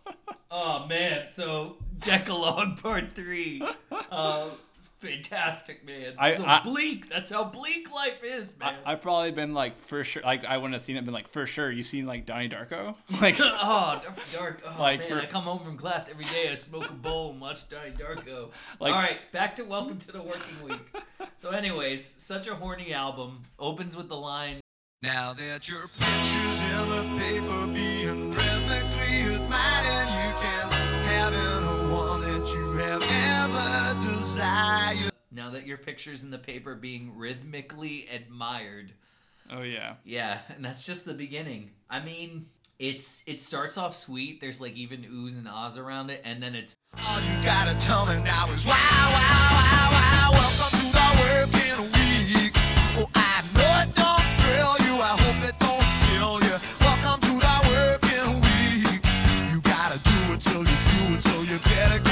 oh 0.49 0.85
man!" 0.87 1.27
So 1.27 1.75
Decalogue 1.99 2.81
Part 2.81 3.13
Three, 3.13 3.61
uh, 4.09 4.47
it's 4.77 4.87
fantastic, 4.99 5.85
man. 5.85 6.13
I- 6.17 6.35
so 6.37 6.45
I- 6.45 6.61
bleak. 6.61 7.09
That's 7.09 7.31
how 7.33 7.43
bleak 7.43 7.91
life 7.91 8.23
is, 8.23 8.57
man. 8.57 8.75
I've 8.85 9.01
probably 9.01 9.31
been 9.31 9.53
like 9.53 9.77
for 9.77 10.05
sure. 10.05 10.21
Like 10.23 10.45
I 10.45 10.55
wouldn't 10.55 10.71
have 10.73 10.81
seen 10.83 10.95
it. 10.95 11.03
Been 11.03 11.13
like 11.13 11.27
for 11.27 11.45
sure. 11.45 11.69
You 11.69 11.83
seen 11.83 12.05
like 12.05 12.25
Donnie 12.25 12.47
Darko? 12.47 12.95
Like 13.21 13.35
oh, 13.41 13.99
dark, 14.01 14.19
dark. 14.31 14.61
Oh 14.65 14.81
Like, 14.81 14.99
man, 15.01 15.09
for- 15.09 15.19
I 15.19 15.25
come 15.25 15.43
home 15.43 15.59
from 15.59 15.75
class 15.77 16.07
every 16.09 16.25
day. 16.25 16.49
I 16.49 16.53
smoke 16.53 16.89
a 16.89 16.93
bowl 16.93 17.31
and 17.31 17.41
watch 17.41 17.67
Donnie 17.67 17.91
Darko. 17.91 18.51
Like- 18.79 18.93
All 18.93 18.99
right, 18.99 19.17
back 19.33 19.55
to 19.55 19.63
Welcome 19.65 19.97
to 19.99 20.11
the 20.13 20.21
Working 20.21 20.63
Week. 20.69 20.95
So, 21.41 21.49
anyways, 21.49 22.15
such 22.17 22.47
a 22.47 22.55
horny 22.55 22.93
album. 22.93 23.43
Opens 23.59 23.97
with 23.97 24.07
the 24.07 24.15
line, 24.17 24.61
Now 25.01 25.33
that 25.33 25.67
your 25.69 25.87
pictures 25.87 26.61
in 26.61 26.89
the 26.89 27.19
paper 27.19 27.67
being 27.73 27.94
Now 35.35 35.49
that 35.49 35.67
your 35.67 35.77
picture's 35.77 36.23
in 36.23 36.31
the 36.31 36.37
paper 36.37 36.75
being 36.75 37.17
rhythmically 37.17 38.07
admired. 38.09 38.93
Oh 39.51 39.63
yeah. 39.63 39.95
Yeah, 40.05 40.39
and 40.55 40.63
that's 40.63 40.85
just 40.85 41.03
the 41.03 41.13
beginning. 41.13 41.71
I 41.89 41.99
mean, 41.99 42.45
it's 42.79 43.21
it 43.27 43.41
starts 43.41 43.77
off 43.77 43.97
sweet. 43.97 44.39
There's 44.39 44.61
like 44.61 44.75
even 44.75 45.03
oohs 45.03 45.37
and 45.37 45.45
ahs 45.45 45.77
around 45.77 46.09
it, 46.09 46.21
and 46.23 46.41
then 46.41 46.55
it's 46.55 46.73
all 47.05 47.19
you 47.19 47.43
gotta 47.43 47.77
tell 47.85 48.05
me 48.05 48.23
now 48.23 48.49
is 48.49 48.65
wow 48.65 48.75
wow 48.75 49.49
wow 49.51 49.89
wow. 49.91 50.29
Welcome 50.31 50.79
to 50.79 50.85
the 50.95 51.07
working 51.19 51.83
week. 51.91 52.53
Oh, 52.95 53.09
I 53.13 53.43
know 53.55 53.83
it 53.83 53.93
don't 53.93 54.23
thrill 54.39 54.75
you. 54.87 54.95
I 55.03 55.19
hope 55.19 55.43
it 55.49 55.59
don't 55.59 55.89
kill 56.07 56.39
you. 56.47 56.55
Welcome 56.79 57.19
to 57.27 57.33
the 57.43 57.55
working 57.75 58.39
week. 58.39 59.03
You 59.51 59.59
gotta 59.59 59.99
do 59.99 60.33
it 60.33 60.39
till 60.39 60.63
you 60.63 60.77
do 61.09 61.15
it, 61.15 61.21
so 61.21 61.41
you 61.41 61.59
better 61.65 62.04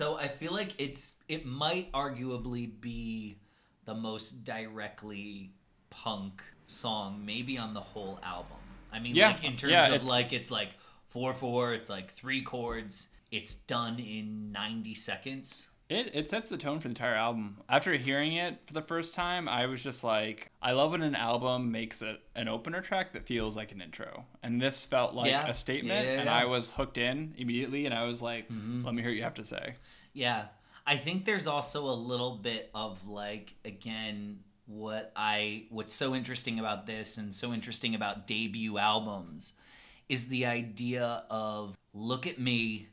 like 0.00 0.74
it's 0.78 1.16
it 1.28 1.44
might 1.46 1.90
arguably 1.92 2.70
be 2.80 3.38
the 3.84 3.94
most 3.94 4.44
directly 4.44 5.52
punk 5.90 6.42
song 6.64 7.24
maybe 7.24 7.58
on 7.58 7.74
the 7.74 7.80
whole 7.80 8.18
album. 8.22 8.56
I 8.92 8.98
mean 9.00 9.14
Yeah, 9.14 9.28
like 9.28 9.44
in 9.44 9.56
terms 9.56 9.72
yeah, 9.72 9.94
of 9.94 10.04
like 10.04 10.32
it's 10.32 10.50
like 10.50 10.70
4/4, 11.12 11.74
it's 11.74 11.88
like 11.88 12.14
three 12.14 12.42
chords. 12.42 13.08
It's 13.30 13.54
done 13.54 13.98
in 13.98 14.52
90 14.52 14.94
seconds. 14.94 15.68
It, 15.92 16.10
it 16.14 16.30
sets 16.30 16.48
the 16.48 16.56
tone 16.56 16.78
for 16.80 16.88
the 16.88 16.92
entire 16.92 17.14
album. 17.14 17.58
After 17.68 17.92
hearing 17.94 18.32
it 18.34 18.58
for 18.66 18.72
the 18.72 18.82
first 18.82 19.14
time, 19.14 19.48
I 19.48 19.66
was 19.66 19.82
just 19.82 20.02
like, 20.02 20.50
I 20.62 20.72
love 20.72 20.92
when 20.92 21.02
an 21.02 21.14
album 21.14 21.70
makes 21.70 22.02
it 22.02 22.20
an 22.34 22.48
opener 22.48 22.80
track 22.80 23.12
that 23.12 23.26
feels 23.26 23.56
like 23.56 23.72
an 23.72 23.80
intro. 23.80 24.24
And 24.42 24.60
this 24.60 24.86
felt 24.86 25.14
like 25.14 25.30
Yeah. 25.30 25.46
a 25.46 25.54
statement, 25.54 26.06
Yeah, 26.06 26.14
yeah, 26.14 26.20
and. 26.20 26.30
I 26.30 26.44
was 26.46 26.70
hooked 26.70 26.98
in 26.98 27.34
immediately, 27.36 27.86
and 27.86 27.94
I 27.94 28.04
was 28.04 28.22
like, 28.22 28.48
mm-hmm. 28.48 28.84
let 28.84 28.94
me 28.94 29.02
hear 29.02 29.10
what 29.10 29.16
you 29.16 29.22
have 29.22 29.34
to 29.34 29.44
say. 29.44 29.74
Yeah. 30.12 30.46
I 30.86 30.96
think 30.96 31.24
there's 31.24 31.46
also 31.46 31.88
a 31.88 31.94
little 31.94 32.36
bit 32.36 32.68
of 32.74 33.06
like 33.06 33.54
again 33.64 34.40
what 34.66 35.12
I 35.14 35.66
what's 35.70 35.92
so 35.92 36.12
interesting 36.14 36.58
about 36.58 36.86
this 36.86 37.18
and 37.18 37.32
so 37.34 37.52
interesting 37.52 37.94
about 37.94 38.26
debut 38.26 38.78
albums 38.78 39.52
is 40.08 40.26
the 40.28 40.46
idea 40.46 41.22
of 41.30 41.76
look 41.94 42.26
at 42.26 42.38
me, 42.40 42.88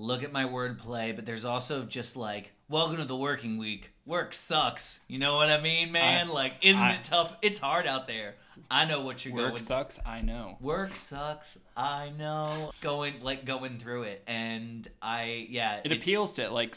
look 0.00 0.22
at 0.22 0.32
my 0.32 0.44
wordplay, 0.44 1.14
but 1.14 1.26
there's 1.26 1.44
also 1.44 1.84
just 1.84 2.16
like 2.16 2.52
welcome 2.68 2.96
to 2.96 3.04
the 3.04 3.16
working 3.16 3.58
week. 3.58 3.90
Work 4.06 4.34
sucks. 4.34 5.00
You 5.08 5.18
know 5.18 5.36
what 5.36 5.50
I 5.50 5.60
mean, 5.60 5.92
man? 5.92 6.28
I- 6.28 6.32
like 6.32 6.54
isn't 6.62 6.82
I- 6.82 6.94
it 6.94 7.04
tough? 7.04 7.34
It's 7.42 7.58
hard 7.58 7.86
out 7.86 8.06
there. 8.06 8.34
I 8.70 8.84
know 8.84 9.00
what 9.02 9.24
you're 9.24 9.34
Work 9.34 9.42
going 9.42 9.52
Work 9.54 9.62
sucks, 9.62 9.98
I 10.04 10.20
know. 10.20 10.56
Work 10.60 10.94
sucks. 10.96 11.58
I 11.76 12.10
know. 12.18 12.72
Going 12.80 13.20
like 13.22 13.44
going 13.44 13.78
through 13.78 14.04
it, 14.04 14.22
and 14.26 14.86
I 15.00 15.46
yeah. 15.50 15.80
It 15.84 15.92
appeals 15.92 16.34
to 16.34 16.50
like 16.50 16.76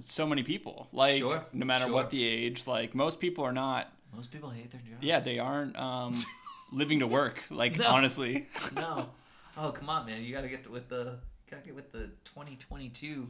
so 0.00 0.26
many 0.26 0.42
people. 0.42 0.88
Like, 0.92 1.18
Sure, 1.18 1.44
no 1.52 1.66
matter 1.66 1.84
sure. 1.84 1.92
what 1.94 2.10
the 2.10 2.24
age, 2.24 2.66
like 2.66 2.94
most 2.94 3.20
people 3.20 3.44
are 3.44 3.52
not. 3.52 3.92
Most 4.14 4.30
people 4.32 4.50
hate 4.50 4.70
their 4.70 4.80
job. 4.80 4.98
Yeah, 5.02 5.20
they 5.20 5.38
aren't 5.38 5.76
um, 5.78 6.16
living 6.72 6.98
to 7.00 7.06
work. 7.06 7.42
Like 7.50 7.76
No. 7.78 7.86
honestly, 7.88 8.46
No. 8.74 9.10
Oh 9.56 9.70
come 9.72 9.88
on, 9.90 10.06
man! 10.06 10.22
You 10.22 10.32
gotta 10.34 10.48
get 10.48 10.68
with 10.70 10.88
the 10.88 11.18
gotta 11.50 11.62
get 11.62 11.74
with 11.74 11.92
the 11.92 12.10
2022 12.24 13.28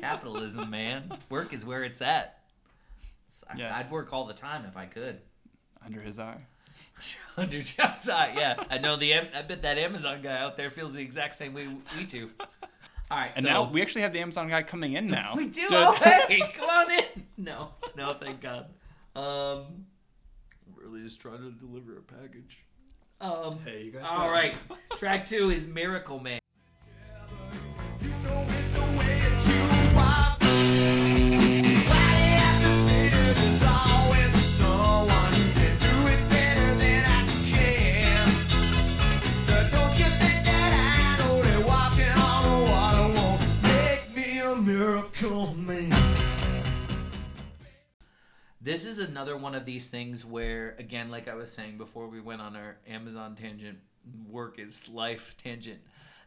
capitalism, 0.00 0.70
man. 0.70 1.12
Work 1.28 1.52
is 1.52 1.64
where 1.64 1.84
it's 1.84 2.00
at. 2.02 2.38
So 3.32 3.46
I, 3.50 3.56
Yes. 3.56 3.86
I'd 3.86 3.90
work 3.92 4.12
all 4.12 4.24
the 4.26 4.34
time 4.34 4.64
if 4.66 4.76
I 4.76 4.86
could. 4.86 5.20
under 5.84 6.00
his 6.00 6.18
eye. 6.18 6.38
Under 7.38 7.62
Jeff's 7.62 8.08
eye, 8.10 8.34
yeah. 8.36 8.62
I 8.68 8.76
know 8.76 8.96
the. 8.96 9.14
I 9.14 9.40
bet 9.42 9.62
that 9.62 9.78
Amazon 9.78 10.20
guy 10.22 10.36
out 10.38 10.58
there 10.58 10.68
feels 10.68 10.92
the 10.92 11.00
exact 11.00 11.34
same 11.34 11.54
way 11.54 11.66
we 11.96 12.04
do. 12.04 12.28
All 13.10 13.18
right, 13.18 13.32
And 13.34 13.42
so 13.44 13.48
now 13.50 13.70
we 13.70 13.80
actually 13.80 14.02
have 14.02 14.12
the 14.12 14.20
Amazon 14.20 14.48
guy 14.50 14.62
coming 14.62 14.92
in 14.92 15.06
now. 15.06 15.32
we 15.36 15.46
do. 15.46 15.66
to- 15.68 15.74
Oh, 15.74 15.92
hey, 16.28 16.40
come 16.54 16.68
on 16.68 16.90
in. 16.92 17.04
No, 17.38 17.68
no, 17.96 18.12
thank 18.14 18.42
God. 18.42 18.66
Um, 19.16 19.86
Really 20.76 21.02
just 21.02 21.20
trying 21.20 21.38
to 21.38 21.50
deliver 21.52 21.96
a 21.98 22.02
package. 22.02 22.58
um. 23.20 23.58
Hey, 23.64 23.84
you 23.84 23.92
guys. 23.92 24.04
All 24.06 24.30
right, 24.30 24.52
track 24.98 25.24
two 25.26 25.50
is 25.50 25.66
Miracle 25.66 26.18
Man. 26.18 26.39
Miracle 45.20 45.54
man? 45.54 46.16
This 48.60 48.84
is 48.84 48.98
another 48.98 49.36
one 49.36 49.54
of 49.54 49.64
these 49.64 49.88
things 49.88 50.24
where, 50.24 50.76
again, 50.78 51.10
like 51.10 51.28
I 51.28 51.34
was 51.34 51.50
saying 51.50 51.78
before 51.78 52.08
we 52.08 52.20
went 52.20 52.40
on 52.40 52.56
our 52.56 52.76
Amazon 52.86 53.36
tangent, 53.36 53.78
work 54.28 54.58
is 54.58 54.88
life 54.88 55.34
tangent. 55.42 55.80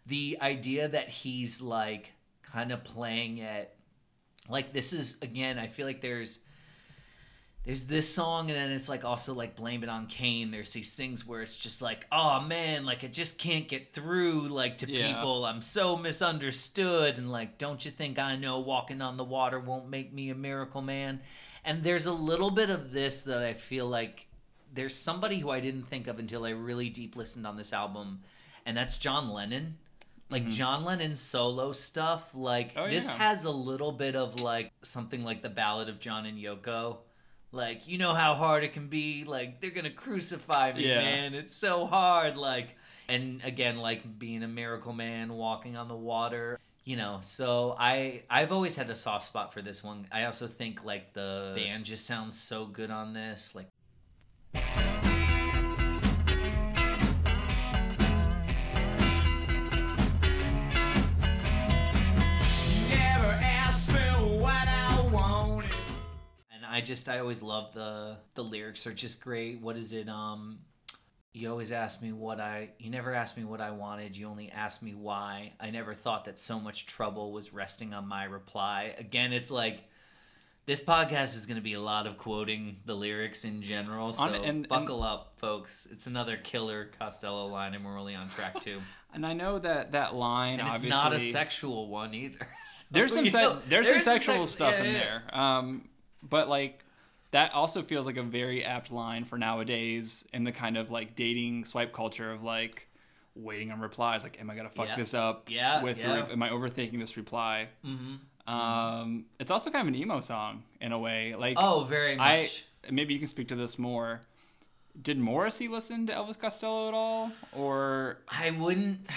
The 0.05 0.37
idea 0.41 0.87
that 0.87 1.09
he's 1.09 1.61
like 1.61 2.11
kind 2.41 2.71
of 2.71 2.83
playing 2.83 3.41
at, 3.41 3.75
like, 4.49 4.73
this 4.73 4.93
is, 4.93 5.17
again, 5.21 5.57
I 5.57 5.67
feel 5.67 5.85
like 5.85 6.01
there's. 6.01 6.39
There's 7.65 7.85
this 7.85 8.13
song, 8.13 8.49
and 8.49 8.59
then 8.59 8.71
it's 8.71 8.89
like 8.89 9.05
also 9.05 9.33
like 9.33 9.55
blame 9.55 9.83
it 9.83 9.89
on 9.89 10.07
Cain. 10.07 10.51
There's 10.51 10.73
these 10.73 10.93
things 10.93 11.25
where 11.25 11.41
it's 11.41 11.57
just 11.57 11.81
like, 11.81 12.05
oh 12.11 12.41
man, 12.41 12.85
like 12.85 13.05
I 13.05 13.07
just 13.07 13.37
can't 13.37 13.69
get 13.69 13.93
through 13.93 14.49
like 14.49 14.79
to 14.79 14.91
Yeah. 14.91 15.13
people. 15.13 15.45
I'm 15.45 15.61
so 15.61 15.95
misunderstood, 15.95 17.17
and 17.17 17.31
like, 17.31 17.57
don't 17.57 17.83
you 17.85 17.91
think 17.91 18.19
I 18.19 18.35
know 18.35 18.59
walking 18.59 19.01
on 19.01 19.15
the 19.15 19.23
water 19.23 19.59
won't 19.59 19.89
make 19.89 20.11
me 20.11 20.29
a 20.29 20.35
miracle 20.35 20.81
man? 20.81 21.21
And 21.63 21.83
there's 21.83 22.05
a 22.05 22.11
little 22.13 22.51
bit 22.51 22.69
of 22.69 22.91
this 22.91 23.21
that 23.21 23.37
I 23.41 23.53
feel 23.53 23.87
like 23.87 24.27
there's 24.73 24.95
somebody 24.95 25.39
who 25.39 25.49
I 25.49 25.61
didn't 25.61 25.83
think 25.83 26.07
of 26.07 26.19
until 26.19 26.43
I 26.43 26.49
really 26.49 26.89
deep 26.89 27.15
listened 27.15 27.47
on 27.47 27.55
this 27.55 27.71
album, 27.71 28.23
and 28.65 28.75
that's 28.75 28.97
John 28.97 29.29
Lennon. 29.29 29.77
Like 30.29 30.43
mm-hmm. 30.43 30.51
John 30.51 30.83
Lennon 30.83 31.15
solo 31.15 31.71
stuff, 31.71 32.31
like 32.33 32.73
Oh, 32.75 32.89
this 32.89 33.11
yeah. 33.11 33.19
has 33.19 33.45
a 33.45 33.51
little 33.51 33.91
bit 33.93 34.17
of 34.17 34.35
like 34.39 34.71
something 34.81 35.23
like 35.23 35.41
the 35.41 35.49
Ballad 35.49 35.87
of 35.87 35.99
John 35.99 36.25
and 36.25 36.37
Yoko. 36.37 36.97
Like, 37.53 37.87
you 37.87 37.97
know 37.97 38.13
how 38.13 38.33
hard 38.33 38.63
it 38.63 38.73
can 38.73 38.87
be. 38.87 39.23
Like, 39.23 39.61
they're 39.61 39.69
gonna 39.69 39.91
crucify 39.91 40.73
me, 40.73 40.89
Yeah. 40.89 40.97
man. 40.97 41.33
It's 41.35 41.55
so 41.55 41.85
hard. 41.85 42.35
Like, 42.35 42.75
and 43.07 43.41
again, 43.43 43.77
like 43.77 44.19
being 44.19 44.43
a 44.43 44.47
miracle 44.47 44.91
man, 44.91 45.33
walking 45.33 45.77
on 45.77 45.87
the 45.87 45.95
water 45.95 46.59
you 46.85 46.97
know 46.97 47.19
so 47.21 47.75
i 47.79 48.21
i've 48.29 48.51
always 48.51 48.75
had 48.75 48.89
a 48.89 48.95
soft 48.95 49.25
spot 49.25 49.53
for 49.53 49.61
this 49.61 49.83
one 49.83 50.05
i 50.11 50.25
also 50.25 50.47
think 50.47 50.83
like 50.83 51.13
the 51.13 51.53
band 51.55 51.85
just 51.85 52.05
sounds 52.05 52.37
so 52.37 52.65
good 52.65 52.91
on 52.91 53.13
this 53.13 53.55
like 53.55 53.67
i 66.73 66.81
just 66.81 67.07
i 67.07 67.19
always 67.19 67.41
love 67.41 67.73
the 67.73 68.17
the 68.35 68.43
lyrics 68.43 68.85
are 68.87 68.93
just 68.93 69.21
great. 69.21 69.61
What 69.61 69.77
is 69.77 69.93
it 69.93 70.09
um 70.09 70.59
you 71.35 71.49
always 71.49 71.71
ask 71.71 72.01
me 72.01 72.11
what 72.11 72.39
i 72.39 72.69
you 72.79 72.89
never 72.89 73.13
asked 73.13 73.37
me 73.37 73.43
what 73.43 73.61
i 73.61 73.71
wanted. 73.71 74.15
You 74.17 74.27
only 74.27 74.51
asked 74.51 74.81
me 74.83 74.93
why. 74.93 75.53
I 75.59 75.69
never 75.69 75.93
thought 75.93 76.25
that 76.25 76.37
so 76.39 76.59
much 76.59 76.85
trouble 76.85 77.31
was 77.31 77.53
resting 77.53 77.93
on 77.93 78.07
my 78.07 78.23
reply. 78.25 78.95
Again 78.97 79.33
it's 79.33 79.51
like 79.51 79.79
this 80.65 80.79
podcast 80.81 81.35
is 81.35 81.45
going 81.45 81.57
to 81.57 81.61
be 81.63 81.73
a 81.73 81.81
lot 81.81 82.07
of 82.07 82.17
quoting 82.17 82.77
the 82.85 82.95
lyrics 82.95 83.43
in 83.43 83.61
general. 83.61 84.13
So 84.13 84.23
On- 84.23 84.33
and- 84.35 84.45
and- 84.45 84.67
buckle 84.69 85.03
up 85.03 85.33
folks. 85.37 85.87
It's 85.91 86.07
another 86.07 86.37
killer 86.37 86.89
costello 86.99 87.47
line 87.47 87.73
and 87.73 87.83
we're 87.83 87.99
only 87.99 88.15
on 88.15 88.29
track 88.29 88.59
two 88.61 88.79
And 89.13 89.25
I 89.27 89.33
know 89.33 89.59
that 89.59 89.91
that 89.91 90.15
line 90.15 90.59
and 90.59 90.67
it's 90.69 90.77
obviously 90.77 90.89
not 90.89 91.13
a 91.13 91.19
sexual 91.19 91.87
one 91.87 92.13
either. 92.13 92.47
So, 92.65 92.85
there's 92.91 93.13
some 93.13 93.27
se- 93.27 93.41
know, 93.41 93.59
there's 93.67 93.85
some 93.87 93.93
there's 93.93 94.03
sexual 94.05 94.45
sex- 94.47 94.51
stuff 94.51 94.73
yeah, 94.75 94.83
in 94.83 94.93
yeah. 94.93 94.99
there. 94.99 95.39
Um, 95.39 95.89
but 96.29 96.47
like 96.49 96.83
that 97.31 97.53
also 97.53 97.81
feels 97.81 98.05
like 98.05 98.17
a 98.17 98.23
very 98.23 98.63
apt 98.63 98.91
line 98.91 99.23
for 99.23 99.37
nowadays 99.37 100.25
in 100.33 100.43
the 100.43 100.51
kind 100.51 100.77
of 100.77 100.91
like 100.91 101.15
dating 101.15 101.65
swipe 101.65 101.91
culture 101.93 102.31
of 102.31 102.43
like 102.43 102.87
waiting 103.35 103.71
on 103.71 103.79
replies. 103.79 104.23
Like, 104.23 104.39
am 104.39 104.49
I 104.49 104.55
gonna 104.55 104.69
fuck 104.69 104.87
Yeah. 104.87 104.95
this 104.95 105.13
up? 105.13 105.49
Yeah, 105.49 105.81
With 105.81 105.97
yeah. 105.97 106.25
re- 106.25 106.31
am 106.31 106.43
I 106.43 106.49
overthinking 106.49 106.99
this 106.99 107.17
reply? 107.17 107.69
mm-hmm. 107.85 108.15
Um, 108.53 109.25
it's 109.39 109.49
also 109.51 109.69
kind 109.71 109.87
of 109.87 109.93
an 109.93 109.95
emo 109.99 110.19
song 110.19 110.63
in 110.81 110.91
a 110.91 110.99
way. 110.99 111.33
Like, 111.33 111.55
Oh, 111.57 111.85
very 111.85 112.15
much. 112.17 112.65
I 112.87 112.91
maybe 112.91 113.13
you 113.13 113.19
can 113.19 113.29
speak 113.29 113.47
to 113.47 113.55
this 113.55 113.79
more. 113.79 114.19
Did 115.01 115.17
Morrissey 115.17 115.67
listen 115.69 116.05
to 116.07 116.13
Elvis 116.13 116.37
Costello 116.37 116.89
at 116.89 116.93
all, 116.93 117.31
or 117.53 118.17
I 118.27 118.51
wouldn't. 118.51 118.99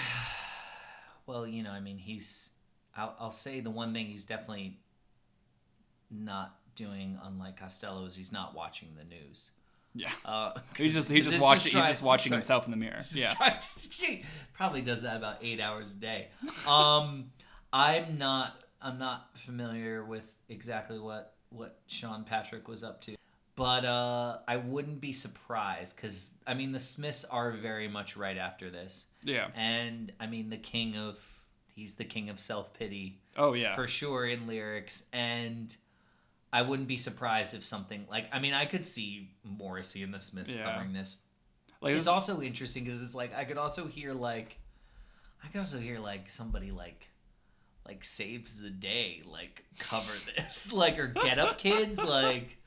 Well, 1.27 1.45
you 1.45 1.61
know, 1.61 1.71
I 1.71 1.81
mean, 1.81 1.97
he's. 1.97 2.51
I'll, 2.95 3.13
I'll 3.19 3.31
say 3.31 3.59
the 3.59 3.69
one 3.69 3.93
thing 3.93 4.05
he's 4.05 4.23
definitely 4.23 4.79
not 6.09 6.56
doing, 6.77 7.19
unlike 7.23 7.59
Costello, 7.59 8.05
is 8.05 8.15
he's 8.15 8.31
not 8.31 8.55
watching 8.55 8.87
the 8.97 9.03
news. 9.03 9.51
yeah? 9.93 10.11
Uh, 10.23 10.53
He's 10.77 10.93
just 10.93 11.09
this 11.09 11.27
just 11.27 11.41
watching 11.43 11.71
try- 11.73 11.81
he's 11.81 11.89
just 11.89 12.03
watching 12.03 12.29
try- 12.29 12.37
himself 12.37 12.63
in 12.65 12.71
the 12.71 12.77
mirror. 12.77 13.01
Yeah. 13.13 13.33
he 13.91 14.23
probably 14.53 14.81
does 14.81 15.01
that 15.01 15.17
about 15.17 15.37
eight 15.41 15.59
hours 15.59 15.91
a 15.91 15.95
day. 15.97 16.27
Um, 16.65 17.31
I'm 17.73 18.17
not. 18.17 18.61
I'm 18.81 18.99
not 18.99 19.29
familiar 19.39 20.05
with 20.05 20.31
exactly 20.49 20.99
what 20.99 21.33
what 21.49 21.79
Sean 21.87 22.23
Patrick 22.23 22.67
was 22.67 22.83
up 22.83 23.01
to, 23.01 23.15
but 23.55 23.83
uh, 23.85 24.37
I 24.47 24.57
wouldn't 24.57 25.01
be 25.01 25.11
surprised 25.13 25.95
because 25.95 26.31
I 26.45 26.53
mean 26.53 26.71
the 26.71 26.79
Smiths 26.79 27.25
are 27.25 27.51
very 27.51 27.87
much 27.87 28.15
right 28.15 28.37
after 28.37 28.69
this, 28.69 29.07
Yeah. 29.23 29.47
and 29.55 30.11
I 30.19 30.27
mean 30.27 30.49
the 30.51 30.57
king 30.57 30.95
of 30.95 31.19
he's 31.75 31.95
the 31.95 32.05
king 32.05 32.29
of 32.29 32.39
self 32.39 32.71
pity 32.73 33.19
Oh 33.35 33.53
yeah. 33.53 33.73
for 33.75 33.87
sure 33.87 34.25
in 34.27 34.45
lyrics 34.47 35.03
and. 35.11 35.75
I 36.51 36.61
wouldn't 36.61 36.87
be 36.87 36.97
surprised 36.97 37.53
if 37.53 37.63
something 37.65 38.05
like 38.09 38.25
I 38.31 38.39
mean 38.39 38.53
I 38.53 38.65
could 38.65 38.85
see 38.85 39.29
Morrissey 39.43 40.03
and 40.03 40.13
the 40.13 40.19
Smiths 40.21 40.53
Yeah. 40.53 40.63
covering 40.63 40.93
this 40.93 41.17
like 41.81 41.93
it's 41.93 42.05
this- 42.05 42.07
also 42.07 42.41
interesting 42.41 42.83
because 42.85 43.01
it's 43.01 43.15
like 43.15 43.33
I 43.35 43.43
could 43.45 43.57
also 43.57 43.87
hear 43.87 44.13
like 44.13 44.57
I 45.43 45.47
could 45.49 45.59
also 45.59 45.79
hear 45.79 45.99
like 45.99 46.29
somebody 46.29 46.71
like 46.71 47.07
like 47.85 48.03
saves 48.03 48.61
the 48.61 48.69
day 48.69 49.23
like 49.25 49.63
cover 49.79 50.11
this 50.37 50.73
like 50.73 50.97
or 50.99 51.07
get 51.07 51.39
up 51.39 51.57
kids 51.57 51.97
like 51.97 52.57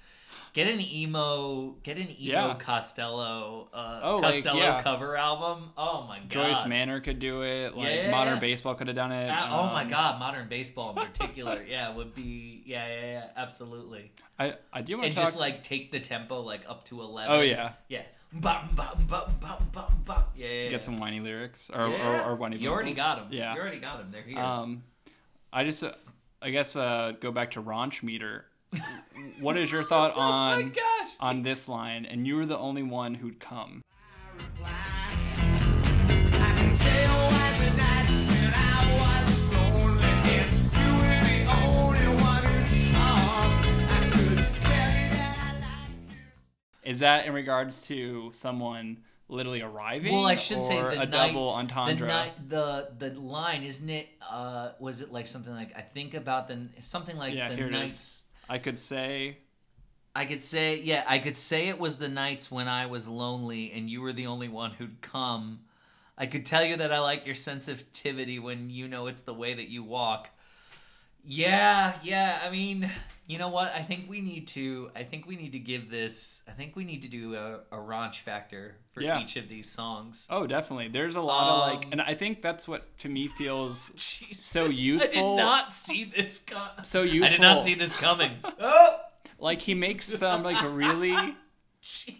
get 0.53 0.66
an 0.68 0.81
emo 0.81 1.74
get 1.83 1.96
an 1.96 2.09
emo 2.11 2.16
Yeah. 2.18 2.55
costello 2.59 3.68
uh 3.72 4.00
Oh, 4.03 4.16
like, 4.18 4.35
costello 4.35 4.59
yeah. 4.61 4.83
cover 4.83 5.16
album 5.16 5.70
oh 5.76 6.05
my 6.09 6.18
god 6.20 6.29
Joyce 6.31 6.66
Manor 6.66 7.00
could 7.00 7.18
do 7.18 7.42
it. 7.42 7.76
Like 7.76 7.94
Yeah, 7.94 8.11
Modern. 8.11 8.38
Baseball 8.40 8.74
could 8.74 8.87
have 8.88 8.96
done 8.96 9.12
it. 9.12 9.29
Uh, 9.29 9.48
oh 9.50 9.66
my 9.66 9.83
um, 9.83 9.88
god 9.88 10.18
modern 10.18 10.48
baseball 10.48 10.90
in 10.90 11.07
particular 11.07 11.62
yeah 11.68 11.94
would 11.94 12.14
be 12.14 12.62
yeah 12.66 12.87
yeah 12.88 13.00
yeah 13.12 13.24
absolutely 13.37 14.12
I 14.38 14.55
I 14.72 14.83
do 14.83 14.94
want 14.96 15.07
and 15.07 15.14
to 15.14 15.20
talk. 15.20 15.26
just 15.29 15.38
like 15.38 15.62
take 15.62 15.92
the 15.92 16.00
tempo 16.00 16.40
like 16.40 16.62
up 16.68 16.85
to 16.87 17.00
11 17.00 17.31
oh 17.37 17.40
yeah, 17.42 17.72
yeah 17.88 18.03
bum, 18.33 18.70
bum, 18.74 18.87
bum, 19.09 19.37
bum, 19.40 19.68
bum, 19.72 20.03
bum. 20.05 20.22
yeah, 20.37 20.68
get 20.68 20.81
some 20.81 20.98
whiny 20.98 21.20
lyrics 21.20 21.70
or 21.70 21.83
or, 21.87 22.22
or 22.22 22.35
whiny. 22.37 22.57
you 22.57 22.70
already 22.70 22.94
got 22.94 23.16
them 23.18 23.29
Yeah. 23.31 23.55
you 23.55 23.61
already 23.61 23.81
got 23.81 23.98
them 23.98 24.11
they're 24.12 24.22
here 24.22 24.38
Um, 24.38 24.85
I 25.53 25.64
just, 25.64 25.83
uh, 25.83 25.90
I 26.40 26.50
guess, 26.50 26.76
uh, 26.76 27.12
go 27.20 27.33
back 27.33 27.50
to 27.53 27.62
Raunch 27.62 28.05
Meter. 28.05 28.44
What 29.40 29.56
is 29.56 29.70
your 29.72 29.83
thought 29.85 30.12
oh 30.16 30.20
on 30.20 30.70
gosh 30.70 31.09
on 31.20 31.42
this 31.42 31.68
line? 31.68 32.04
And 32.06 32.26
you 32.26 32.37
were 32.37 32.46
the 32.46 32.59
only 32.59 32.83
one 32.83 33.14
who'd 33.14 33.40
come. 33.40 33.83
I 34.62 36.52
can 36.56 36.76
tell 36.76 37.30
by 37.30 37.52
the 37.59 37.70
nights 37.76 38.11
when 38.28 38.52
I 38.54 39.26
was 39.26 39.52
lonely 39.52 40.04
and 40.04 40.52
you 40.72 40.88
were 40.96 41.20
the 41.26 41.38
only 41.66 42.09
one 42.22 42.44
who'd 42.44 42.92
come. 42.94 43.61
I 43.90 44.11
could 44.12 44.38
tell 44.62 44.90
you 44.90 45.09
that 45.11 45.37
I 45.38 45.52
liked 45.61 46.11
you. 46.11 46.90
Is 46.90 46.98
that 47.00 47.26
in 47.26 47.33
regards 47.33 47.80
to 47.83 48.30
someone 48.33 48.98
literally 49.28 49.62
arriving? 49.62 50.12
Well, 50.12 50.26
I 50.26 50.35
should 50.37 50.62
say 50.62 50.80
the 50.80 50.88
a 50.90 50.96
night, 50.96 51.11
double 51.11 51.52
The, 51.52 51.59
entendre. 51.59 52.06
night, 52.09 52.48
the 52.48 52.90
the 52.98 53.11
line 53.20 53.62
isn't 53.62 53.88
it? 53.90 54.09
Uh, 54.28 54.70
was 54.80 55.00
it 55.00 55.12
like 55.12 55.26
something 55.26 55.52
like 55.52 55.76
I 55.76 55.83
think 55.83 56.14
about 56.14 56.48
the 56.48 56.68
something 56.80 57.16
like 57.16 57.35
Yeah, 57.35 57.48
the 57.48 57.56
here 57.56 57.66
it 57.66 57.74
is. 57.74 57.80
nights. 57.80 58.24
I 58.50 58.58
could 58.58 58.78
say, 58.78 59.38
I 60.12 60.24
could 60.24 60.42
say 60.42 60.80
yeah, 60.80 61.04
I 61.06 61.20
could 61.20 61.36
say 61.36 61.68
it 61.68 61.78
was 61.78 61.98
the 61.98 62.08
nights 62.08 62.50
when 62.50 62.66
I 62.66 62.86
was 62.86 63.06
lonely 63.06 63.70
and 63.72 63.88
you 63.88 64.00
were 64.00 64.12
the 64.12 64.26
only 64.26 64.48
one 64.48 64.72
who'd 64.72 65.00
come. 65.00 65.60
I 66.18 66.26
could 66.26 66.44
tell 66.44 66.64
you 66.64 66.76
that 66.78 66.92
I 66.92 66.98
like 66.98 67.24
your 67.24 67.36
sensitivity 67.36 68.40
when 68.40 68.68
you 68.68 68.88
know 68.88 69.06
it's 69.06 69.20
the 69.20 69.32
way 69.32 69.54
that 69.54 69.68
you 69.68 69.84
walk. 69.84 70.30
Yeah, 71.24 71.94
yeah. 72.02 72.40
I 72.44 72.50
mean, 72.50 72.90
you 73.30 73.38
know 73.38 73.48
what? 73.48 73.72
I 73.74 73.82
think 73.82 74.10
we 74.10 74.20
need 74.20 74.48
to. 74.48 74.90
I 74.96 75.04
think 75.04 75.26
we 75.26 75.36
need 75.36 75.52
to 75.52 75.58
give 75.60 75.88
this. 75.88 76.42
I 76.48 76.50
think 76.52 76.74
we 76.74 76.84
need 76.84 77.02
to 77.02 77.08
do 77.08 77.34
a, 77.36 77.60
a 77.70 77.76
raunch 77.78 78.20
factor 78.22 78.74
for 78.92 79.02
Yeah. 79.02 79.20
each 79.20 79.36
of 79.36 79.48
these 79.48 79.70
songs. 79.70 80.26
oh, 80.30 80.46
definitely. 80.48 80.88
There's 80.88 81.14
a 81.14 81.20
lot 81.20 81.48
of 81.48 81.74
like, 81.74 81.86
Um, 81.86 81.92
and 81.92 82.00
I 82.02 82.14
think 82.14 82.42
that's 82.42 82.66
what 82.66 82.98
to 82.98 83.08
me 83.08 83.28
feels 83.28 83.90
Jesus, 83.96 84.44
So 84.44 84.64
youthful. 84.64 85.08
I 85.08 85.12
did 85.12 85.36
not 85.36 85.72
see 85.72 86.04
this 86.04 86.38
coming. 86.40 86.82
so 86.84 87.02
useful. 87.02 87.24
I 87.26 87.28
did 87.30 87.40
not 87.40 87.62
see 87.62 87.74
this 87.74 87.94
coming. 87.96 88.32
oh, 88.58 88.98
Like 89.38 89.60
he 89.62 89.74
makes 89.74 90.06
some 90.08 90.42
like 90.42 90.60
really. 90.64 91.12
jeez. 91.84 92.16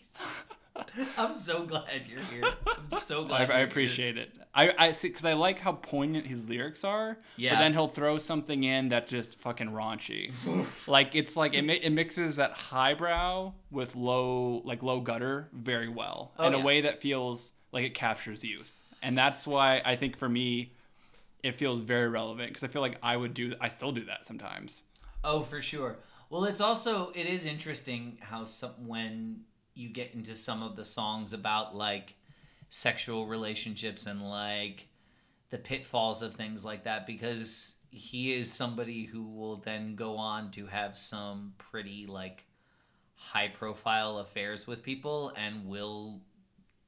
I'm 1.19 1.35
so 1.35 1.65
glad 1.65 2.03
you're 2.09 2.21
here. 2.23 2.53
I'm 2.67 3.01
so 3.01 3.25
glad. 3.25 3.41
I 3.41 3.45
you're 3.47 3.57
here. 3.59 3.67
appreciate 3.67 4.17
it. 4.17 4.31
I 4.55 4.73
I 4.79 4.91
see 4.93 5.09
because 5.09 5.25
I 5.25 5.35
like 5.35 5.59
how 5.61 5.73
poignant 5.73 6.27
his 6.27 6.49
lyrics 6.49 6.83
are. 6.85 7.19
Yeah. 7.37 7.55
But 7.55 7.61
then 7.61 7.73
he'll 7.73 7.89
throw 7.89 8.19
something 8.19 8.65
in 8.65 8.89
that's 8.89 9.11
just 9.11 9.39
fucking 9.41 9.69
raunchy. 9.71 10.33
like 10.89 11.15
it's 11.15 11.37
like 11.37 11.55
it, 11.55 11.63
mi- 11.63 11.81
it 11.83 11.91
mixes 11.93 12.37
that 12.37 12.53
highbrow 12.53 13.53
with 13.71 13.95
low 13.97 14.63
like 14.65 14.83
low 14.83 15.01
gutter 15.01 15.49
very 15.53 15.89
well 15.89 16.33
Oh, 16.39 16.47
in 16.49 16.55
a 16.55 16.61
way 16.61 16.81
that 16.83 17.01
feels 17.01 17.53
like 17.73 17.85
it 17.85 17.95
captures 17.95 18.43
youth. 18.45 18.71
And 19.03 19.17
that's 19.17 19.47
why 19.47 19.81
I 19.85 19.97
think 19.97 20.17
for 20.17 20.29
me 20.29 20.73
it 21.43 21.55
feels 21.55 21.81
very 21.81 22.09
relevant 22.09 22.49
because 22.51 22.65
I 22.65 22.69
feel 22.69 22.83
like 22.83 22.99
I 23.03 23.17
would 23.17 23.33
do 23.35 23.55
I 23.61 23.69
still 23.69 23.93
do 23.93 24.05
that 24.07 24.27
sometimes. 24.27 24.85
Oh, 25.23 25.41
for 25.43 25.63
sure. 25.63 25.99
Well, 26.29 26.45
it's 26.45 26.61
also 26.61 27.13
it 27.15 27.27
is 27.27 27.47
interesting 27.47 28.19
how 28.21 28.45
some 28.47 28.87
when 28.87 29.43
you 29.75 29.89
get 29.89 30.13
into 30.15 30.35
some 30.35 30.63
of 30.63 30.77
the 30.77 30.85
songs 30.85 31.33
about 31.33 31.75
like 31.77 32.15
sexual 32.71 33.27
relationships 33.27 34.07
and 34.07 34.23
like 34.23 34.89
the 35.51 35.59
pitfalls 35.59 36.23
of 36.23 36.35
things 36.35 36.65
like 36.65 36.85
that 36.85 37.07
because 37.07 37.75
he 37.91 38.33
is 38.33 38.53
somebody 38.53 39.05
who 39.05 39.23
will 39.25 39.57
then 39.57 39.97
go 39.97 40.17
on 40.17 40.51
to 40.53 40.67
have 40.67 40.97
some 40.97 41.53
pretty 41.59 42.07
like 42.07 42.45
high 43.17 43.49
profile 43.49 44.19
affairs 44.19 44.67
with 44.67 44.83
people 44.83 45.33
and 45.37 45.67
will 45.67 46.21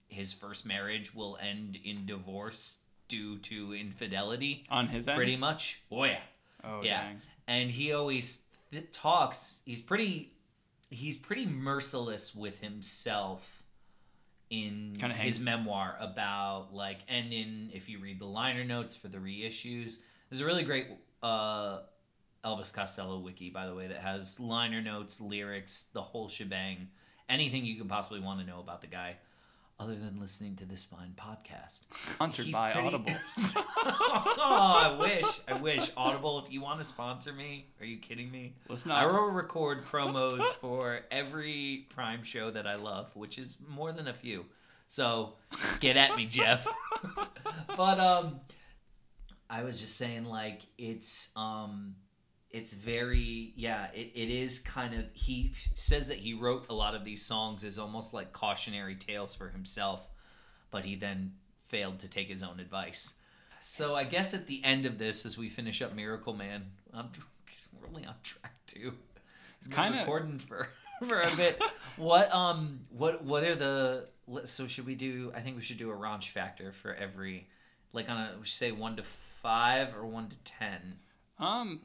his 0.08 0.32
first 0.32 0.64
marriage 0.64 1.14
will 1.14 1.36
end 1.42 1.76
in 1.84 2.06
divorce 2.06 2.78
due 3.08 3.36
to 3.38 3.74
infidelity 3.74 4.64
On 4.70 4.86
his 4.86 5.08
end. 5.08 5.16
pretty 5.16 5.36
much 5.36 5.82
oh 5.90 6.04
yeah 6.04 6.20
Oh 6.64 6.80
yeah 6.82 7.02
dang. 7.08 7.20
and 7.48 7.70
he 7.70 7.92
always 7.92 8.42
th- 8.70 8.86
talks 8.92 9.60
he's 9.66 9.80
pretty 9.82 10.32
he's 10.90 11.16
pretty 11.16 11.46
merciless 11.46 12.34
with 12.34 12.60
himself 12.60 13.61
in 14.52 14.94
Kinda 15.00 15.16
his 15.16 15.40
memoir 15.40 15.96
about 15.98 16.74
like 16.74 16.98
and 17.08 17.32
in 17.32 17.70
if 17.72 17.88
you 17.88 17.98
read 17.98 18.20
the 18.20 18.26
liner 18.26 18.64
notes 18.64 18.94
for 18.94 19.08
the 19.08 19.16
reissues 19.16 19.96
there's 20.28 20.42
a 20.42 20.46
really 20.46 20.62
great 20.62 20.88
uh 21.22 21.80
elvis 22.44 22.72
costello 22.72 23.18
wiki 23.18 23.48
by 23.48 23.66
the 23.66 23.74
way 23.74 23.86
that 23.86 24.02
has 24.02 24.38
liner 24.38 24.82
notes 24.82 25.22
lyrics 25.22 25.86
the 25.94 26.02
whole 26.02 26.28
shebang 26.28 26.88
anything 27.30 27.64
you 27.64 27.78
could 27.78 27.88
possibly 27.88 28.20
want 28.20 28.40
to 28.40 28.46
know 28.46 28.60
about 28.60 28.82
the 28.82 28.86
guy 28.86 29.16
other 29.82 29.96
than 29.96 30.20
listening 30.20 30.54
to 30.54 30.64
this 30.64 30.84
fine 30.84 31.12
podcast 31.16 31.80
Sponsored 32.14 32.46
He's 32.46 32.54
by 32.54 32.70
pretty- 32.72 32.86
Audible. 32.88 33.14
oh, 33.56 34.36
I 34.40 34.96
wish. 35.00 35.40
I 35.48 35.54
wish. 35.54 35.90
Audible, 35.96 36.38
if 36.44 36.52
you 36.52 36.60
want 36.60 36.78
to 36.78 36.84
sponsor 36.84 37.32
me, 37.32 37.66
are 37.80 37.86
you 37.86 37.96
kidding 37.98 38.30
me? 38.30 38.54
Listen 38.68 38.92
I 38.92 39.06
will 39.06 39.26
record 39.30 39.84
promos 39.84 40.42
for 40.60 41.00
every 41.10 41.86
Prime 41.90 42.22
show 42.22 42.50
that 42.52 42.66
I 42.66 42.76
love, 42.76 43.14
which 43.16 43.38
is 43.38 43.58
more 43.68 43.90
than 43.92 44.06
a 44.06 44.14
few. 44.14 44.44
So 44.86 45.34
get 45.80 45.96
at 45.96 46.16
me, 46.16 46.26
Jeff. 46.26 46.66
but 47.76 47.98
um 47.98 48.40
I 49.50 49.64
was 49.64 49.80
just 49.80 49.96
saying 49.96 50.26
like 50.26 50.62
it's 50.78 51.30
um 51.34 51.96
it's 52.52 52.74
very 52.74 53.52
yeah 53.56 53.86
it, 53.94 54.12
it 54.14 54.28
is 54.28 54.60
kind 54.60 54.94
of 54.94 55.06
he 55.14 55.52
says 55.74 56.08
that 56.08 56.18
he 56.18 56.34
wrote 56.34 56.66
a 56.68 56.74
lot 56.74 56.94
of 56.94 57.04
these 57.04 57.24
songs 57.24 57.64
as 57.64 57.78
almost 57.78 58.12
like 58.12 58.32
cautionary 58.32 58.94
tales 58.94 59.34
for 59.34 59.48
himself 59.48 60.10
but 60.70 60.84
he 60.84 60.94
then 60.94 61.32
failed 61.62 61.98
to 62.00 62.08
take 62.08 62.28
his 62.28 62.42
own 62.42 62.60
advice. 62.60 63.14
So 63.62 63.94
i 63.94 64.04
guess 64.04 64.34
at 64.34 64.46
the 64.46 64.62
end 64.64 64.86
of 64.86 64.98
this 64.98 65.24
as 65.24 65.38
we 65.38 65.48
finish 65.48 65.80
up 65.82 65.94
miracle 65.94 66.34
man 66.34 66.64
i'm 66.92 67.10
really 67.88 68.04
on 68.06 68.14
track 68.22 68.54
too. 68.66 68.92
It's 69.58 69.68
kinda- 69.68 70.00
recording 70.00 70.38
for 70.38 70.68
for 71.06 71.20
a 71.20 71.34
bit. 71.34 71.60
What 71.96 72.32
um 72.32 72.80
what 72.90 73.24
what 73.24 73.44
are 73.44 73.54
the 73.54 74.06
so 74.44 74.66
should 74.66 74.86
we 74.86 74.94
do 74.94 75.32
i 75.34 75.40
think 75.40 75.56
we 75.56 75.62
should 75.62 75.78
do 75.78 75.90
a 75.90 75.94
ranch 75.94 76.30
factor 76.30 76.72
for 76.72 76.94
every 76.94 77.48
like 77.92 78.08
on 78.08 78.16
a 78.18 78.46
say 78.46 78.72
one 78.72 78.96
to 78.96 79.02
five 79.02 79.94
or 79.96 80.06
one 80.06 80.28
to 80.28 80.36
ten? 80.44 80.98
Um, 81.38 81.80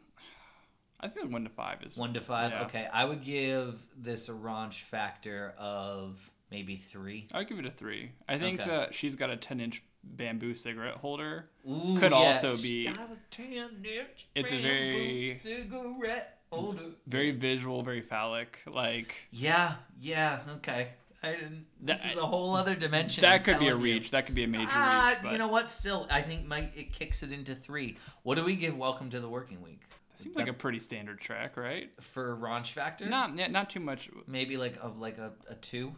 I 1.00 1.08
think 1.08 1.32
one 1.32 1.44
to 1.44 1.50
five 1.50 1.84
is 1.84 1.98
one 1.98 2.14
to 2.16 2.22
five 2.22 2.52
Yeah. 2.52 2.64
okay 2.64 2.88
i 2.92 3.06
would 3.06 3.24
give 3.24 3.80
this 3.98 4.30
a 4.30 4.34
raunch 4.34 4.82
factor 4.82 5.54
of 5.58 6.18
maybe 6.50 6.76
three 6.78 7.28
I 7.32 7.40
would 7.40 7.48
give 7.50 7.60
it 7.60 7.66
a 7.66 7.72
three. 7.72 8.12
I 8.28 8.38
think 8.40 8.60
Okay. 8.60 8.70
that 8.70 8.94
she's 8.94 9.16
got 9.16 9.30
a 9.30 9.38
ten 9.38 9.60
inch 9.60 9.84
bamboo 10.04 10.56
cigarette 10.56 10.96
holder. 10.96 11.44
Ooh, 11.70 11.98
Could 12.00 12.12
yeah. 12.12 12.18
also 12.18 12.56
She's 12.56 12.62
be- 12.64 12.86
got 12.86 13.12
a 13.12 13.18
10-inch 13.30 14.28
It's 14.36 14.54
a 14.54 14.62
very- 14.62 15.38
cigarette 15.38 16.40
holder. 16.50 16.92
Very 17.08 17.32
visual, 17.32 17.84
very 17.84 18.00
phallic. 18.02 18.60
Like 18.66 19.14
Yeah, 19.32 19.76
yeah, 20.02 20.40
okay. 20.58 20.92
I 21.22 21.34
didn't. 21.34 21.66
This 21.82 22.04
That- 22.04 22.12
is 22.12 22.18
a 22.18 22.26
whole 22.26 22.56
other 22.56 22.76
dimension. 22.76 23.22
that 23.24 23.34
I'm 23.34 23.44
could 23.44 23.60
be 23.60 23.66
a 23.66 23.72
telling 23.72 23.86
you. 23.86 23.94
reach. 23.96 24.12
That 24.12 24.26
could 24.28 24.36
be 24.36 24.46
a 24.46 24.48
major 24.48 24.70
Ah, 24.72 25.10
reach. 25.10 25.18
But 25.24 25.32
you 25.34 25.38
know 25.40 25.50
what? 25.50 25.70
Still, 25.70 26.08
I 26.10 26.22
think 26.22 26.46
my 26.46 26.70
it 26.74 26.94
kicks 26.94 27.22
it 27.22 27.34
into 27.34 27.54
three. 27.54 27.98
What 28.24 28.36
do 28.36 28.46
we 28.46 28.56
give 28.56 28.78
Welcome 28.78 29.10
to 29.10 29.20
the 29.20 29.28
Working 29.28 29.62
Week 29.62 29.82
seems 30.20 30.36
like 30.36 30.48
a 30.48 30.54
pretty 30.54 30.80
standard 30.80 31.20
track, 31.20 31.58
right? 31.58 31.90
for 32.02 32.36
Raunch 32.36 32.72
Factor? 32.72 33.06
Not 33.08 33.38
yeah, 33.38 33.48
not 33.48 33.70
too 33.70 33.80
much. 33.80 34.10
maybe 34.28 34.58
like 34.58 34.78
a 34.82 34.88
like 34.88 35.18
a, 35.18 35.32
a 35.50 35.56
two. 35.56 35.94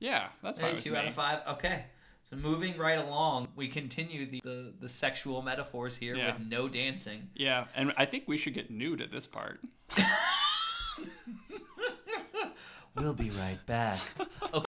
Yeah, 0.00 0.28
that's 0.42 0.58
Maybe 0.58 0.66
fine. 0.68 0.74
with 0.74 0.84
two 0.84 0.96
out 0.96 1.02
me. 1.04 1.08
of 1.08 1.14
five. 1.14 1.40
Okay. 1.48 1.84
So 2.24 2.36
moving 2.36 2.76
right 2.76 2.98
along, 2.98 3.48
we 3.56 3.68
continue 3.68 4.30
the 4.30 4.40
the, 4.44 4.72
the 4.80 4.88
sexual 4.88 5.40
metaphors 5.42 5.96
here 5.96 6.14
Yeah. 6.14 6.36
with 6.38 6.46
no 6.46 6.68
dancing. 6.68 7.30
Yeah, 7.34 7.64
and 7.74 7.92
I 7.96 8.04
think 8.04 8.24
we 8.28 8.36
should 8.36 8.54
get 8.54 8.70
nude 8.70 9.00
at 9.00 9.10
this 9.10 9.26
part. 9.26 9.60
We'll 12.96 13.14
be 13.14 13.30
right 13.30 13.64
back. 13.66 14.00
Oh, 14.52 14.64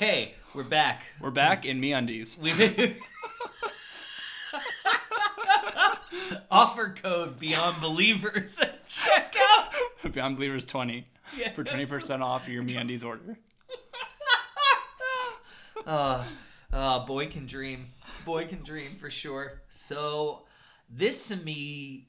Hey, 0.00 0.34
we're 0.54 0.64
back. 0.64 1.02
We're 1.20 1.30
back 1.30 1.64
in 1.64 1.80
MeUndies. 1.80 2.36
We've 2.40 2.96
offer 6.50 6.92
code 7.00 7.38
Beyond 7.38 7.80
Believers 7.80 8.58
at 8.60 8.88
checkout. 8.88 10.12
Beyond 10.12 10.34
Believers 10.36 10.64
20 10.64 11.04
Yes. 11.38 11.54
for 11.54 11.62
20% 11.62 12.20
off 12.22 12.48
your 12.48 12.64
MeUndies 12.64 13.04
order. 13.04 13.38
Uh, 15.86 16.24
uh, 16.72 17.04
boy 17.04 17.26
can 17.26 17.44
dream. 17.46 17.88
Boy 18.24 18.46
can 18.46 18.62
dream 18.62 18.96
for 18.98 19.10
sure. 19.10 19.60
So, 19.68 20.46
this 20.88 21.28
to 21.28 21.36
me, 21.36 22.08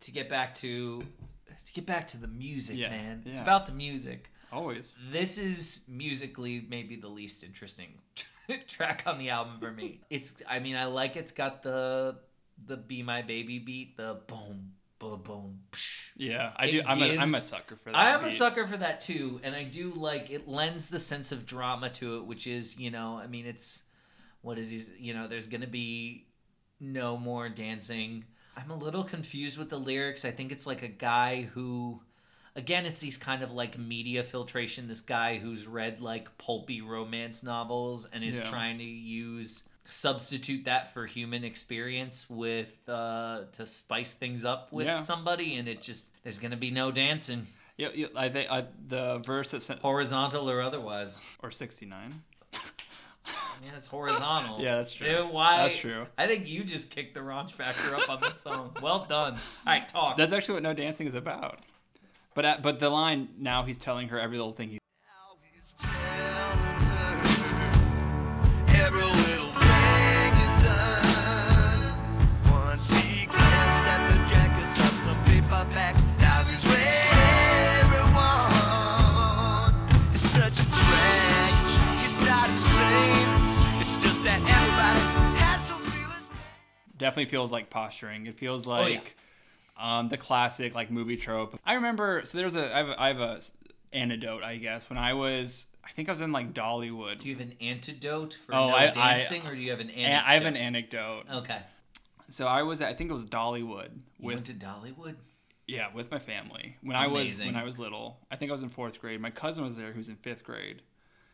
to 0.00 0.10
get 0.10 0.28
back 0.30 0.54
to, 0.54 1.02
to 1.02 1.72
get 1.74 1.84
back 1.84 2.06
to 2.08 2.16
the 2.16 2.28
music, 2.28 2.78
Yeah, 2.78 2.88
man. 2.88 3.22
It's 3.26 3.42
about 3.42 3.66
the 3.66 3.72
music. 3.72 4.30
Always. 4.52 4.96
This 5.12 5.38
is 5.38 5.84
musically 5.88 6.66
maybe 6.68 6.96
the 6.96 7.08
least 7.08 7.44
interesting 7.44 7.88
track 8.66 9.04
on 9.06 9.18
the 9.18 9.30
album 9.30 9.58
for 9.60 9.70
me. 9.70 10.00
It's, 10.10 10.34
I 10.48 10.58
mean, 10.58 10.76
I 10.76 10.86
like 10.86 11.16
it's 11.16 11.32
got 11.32 11.62
the 11.62 12.16
the 12.66 12.76
"Be 12.76 13.02
My 13.02 13.22
Baby" 13.22 13.58
beat, 13.58 13.96
the 13.96 14.18
boom, 14.26 14.72
boom, 14.98 15.22
boom. 15.22 15.60
Psh. 15.72 16.00
Yeah, 16.16 16.52
I 16.56 16.66
It 16.66 16.70
do. 16.72 16.82
I'm 16.86 17.02
a, 17.02 17.16
I'm 17.16 17.34
a 17.34 17.38
sucker 17.38 17.76
for 17.76 17.90
that. 17.90 17.96
I 17.96 18.10
am 18.10 18.24
a 18.24 18.28
sucker 18.28 18.66
for 18.66 18.76
that 18.76 19.00
too, 19.00 19.40
and 19.42 19.54
I 19.54 19.64
do 19.64 19.92
like 19.92 20.30
it 20.30 20.46
lends 20.46 20.88
the 20.90 21.00
sense 21.00 21.32
of 21.32 21.46
drama 21.46 21.88
to 21.90 22.18
it, 22.18 22.26
which 22.26 22.46
is 22.46 22.78
you 22.78 22.90
know, 22.90 23.18
I 23.18 23.26
mean, 23.26 23.46
it's 23.46 23.82
what 24.42 24.58
is 24.58 24.70
he? 24.70 24.82
You 24.98 25.14
know, 25.14 25.28
there's 25.28 25.46
gonna 25.46 25.66
be 25.66 26.26
no 26.78 27.16
more 27.16 27.48
dancing. 27.48 28.24
I'm 28.56 28.70
a 28.70 28.76
little 28.76 29.04
confused 29.04 29.58
with 29.58 29.70
the 29.70 29.78
lyrics. 29.78 30.24
I 30.24 30.32
think 30.32 30.52
it's 30.52 30.66
like 30.66 30.82
a 30.82 30.88
guy 30.88 31.42
who, 31.54 32.02
again, 32.56 32.86
it's 32.86 33.00
these 33.00 33.16
kind 33.16 33.42
of 33.42 33.52
like 33.52 33.78
media 33.78 34.22
filtration. 34.22 34.88
This 34.88 35.00
guy 35.00 35.38
who's 35.38 35.66
read 35.66 36.00
like 36.00 36.36
pulpy 36.38 36.80
romance 36.80 37.42
novels 37.42 38.06
and 38.12 38.22
is 38.24 38.38
Yeah. 38.38 38.44
trying 38.44 38.78
to 38.78 38.84
use 38.84 39.68
substitute 39.88 40.64
that 40.66 40.92
for 40.94 41.04
human 41.04 41.42
experience 41.42 42.30
with 42.30 42.88
uh 42.88 43.40
to 43.52 43.66
spice 43.66 44.14
things 44.14 44.44
up 44.44 44.70
with 44.72 44.86
Yeah. 44.86 44.98
somebody 44.98 45.56
and 45.56 45.66
it 45.66 45.82
just 45.82 46.06
there's 46.22 46.38
gonna 46.38 46.56
be 46.56 46.70
no 46.70 46.92
dancing 46.92 47.48
Yeah, 47.76 47.88
yeah, 47.94 48.06
I 48.14 48.28
think 48.28 48.46
uh, 48.52 48.62
the 48.86 49.18
verse 49.18 49.50
that 49.50 49.62
sent 49.62 49.80
horizontal 49.80 50.48
or 50.48 50.60
otherwise. 50.60 51.16
or 51.42 51.50
69. 51.50 52.22
Yeah, 53.62 53.70
it's 53.76 53.88
horizontal. 53.88 54.60
Yeah, 54.62 54.76
that's 54.76 54.92
true. 54.92 55.06
Dude, 55.08 55.30
why? 55.30 55.56
That's 55.58 55.76
true. 55.78 56.06
I 56.16 56.26
think 56.26 56.46
you 56.46 56.62
just 56.62 56.90
kicked 56.90 57.14
the 57.14 57.20
raunch 57.20 57.50
factor 57.52 57.96
up 57.96 58.08
on 58.08 58.20
this 58.20 58.36
song. 58.40 58.76
Well 58.80 59.06
done. 59.08 59.34
All 59.34 59.40
right, 59.66 59.86
talk. 59.88 60.16
That's 60.16 60.32
actually 60.32 60.54
what 60.54 60.62
No 60.62 60.72
Dancing 60.74 61.06
is 61.06 61.14
about. 61.14 61.60
But 62.34 62.44
at, 62.44 62.62
but 62.62 62.78
the 62.78 62.90
line 62.90 63.28
now 63.38 63.64
he's 63.64 63.76
telling 63.78 64.08
her 64.08 64.18
every 64.20 64.36
little 64.38 64.52
thing 64.52 64.68
he 64.70 64.78
He's 65.52 65.74
telling 65.78 65.92
her 66.86 67.14
every 68.68 69.02
little 69.02 69.52
thing 69.52 70.32
is 70.46 70.54
done. 70.64 71.94
Once 72.50 72.88
he 72.90 73.26
glanced 73.26 73.84
at 73.84 74.00
the 74.10 74.16
jackets 74.30 74.78
of 74.78 74.92
some 74.94 75.18
paperbacks, 75.26 76.02
now 76.20 76.42
he's 76.44 76.64
with 76.64 76.86
everyone. 78.50 79.74
It's 80.14 80.22
such 80.30 80.52
a 80.52 80.66
drag. 80.70 81.54
He's 81.98 82.14
not 82.24 82.48
insane. 82.48 83.30
It's 83.80 83.96
just 84.02 84.22
that 84.24 84.38
everybody 84.38 85.02
has 85.42 85.60
some 85.66 85.80
feelings. 85.80 86.28
definitely 86.96 87.30
feels 87.30 87.50
like 87.50 87.70
posturing. 87.70 88.26
It 88.26 88.38
feels 88.38 88.68
Oh, 88.68 88.86
yeah. 88.86 89.00
Um, 89.80 90.08
the 90.08 90.16
classic 90.16 90.74
like 90.74 90.90
movie 90.90 91.16
trope. 91.16 91.58
I 91.64 91.74
remember 91.74 92.22
so 92.24 92.38
there's 92.38 92.56
a 92.56 92.74
I 92.74 92.78
have 92.78 92.88
a, 92.88 93.00
I 93.02 93.08
have 93.08 93.20
a 93.20 93.40
anecdote 93.92 94.42
I 94.44 94.56
guess 94.56 94.88
when 94.88 94.98
I 94.98 95.14
was 95.14 95.66
I 95.84 95.90
think 95.92 96.08
I 96.08 96.12
was 96.12 96.20
in 96.20 96.30
like 96.32 96.52
Dollywood. 96.52 97.20
do 97.20 97.28
you 97.28 97.34
have 97.36 97.44
an 97.46 97.54
antidote 97.60 98.36
for 98.46 98.54
Oh, 98.54 98.68
no 98.68 98.74
I- 98.74 98.84
I- 98.84 98.90
dancing, 98.90 99.46
or 99.46 99.54
do 99.54 99.60
you 99.60 99.70
have 99.70 99.80
an 99.80 99.90
A- 99.90 99.94
antidote? 99.94 100.28
I 100.28 100.34
have 100.34 100.44
an 100.46 100.56
anecdote. 100.56 101.22
Okay. 101.32 101.58
So 102.28 102.46
I 102.46 102.62
was 102.62 102.80
at, 102.80 102.88
I 102.90 102.94
think 102.94 103.10
it 103.10 103.14
was 103.14 103.26
Dollywood 103.26 103.90
You 104.18 104.26
went 104.26 104.46
to 104.46 104.52
Dollywood? 104.52 105.16
yeah 105.66 105.86
with 105.94 106.10
my 106.10 106.18
family 106.18 106.76
when 106.82 106.96
I 106.96 107.06
was 107.08 107.38
when 107.38 107.56
I 107.56 107.64
was 107.64 107.78
little. 107.78 108.18
I 108.30 108.36
think 108.36 108.50
I 108.50 108.52
was 108.52 108.62
in 108.62 108.68
fourth 108.68 109.00
grade. 109.00 109.20
My 109.20 109.30
cousin 109.30 109.64
was 109.64 109.76
there 109.76 109.92
who's 109.92 110.08
in 110.08 110.16
fifth 110.16 110.44
grade. 110.44 110.82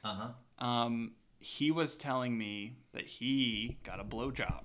Uh 0.05 0.15
huh. 0.61 0.65
um, 0.67 1.13
he 1.41 1.71
was 1.71 1.97
telling 1.97 2.37
me 2.39 2.77
that 2.93 3.07
he 3.07 3.77
got 3.85 4.01
a 4.01 4.05
blowjob, 4.05 4.63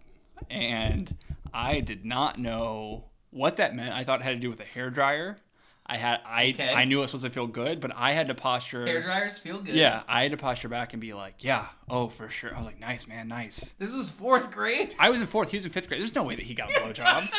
and 0.49 1.13
I 1.53 1.79
did 1.81 2.05
not 2.05 2.39
know 2.39 3.05
what 3.31 3.57
that 3.57 3.75
meant. 3.75 3.93
I 3.93 4.03
thought 4.03 4.19
it 4.21 4.23
had 4.23 4.31
to 4.31 4.39
do 4.39 4.49
with 4.49 4.59
a 4.59 4.65
hair 4.65 4.89
dryer. 4.89 5.37
I 5.85 5.97
had 5.97 6.19
I 6.25 6.49
Okay. 6.53 6.69
I 6.71 6.85
knew 6.85 6.99
it 6.99 7.01
was 7.01 7.09
supposed 7.11 7.23
to 7.25 7.31
feel 7.31 7.47
good, 7.47 7.81
but 7.81 7.91
I 7.95 8.11
had 8.13 8.27
to 8.27 8.35
posture. 8.35 8.85
Hair 8.85 9.01
dryers 9.01 9.37
feel 9.37 9.59
good. 9.59 9.75
Yeah, 9.75 10.03
I 10.07 10.21
had 10.21 10.31
to 10.31 10.37
posture 10.37 10.69
back 10.69 10.93
and 10.93 11.01
be 11.01 11.13
like, 11.13 11.43
yeah, 11.43 11.65
oh 11.89 12.07
for 12.07 12.29
sure. 12.29 12.53
I 12.55 12.57
was 12.59 12.67
like, 12.67 12.79
nice 12.79 13.07
man, 13.07 13.27
nice. 13.27 13.71
This 13.79 13.91
was 13.93 14.09
fourth 14.09 14.51
grade. 14.51 14.95
I 14.99 15.09
was 15.09 15.19
in 15.21 15.27
fourth. 15.27 15.49
He 15.51 15.57
was 15.57 15.65
in 15.65 15.71
fifth 15.71 15.87
grade. 15.89 15.99
There's 15.99 16.15
no 16.15 16.23
way 16.23 16.35
that 16.35 16.45
he 16.45 16.53
got 16.53 16.69
a 16.71 16.79
I 16.83 16.87
was 16.87 16.97
blowjob. 16.97 17.03
gonna 17.03 17.29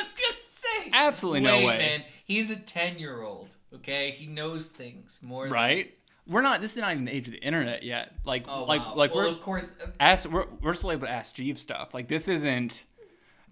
say. 0.49 0.91
Absolutely 0.93 1.41
no 1.41 1.59
way. 1.67 1.79
man. 1.79 2.03
He's 2.25 2.51
a 2.51 2.57
ten-year-old. 2.57 3.49
Okay, 3.77 4.11
he 4.11 4.27
knows 4.27 4.69
things 4.69 5.19
more. 5.23 5.45
than- 5.45 5.53
right? 5.53 5.97
We're 6.27 6.43
not. 6.43 6.61
This 6.61 6.73
is 6.77 6.79
not 6.83 6.93
even 6.93 7.05
the 7.07 7.15
age 7.15 7.27
of 7.29 7.33
the 7.33 7.41
internet 7.43 7.83
yet. 7.85 8.13
Like, 8.25 8.45
Oh, 8.49 8.65
like, 8.65 8.81
wow. 8.81 8.95
like 8.95 9.15
well, 9.15 9.25
we're 9.25 9.31
of 9.33 9.41
course. 9.41 9.75
uh, 9.83 9.89
ask 9.99 10.29
we're, 10.31 10.47
we're 10.61 10.75
still 10.75 10.93
able 10.93 11.07
to 11.07 11.13
ask 11.13 11.35
Jeeves 11.35 11.61
stuff. 11.61 11.95
Like 11.95 12.07
this 12.09 12.29
isn't 12.29 12.85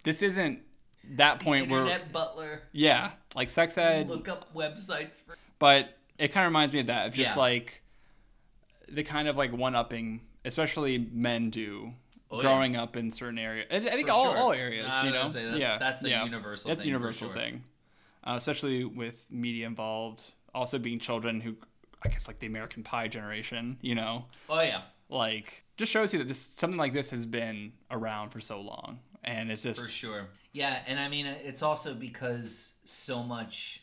this 0.04 0.22
isn't 0.22 0.60
that 1.16 1.40
point 1.40 1.68
where 1.70 1.82
Internet 1.86 2.12
butler. 2.12 2.62
yeah, 2.72 3.12
like 3.34 3.50
sex 3.50 3.76
ed, 3.78 4.08
Look 4.08 4.28
up 4.28 4.54
websites 4.54 5.22
for. 5.22 5.36
but 5.58 5.96
it 6.18 6.28
kind 6.28 6.44
of 6.46 6.50
reminds 6.50 6.72
me 6.72 6.80
of 6.80 6.86
that 6.86 7.06
of 7.08 7.14
just 7.14 7.36
Yeah. 7.36 7.40
like 7.42 7.82
the 8.88 9.02
kind 9.02 9.28
of 9.28 9.36
like 9.36 9.52
one 9.52 9.74
upping, 9.74 10.20
especially 10.44 10.98
men 10.98 11.50
do. 11.50 11.92
Oh, 12.32 12.36
yeah. 12.36 12.42
growing 12.42 12.76
up 12.76 12.96
in 12.96 13.10
certain 13.10 13.40
areas, 13.40 13.66
I 13.72 13.80
think 13.80 14.06
For 14.06 14.12
all, 14.14 14.24
sure. 14.32 14.36
all 14.40 14.52
areas, 14.52 14.86
I 14.92 15.04
you 15.06 15.12
know, 15.12 15.24
say, 15.24 15.42
that's- 15.46 15.58
yeah, 15.60 15.78
that's 15.78 16.04
a 16.04 16.10
yeah. 16.10 16.24
universal 16.24 16.68
That's 16.68 16.84
a 16.84 16.86
universal 16.86 17.26
sure. 17.26 17.36
thing, 17.36 17.64
uh, 18.22 18.34
especially 18.36 18.84
with 18.84 19.24
media 19.30 19.66
involved. 19.66 20.22
Also, 20.54 20.78
being 20.78 21.00
children 21.00 21.40
who, 21.40 21.56
I 22.04 22.08
guess, 22.08 22.28
like 22.28 22.38
the 22.38 22.46
American 22.46 22.84
Pie 22.84 23.08
generation, 23.08 23.78
you 23.80 23.96
know, 23.96 24.26
Oh 24.48 24.60
yeah, 24.60 24.82
like 25.08 25.64
just 25.76 25.90
shows 25.90 26.12
you 26.12 26.20
that 26.20 26.28
this 26.28 26.38
something 26.38 26.78
like 26.78 26.92
this 26.92 27.10
has 27.10 27.26
been 27.26 27.72
around 27.90 28.30
for 28.30 28.38
so 28.38 28.60
long 28.60 29.00
and 29.24 29.50
it's 29.50 29.62
just 29.62 29.80
for 29.80 29.88
sure. 29.88 30.26
Yeah, 30.52 30.78
and 30.86 30.98
I 30.98 31.08
mean 31.08 31.26
it's 31.26 31.62
also 31.62 31.94
because 31.94 32.74
so 32.84 33.22
much, 33.22 33.82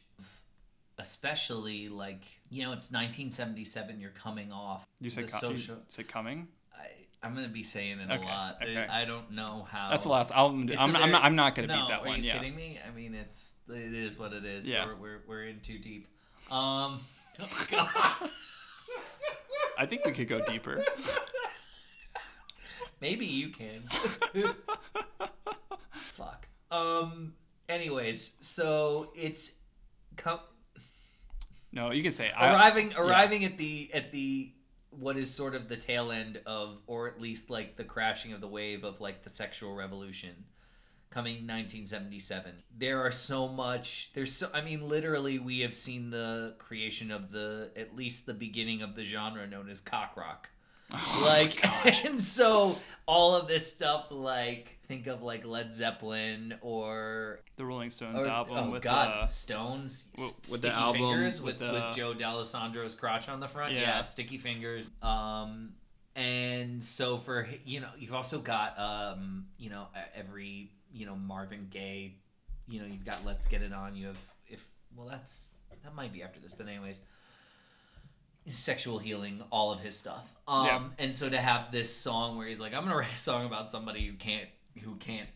especially 0.99 1.89
like 1.89 2.23
you 2.49 2.63
know 2.63 2.69
it's 2.71 2.91
1977. 2.91 3.99
You're 3.99 4.09
coming 4.11 4.51
off 4.51 4.85
you 4.99 5.09
said, 5.09 5.27
the 5.27 5.31
co- 5.31 5.49
you 5.49 5.55
social. 5.55 5.77
said 5.89 6.07
coming 6.07 6.47
I, 6.73 6.87
I'm 7.25 7.33
gonna 7.35 7.47
be 7.49 7.63
saying 7.63 7.99
it 7.99 8.11
Okay, 8.11 8.21
a 8.23 8.25
lot. 8.25 8.57
okay. 8.61 8.87
I 8.89 9.05
don't 9.05 9.31
know 9.31 9.67
how. 9.69 9.89
that's 9.91 10.03
the 10.03 10.09
last 10.09 10.31
i'll 10.33 10.47
i'm, 10.47 10.69
a 10.69 10.75
I'm, 10.75 11.11
not, 11.11 11.23
I'm 11.23 11.35
not 11.35 11.55
gonna 11.55 11.67
no, 11.67 11.81
beat 11.81 11.89
that 11.89 11.99
one. 12.01 12.07
are 12.07 12.11
one 12.11 12.19
you 12.23 12.27
yeah 12.27 12.37
kidding 12.37 12.55
me? 12.55 12.79
I 12.87 12.95
mean, 12.95 13.13
it's 13.13 13.53
it 13.69 13.93
is 13.93 14.17
what 14.17 14.31
it 14.33 14.45
is. 14.45 14.67
Yeah. 14.67 14.85
We're, 14.85 14.95
we're, 14.95 15.21
we're 15.27 15.43
in 15.45 15.59
too 15.59 15.77
deep. 15.77 16.07
Um, 16.49 16.99
oh 17.41 17.65
God. 17.71 18.29
i 19.77 19.85
think 19.85 20.03
we 20.05 20.11
could 20.13 20.27
go 20.29 20.39
deeper 20.45 20.81
Maybe 22.99 23.25
you 23.25 23.49
can. 23.49 23.83
Fuck. 25.91 26.47
Um. 26.71 27.33
Anyways, 27.69 28.37
so 28.41 29.11
it's 29.15 29.51
com- 30.15 30.39
no 31.71 31.91
you 31.91 32.01
can 32.01 32.11
say 32.11 32.31
I, 32.31 32.53
arriving 32.53 32.93
arriving 32.97 33.45
at 33.45 33.57
the 33.57 33.89
at 33.93 34.11
the 34.11 34.51
what 34.89 35.17
is 35.17 35.33
sort 35.33 35.53
of 35.53 35.69
the 35.69 35.77
tail 35.77 36.11
end 36.11 36.41
of 36.45 36.79
or 36.87 37.07
at 37.07 37.21
least 37.21 37.49
like 37.49 37.77
the 37.77 37.83
crashing 37.83 38.33
of 38.33 38.41
the 38.41 38.47
wave 38.47 38.83
of 38.83 38.99
like 38.99 39.23
the 39.23 39.29
sexual 39.29 39.75
revolution 39.75 40.45
coming 41.09 41.35
1977 41.35 42.51
there 42.75 42.99
are 43.05 43.11
so 43.11 43.47
much 43.47 44.11
there's 44.13 44.31
so 44.31 44.49
i 44.53 44.61
mean 44.61 44.87
literally 44.87 45.39
we 45.39 45.59
have 45.59 45.73
seen 45.73 46.09
the 46.09 46.55
creation 46.57 47.11
of 47.11 47.31
the 47.31 47.71
at 47.75 47.95
least 47.95 48.25
the 48.25 48.33
beginning 48.33 48.81
of 48.81 48.95
the 48.95 49.03
genre 49.03 49.45
known 49.47 49.69
as 49.69 49.79
cock 49.79 50.17
rock 50.17 50.49
like 51.23 51.63
and 52.05 52.19
so 52.19 52.77
all 53.05 53.35
of 53.35 53.47
this 53.47 53.69
stuff 53.71 54.07
like 54.09 54.77
think 54.87 55.07
of 55.07 55.21
like 55.21 55.45
led 55.45 55.73
zeppelin 55.73 56.55
or 56.61 57.39
the 57.57 57.65
rolling 57.65 57.89
stones 57.89 58.23
or- 58.23 58.27
album 58.27 58.57
oh 58.57 58.71
with 58.71 58.83
god, 58.83 59.23
uh, 59.23 59.25
Stones, 59.25 60.03
w- 60.15 60.29
S- 60.43 60.51
with 60.51 60.61
the 60.61 60.67
Sticky 60.69 60.73
album, 60.81 61.01
Fingers 61.01 61.41
with 61.41 61.59
with, 61.59 61.67
the- 61.67 61.73
with 61.73 61.95
Joe 61.95 62.13
Dallesandro's 62.13 62.95
crotch 62.95 63.27
on 63.29 63.39
the 63.39 63.47
front. 63.47 63.73
Yeah. 63.73 63.81
Yeah. 63.81 64.03
Sticky 64.03 64.37
Fingers. 64.37 64.91
Um, 65.01 65.73
and 66.15 66.83
so 66.83 67.17
for 67.17 67.47
you 67.65 67.79
know, 67.81 67.89
you've 67.97 68.13
also 68.13 68.39
got 68.39 68.77
um, 68.79 69.47
you 69.57 69.69
know, 69.69 69.87
every 70.15 70.71
you 70.93 71.05
know 71.05 71.15
Marvin 71.15 71.67
Gaye. 71.69 72.15
You 72.69 72.81
know, 72.81 72.85
you've 72.87 73.05
got 73.05 73.25
Let's 73.25 73.45
Get 73.47 73.61
It 73.61 73.73
On. 73.73 73.95
You 73.95 74.07
have 74.07 74.19
if 74.47 74.67
well, 74.95 75.07
that's 75.07 75.49
that 75.83 75.95
might 75.95 76.13
be 76.13 76.23
after 76.23 76.39
this, 76.39 76.53
but 76.53 76.67
anyways. 76.67 77.01
Sexual 78.47 78.99
healing, 78.99 79.43
all 79.51 79.71
of 79.71 79.81
his 79.81 79.97
stuff. 79.97 80.33
Um, 80.47 80.65
Yeah. 80.65 80.83
and 80.99 81.13
so 81.15 81.29
to 81.29 81.39
have 81.39 81.71
this 81.71 81.93
song 81.93 82.37
where 82.37 82.47
he's 82.47 82.59
like, 82.61 82.73
I'm 82.73 82.83
gonna 82.83 82.95
write 82.97 83.11
a 83.13 83.17
song 83.17 83.45
about 83.45 83.69
somebody 83.69 84.05
who 84.05 84.13
can't 84.13 84.47
who 84.83 84.95
can't 84.95 85.27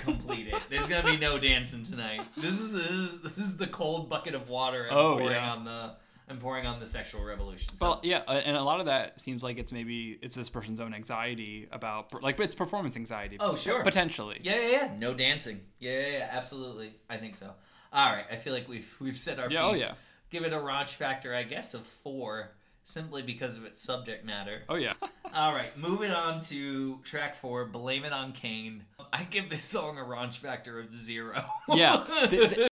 complete 0.00 0.48
it. 0.48 0.60
There's 0.70 0.86
gonna 0.88 1.04
be 1.10 1.16
no 1.16 1.38
dancing 1.38 1.82
tonight. 1.82 2.22
This 2.36 2.58
is 2.60 2.72
this 2.72 2.90
is 2.90 3.20
this 3.22 3.38
is 3.38 3.56
the 3.56 3.66
cold 3.66 4.08
bucket 4.08 4.34
of 4.34 4.48
water 4.48 4.88
I'm 4.90 4.96
Oh, 4.96 5.12
pouring 5.18 5.32
yeah. 5.36 5.52
on 5.52 5.64
the 5.64 5.92
I'm 6.28 6.38
pouring 6.38 6.66
on 6.66 6.80
the 6.80 6.86
sexual 6.86 7.22
revolution. 7.24 7.76
So, 7.76 7.86
Well, 7.86 8.00
yeah, 8.02 8.18
uh, 8.26 8.32
and 8.44 8.56
a 8.56 8.62
lot 8.62 8.80
of 8.80 8.86
that 8.86 9.20
seems 9.20 9.42
like 9.42 9.58
it's 9.58 9.72
maybe 9.72 10.18
it's 10.22 10.34
this 10.36 10.48
person's 10.48 10.80
own 10.80 10.94
anxiety 10.94 11.68
about 11.72 12.22
like 12.22 12.38
it's 12.40 12.54
performance 12.54 12.96
anxiety. 12.96 13.36
Oh, 13.38 13.54
sure. 13.54 13.82
potentially. 13.82 14.38
yeah, 14.40 14.56
yeah, 14.56 14.68
yeah. 14.70 14.90
No 14.98 15.14
dancing. 15.14 15.60
Yeah, 15.78 16.00
yeah, 16.00 16.06
yeah, 16.18 16.28
absolutely. 16.30 16.94
I 17.10 17.18
think 17.18 17.36
so. 17.36 17.52
All 17.92 18.10
right. 18.12 18.24
I 18.30 18.36
feel 18.36 18.52
like 18.54 18.68
we've 18.68 18.94
we've 19.00 19.18
said 19.18 19.38
our 19.38 19.50
Yeah, 19.50 19.64
oh, 19.66 19.74
yeah. 19.74 19.92
Give 20.32 20.44
it 20.44 20.52
a 20.54 20.56
raunch 20.56 20.94
factor, 20.94 21.34
I 21.34 21.42
guess, 21.42 21.74
of 21.74 21.82
four, 21.82 22.52
simply 22.84 23.20
because 23.22 23.58
of 23.58 23.64
its 23.66 23.82
subject 23.82 24.24
matter. 24.24 24.62
Oh 24.68 24.76
yeah. 24.76 24.94
All 25.34 25.52
right, 25.52 25.76
moving 25.78 26.10
on 26.10 26.40
to 26.44 26.98
track 27.04 27.36
four, 27.36 27.66
"Blame 27.66 28.04
It 28.04 28.12
on 28.14 28.32
Cain." 28.32 28.84
I 29.12 29.24
give 29.24 29.50
this 29.50 29.66
song 29.66 29.98
a 29.98 30.02
raunch 30.02 30.38
factor 30.38 30.80
of 30.80 30.96
zero. 30.96 31.44
Yeah. 31.68 32.04
Th- 32.30 32.54
th- 32.54 32.68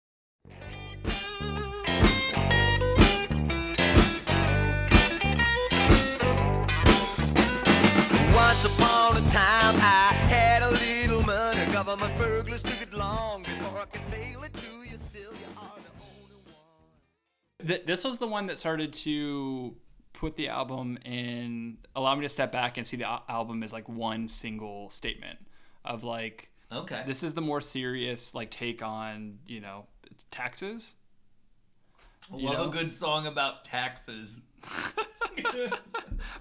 th- 17.69 17.87
this 17.87 18.03
was 18.03 18.19
the 18.19 18.27
one 18.27 18.47
that 18.47 18.59
started 18.59 18.93
to 18.93 19.77
put 20.13 20.37
the 20.37 20.49
album 20.49 20.99
in 21.05 21.79
allow 21.95 22.15
me 22.15 22.23
to 22.23 22.29
step 22.29 22.51
back 22.51 22.77
and 22.77 22.87
see 22.87 22.97
the 22.97 23.09
album 23.29 23.63
as 23.63 23.73
like 23.73 23.89
one 23.89 24.27
single 24.27 24.91
statement 24.91 25.39
of 25.85 26.03
like 26.03 26.51
okay. 26.73 27.05
this 27.07 27.23
is 27.23 27.35
the 27.35 27.41
more 27.41 27.61
serious 27.61 28.35
like 28.35 28.51
take 28.51 28.83
on 28.83 29.39
you 29.47 29.61
know 29.61 29.87
taxes 30.33 30.95
you 32.37 32.47
Love 32.47 32.59
know? 32.59 32.65
a 32.65 32.69
good 32.69 32.93
song 32.93 33.27
about 33.27 33.65
taxes. 33.65 34.41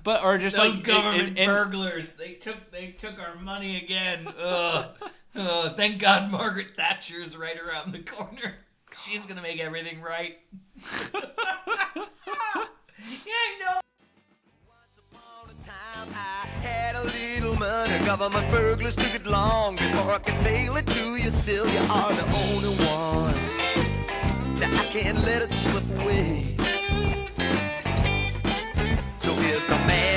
but 0.04 0.24
or 0.24 0.38
just 0.38 0.58
Those 0.58 0.76
like 0.76 0.84
government 0.84 1.38
burglars, 1.38 2.14
they 2.14 2.34
took 2.34 2.72
they 2.72 2.92
took 2.92 3.20
our 3.20 3.36
money 3.36 3.82
again. 3.84 4.28
Ugh. 4.28 4.90
Ugh. 5.36 5.78
Thank 5.78 6.00
God 6.02 6.32
Margaret 6.32 6.76
Thatcher's 6.76 7.38
right 7.38 7.58
around 7.58 7.94
the 7.94 8.00
corner. 8.00 8.56
She's 9.00 9.26
gonna 9.26 9.42
make 9.42 9.60
everything 9.60 10.02
right. 10.02 10.38
yeah, 11.14 11.22
I 13.26 13.60
know. 13.60 13.80
Once 14.68 14.98
upon 14.98 15.50
a 15.50 15.54
time, 15.66 16.10
I 16.14 16.48
had 16.62 16.96
a 16.96 17.04
little 17.04 17.56
money. 17.56 18.06
Government 18.06 18.50
burglars 18.50 18.96
took 18.96 19.14
it 19.16 19.26
long 19.26 19.76
before 19.76 20.12
I 20.12 20.20
could 20.20 20.42
mail 20.44 20.78
it 20.78 20.88
to 20.88 21.16
you. 21.16 21.32
Still, 21.32 21.68
you 21.68 21.80
are 21.90 22.14
the 22.14 22.26
only 22.26 22.74
one. 22.86 23.36
Now 24.60 24.72
I 24.72 24.86
can't 24.92 25.20
let 25.24 25.42
it 25.42 25.52
slip 25.52 25.84
away. 26.02 26.56
So 29.18 29.32
if 29.42 29.68
the 29.68 29.78
man 29.86 30.17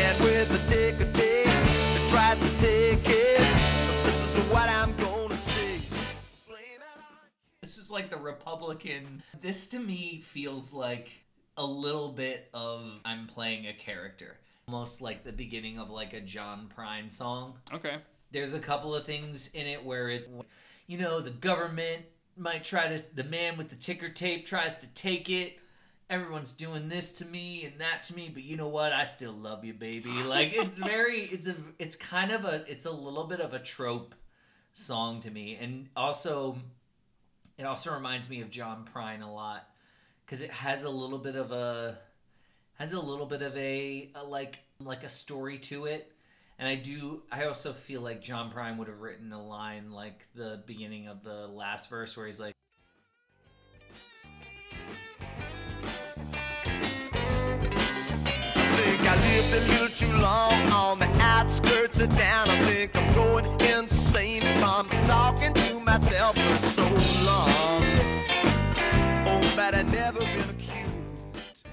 is 7.90 7.92
like 7.92 8.10
the 8.10 8.16
Republican. 8.16 9.22
This 9.40 9.68
to 9.68 9.78
me 9.78 10.22
feels 10.24 10.72
like 10.72 11.10
a 11.56 11.66
little 11.66 12.12
bit 12.12 12.48
of 12.54 12.84
I'm 13.04 13.26
playing 13.26 13.66
a 13.66 13.74
character. 13.74 14.36
Almost 14.68 15.00
like 15.00 15.24
the 15.24 15.32
beginning 15.32 15.78
of 15.78 15.90
like 15.90 16.12
a 16.12 16.20
John 16.20 16.68
Prine 16.76 17.10
song. 17.10 17.58
okay 17.72 17.96
There's 18.30 18.54
a 18.54 18.60
couple 18.60 18.94
of 18.94 19.04
things 19.04 19.50
in 19.52 19.66
it 19.66 19.84
where 19.84 20.08
it's, 20.08 20.30
you 20.86 20.98
know, 20.98 21.20
the 21.20 21.30
government 21.30 22.04
might 22.36 22.62
try 22.62 22.88
to, 22.88 23.04
the 23.14 23.24
man 23.24 23.58
with 23.58 23.68
the 23.68 23.76
ticker 23.76 24.08
tape 24.08 24.46
tries 24.46 24.78
to 24.78 24.86
take 24.88 25.28
it. 25.28 25.58
Everyone's 26.08 26.52
doing 26.52 26.88
this 26.88 27.12
to 27.14 27.24
me 27.24 27.64
and 27.64 27.80
that 27.80 28.04
to 28.04 28.14
me, 28.14 28.30
but 28.32 28.42
you 28.42 28.56
know 28.56 28.68
what? 28.68 28.92
I 28.92 29.04
still 29.04 29.32
love 29.32 29.64
you, 29.64 29.74
baby. 29.74 30.10
Like 30.26 30.52
it's 30.54 30.78
very, 30.78 31.22
it's 31.24 31.48
a, 31.48 31.56
it's 31.78 31.96
kind 31.96 32.30
of 32.30 32.44
a, 32.44 32.64
it's 32.68 32.86
a 32.86 32.90
little 32.90 33.24
bit 33.24 33.40
of 33.40 33.52
a 33.52 33.58
trope 33.60 34.14
song 34.72 35.20
to 35.20 35.30
me, 35.30 35.58
and 35.60 35.88
also, 35.96 36.56
it 37.60 37.66
also 37.66 37.92
reminds 37.92 38.30
me 38.30 38.40
of 38.40 38.50
John 38.50 38.88
Prine 38.94 39.22
a 39.22 39.30
lot 39.30 39.68
because 40.24 40.40
it 40.40 40.50
has 40.50 40.82
a 40.82 40.88
little 40.88 41.18
bit 41.18 41.36
of 41.36 41.52
a, 41.52 41.98
has 42.78 42.94
a 42.94 43.00
little 43.00 43.26
bit 43.26 43.42
of 43.42 43.54
a, 43.54 44.10
a 44.14 44.24
like, 44.24 44.60
like 44.78 45.04
a 45.04 45.10
story 45.10 45.58
to 45.58 45.84
it. 45.84 46.10
And 46.58 46.66
I 46.66 46.74
do. 46.74 47.22
I 47.30 47.44
also 47.44 47.72
feel 47.72 48.00
like 48.00 48.22
John 48.22 48.50
Prine 48.50 48.78
would 48.78 48.88
have 48.88 49.00
written 49.00 49.32
a 49.32 49.42
line 49.42 49.92
like 49.92 50.26
the 50.34 50.62
beginning 50.66 51.08
of 51.08 51.22
the 51.22 51.46
last 51.48 51.88
verse, 51.88 52.16
where 52.16 52.26
he's 52.26 52.40
like, 52.40 52.54
lived 59.50 59.68
a 59.68 59.72
little 59.72 59.88
too 59.88 60.12
long 60.18 60.52
on 60.72 60.98
the 60.98 61.08
outskirts 61.20 61.98
of 62.00 62.08
town. 62.16 62.48
I 62.48 62.58
think 62.64 62.96
I'm 62.96 63.14
going 63.14 63.44
insane 63.60 64.42
from 64.42 64.86
talking 65.04 65.52
to 65.54 65.80
myself 65.80 66.36
for 66.36 66.68
so 66.68 66.82
long. 67.24 67.82
Oh, 69.26 69.52
but 69.56 69.74
I 69.74 69.82
never 69.82 70.20
been 70.20 70.50
accused. 70.50 71.66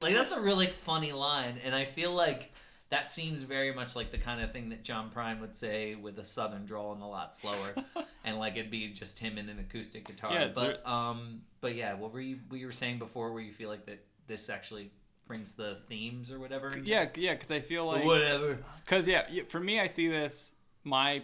like 0.00 0.14
that's 0.14 0.32
a 0.32 0.40
really 0.40 0.66
funny 0.66 1.12
line, 1.12 1.58
and 1.64 1.74
I 1.74 1.84
feel 1.84 2.12
like 2.12 2.52
that 2.90 3.10
seems 3.10 3.42
very 3.42 3.72
much 3.72 3.94
like 3.94 4.10
the 4.10 4.18
kind 4.18 4.42
of 4.42 4.52
thing 4.52 4.70
that 4.70 4.82
John 4.82 5.10
Prine 5.14 5.40
would 5.40 5.56
say 5.56 5.94
with 5.94 6.18
a 6.18 6.24
southern 6.24 6.64
drawl 6.64 6.92
and 6.92 7.02
a 7.02 7.06
lot 7.06 7.34
slower, 7.34 7.74
and 8.24 8.38
like 8.38 8.56
it'd 8.56 8.70
be 8.70 8.88
just 8.88 9.18
him 9.18 9.38
and 9.38 9.48
an 9.48 9.58
acoustic 9.58 10.06
guitar. 10.06 10.32
Yeah, 10.32 10.48
but 10.54 10.86
um, 10.86 11.42
but 11.60 11.74
yeah, 11.74 11.94
what 11.94 12.12
were 12.12 12.20
you 12.20 12.40
what 12.48 12.60
you 12.60 12.66
were 12.66 12.72
saying 12.72 12.98
before? 12.98 13.32
Where 13.32 13.42
you 13.42 13.52
feel 13.52 13.68
like 13.68 13.86
that 13.86 14.04
this 14.26 14.48
actually 14.48 14.90
brings 15.30 15.54
the 15.54 15.78
themes 15.88 16.30
or 16.32 16.38
whatever? 16.40 16.76
yeah 16.84 17.08
yeah 17.14 17.34
because 17.34 17.50
i 17.52 17.60
feel 17.60 17.86
like 17.86 18.04
whatever. 18.04 18.58
Because 18.84 19.06
yeah, 19.06 19.24
for 19.48 19.60
me, 19.60 19.78
I 19.80 19.86
see 19.86 20.08
this 20.08 20.54
my 20.84 21.22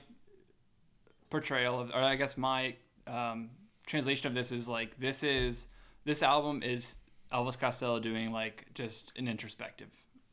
portrayal 1.30 1.80
of, 1.80 1.90
or 1.90 1.96
I 1.96 2.14
guess 2.16 2.36
my 2.36 2.76
um, 3.06 3.50
translation 3.86 4.28
of 4.28 4.34
this 4.34 4.52
is 4.52 4.68
like 4.68 4.98
this 4.98 5.22
is 5.22 5.66
this 6.04 6.22
album 6.22 6.62
is 6.62 6.96
Elvis 7.32 7.58
Costello 7.58 7.98
doing 7.98 8.30
like 8.32 8.66
just 8.74 9.12
an 9.16 9.26
introspective 9.28 9.88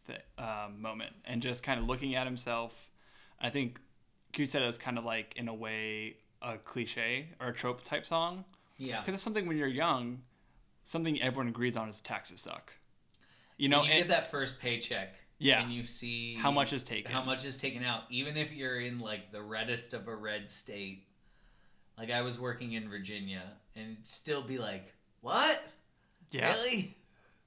th- 0.07 0.19
um, 0.37 0.79
moment 0.81 1.13
and 1.25 1.41
just 1.41 1.63
kind 1.63 1.79
of 1.79 1.87
looking 1.87 2.13
at 2.15 2.27
himself. 2.27 2.91
I 3.41 3.49
think 3.49 3.79
Q 4.33 4.45
said 4.45 4.61
it 4.61 4.65
was 4.67 4.77
kind 4.77 4.97
of 4.99 5.03
like 5.05 5.33
in 5.35 5.47
a 5.47 5.53
way 5.53 6.17
a 6.41 6.57
cliche 6.57 7.29
or 7.39 7.47
a 7.47 7.53
trope 7.53 7.83
type 7.83 8.05
song 8.05 8.45
Yeah. 8.77 8.99
because 8.99 9.15
it's 9.15 9.23
something 9.23 9.47
when 9.47 9.57
you're 9.57 9.67
young, 9.67 10.21
something 10.83 11.19
everyone 11.21 11.47
agrees 11.47 11.75
on 11.77 11.89
is 11.89 11.99
taxes 12.01 12.41
suck. 12.41 12.73
You 13.63 13.69
know, 13.69 13.79
when 13.79 13.87
you 13.87 13.93
and 13.93 14.01
get 14.01 14.07
that 14.09 14.29
first 14.29 14.59
paycheck, 14.59 15.15
Yeah. 15.39 15.61
and 15.63 15.71
you 15.73 15.85
see 15.85 16.35
how 16.35 16.51
much 16.51 16.73
is 16.73 16.83
taken. 16.83 17.09
how 17.11 17.23
much 17.23 17.45
is 17.45 17.57
taken 17.57 17.83
out, 17.83 18.03
even 18.09 18.35
if 18.35 18.51
you're 18.51 18.79
in 18.79 18.99
like 18.99 19.31
the 19.31 19.41
reddest 19.41 19.93
of 19.93 20.07
a 20.09 20.15
red 20.15 20.49
state. 20.49 21.07
Like 21.97 22.11
I 22.11 22.23
was 22.23 22.39
working 22.39 22.73
in 22.73 22.89
Virginia, 22.89 23.43
and 23.75 23.97
still 24.03 24.41
be 24.41 24.57
like, 24.57 24.93
"What? 25.21 25.63
Yeah. 26.31 26.53
Really? 26.55 26.97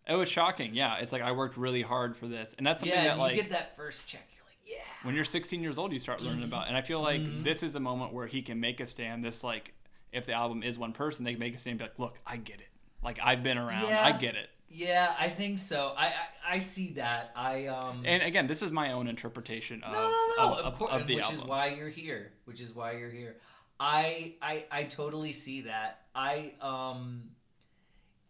It 0.09 0.15
was 0.15 0.29
shocking. 0.31 0.75
Yeah, 0.75 0.97
it's 0.99 1.13
like 1.13 1.21
I 1.23 1.33
worked 1.33 1.57
really 1.57 1.83
hard 1.83 2.17
for 2.17 2.29
this, 2.29 2.55
and 2.57 2.67
that's 2.67 2.81
something 2.81 2.97
yeah." 2.97 3.09
that 3.09 3.17
you 3.17 3.21
like 3.21 3.37
get 3.37 3.51
that 3.51 3.77
first 3.77 4.07
check, 4.07 4.27
you're 4.35 4.45
like, 4.47 4.59
"Yeah." 4.65 4.85
when 5.03 5.15
you're 5.15 5.25
16 5.25 5.61
years 5.63 5.77
old, 5.79 5.93
you 5.93 5.99
start 5.99 6.21
learning 6.23 6.39
Mm-hmm. 6.39 6.45
about. 6.49 6.69
And 6.69 6.77
I 6.77 6.81
feel 6.83 7.01
like 7.03 7.43
this 7.45 7.63
is 7.63 7.75
a 7.77 7.81
moment 7.81 8.13
where 8.15 8.27
he 8.27 8.41
can 8.41 8.59
make 8.61 8.81
a 8.81 8.87
stand. 8.87 9.23
This 9.25 9.45
like, 9.45 9.75
if 10.13 10.25
the 10.25 10.33
album 10.33 10.63
is 10.63 10.79
one 10.79 10.93
person, 10.93 11.25
they 11.25 11.33
can 11.33 11.41
make 11.41 11.55
a 11.55 11.59
stand. 11.59 11.73
And 11.73 11.79
be 11.81 11.85
like, 11.85 11.99
look, 11.99 12.21
I 12.27 12.37
get 12.39 12.61
it. 12.61 12.69
Like 13.03 13.19
I've 13.23 13.43
been 13.43 13.59
around. 13.59 13.89
Yeah. 13.89 14.03
I 14.05 14.13
get 14.13 14.35
it. 14.37 14.49
Yeah, 14.69 15.15
I 15.19 15.29
think 15.29 15.59
so. 15.59 15.95
I 15.97 16.07
I, 16.07 16.55
I 16.55 16.59
see 16.59 16.93
that. 16.93 17.33
I 17.37 17.67
um. 17.67 18.03
And 18.05 18.23
again, 18.23 18.47
this 18.47 18.63
is 18.63 18.71
my 18.71 18.93
own 18.93 19.09
interpretation 19.09 19.83
of 19.83 19.93
no, 19.93 20.03
no, 20.03 20.27
no, 20.39 20.53
of, 20.55 20.59
of, 20.59 20.67
of, 20.67 20.79
course, 20.79 20.93
of 20.93 21.07
the 21.07 21.17
which 21.17 21.25
album. 21.25 21.41
is 21.41 21.45
why 21.45 21.69
you're 21.69 21.89
here. 21.89 22.33
Which 22.45 22.61
is 22.61 22.75
why 22.75 22.93
you're 22.93 23.11
here. 23.11 23.37
I 23.79 24.35
I 24.43 24.65
I 24.71 24.85
totally 24.85 25.33
see 25.33 25.63
that. 25.63 26.01
I 26.15 26.53
um. 26.61 27.31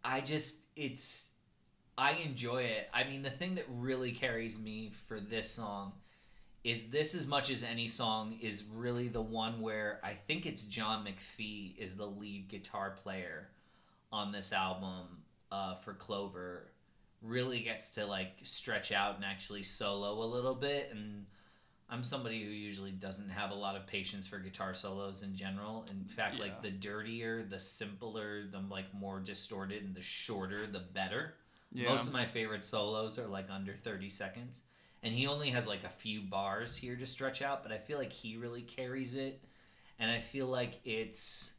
I 0.04 0.20
just 0.20 0.58
it's 0.76 1.30
I 1.98 2.12
enjoy 2.12 2.64
it. 2.64 2.88
I 2.92 3.04
mean, 3.04 3.22
the 3.22 3.30
thing 3.30 3.54
that 3.56 3.64
really 3.68 4.12
carries 4.12 4.58
me 4.58 4.92
for 5.08 5.18
this 5.18 5.50
song 5.50 5.92
is 6.62 6.84
this 6.90 7.14
as 7.14 7.26
much 7.26 7.50
as 7.50 7.62
any 7.62 7.86
song 7.86 8.38
is 8.42 8.64
really 8.74 9.08
the 9.08 9.22
one 9.22 9.60
where 9.60 10.00
I 10.02 10.14
think 10.14 10.46
it's 10.46 10.64
John 10.64 11.06
McFee 11.06 11.76
is 11.78 11.96
the 11.96 12.06
lead 12.06 12.48
guitar 12.48 12.90
player 12.90 13.48
on 14.12 14.32
this 14.32 14.52
album 14.52 15.22
uh, 15.52 15.76
for 15.76 15.94
Clover 15.94 16.70
really 17.22 17.60
gets 17.60 17.90
to 17.90 18.06
like 18.06 18.32
stretch 18.42 18.92
out 18.92 19.16
and 19.16 19.24
actually 19.24 19.62
solo 19.62 20.22
a 20.22 20.26
little 20.26 20.54
bit 20.54 20.90
and 20.92 21.26
I'm 21.88 22.02
somebody 22.02 22.42
who 22.44 22.50
usually 22.50 22.90
doesn't 22.90 23.28
have 23.28 23.52
a 23.52 23.54
lot 23.54 23.76
of 23.76 23.86
patience 23.86 24.26
for 24.26 24.38
guitar 24.38 24.74
solos 24.74 25.22
in 25.22 25.36
general. 25.36 25.86
In 25.90 26.04
fact, 26.04 26.34
Yeah. 26.34 26.42
like 26.42 26.62
the 26.62 26.72
dirtier, 26.72 27.44
the 27.44 27.60
simpler, 27.60 28.44
the 28.48 28.58
like 28.58 28.92
more 28.92 29.20
distorted 29.20 29.84
and 29.84 29.94
the 29.94 30.02
shorter 30.02 30.66
the 30.66 30.80
better. 30.80 31.34
Yeah. 31.72 31.90
Most 31.90 32.08
of 32.08 32.12
my 32.12 32.26
favorite 32.26 32.64
solos 32.64 33.18
are 33.18 33.26
like 33.28 33.48
under 33.50 33.74
30 33.74 34.08
seconds. 34.08 34.62
And 35.02 35.14
he 35.14 35.28
only 35.28 35.50
has 35.50 35.68
like 35.68 35.84
a 35.84 35.88
few 35.88 36.22
bars 36.22 36.76
here 36.76 36.96
to 36.96 37.06
stretch 37.06 37.40
out, 37.40 37.62
but 37.62 37.70
I 37.70 37.78
feel 37.78 37.98
like 37.98 38.12
he 38.12 38.36
really 38.36 38.62
carries 38.62 39.14
it. 39.14 39.44
And 40.00 40.10
I 40.10 40.20
feel 40.20 40.46
like 40.48 40.80
it's 40.84 41.52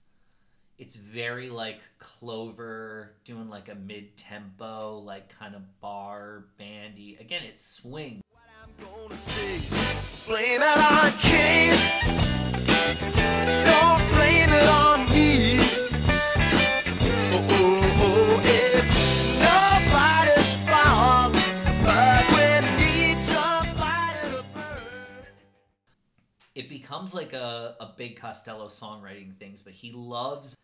it's 0.78 0.95
very 0.95 1.49
like 1.49 1.80
clover 1.97 3.15
doing 3.25 3.49
like 3.49 3.67
a 3.67 3.75
mid-tempo 3.75 4.99
like 4.99 5.28
kind 5.38 5.55
of 5.55 5.61
bar 5.82 6.45
bandy. 6.57 7.17
Again 7.19 7.41
it's 7.43 7.65
swing. 7.65 8.21
It 26.55 26.69
becomes 26.69 27.13
like 27.13 27.34
a, 27.34 27.75
a 27.80 27.93
big 27.95 28.19
Costello 28.19 28.65
songwriting 28.67 29.38
things, 29.38 29.61
but 29.61 29.73
he 29.73 29.91
loves 29.91 30.57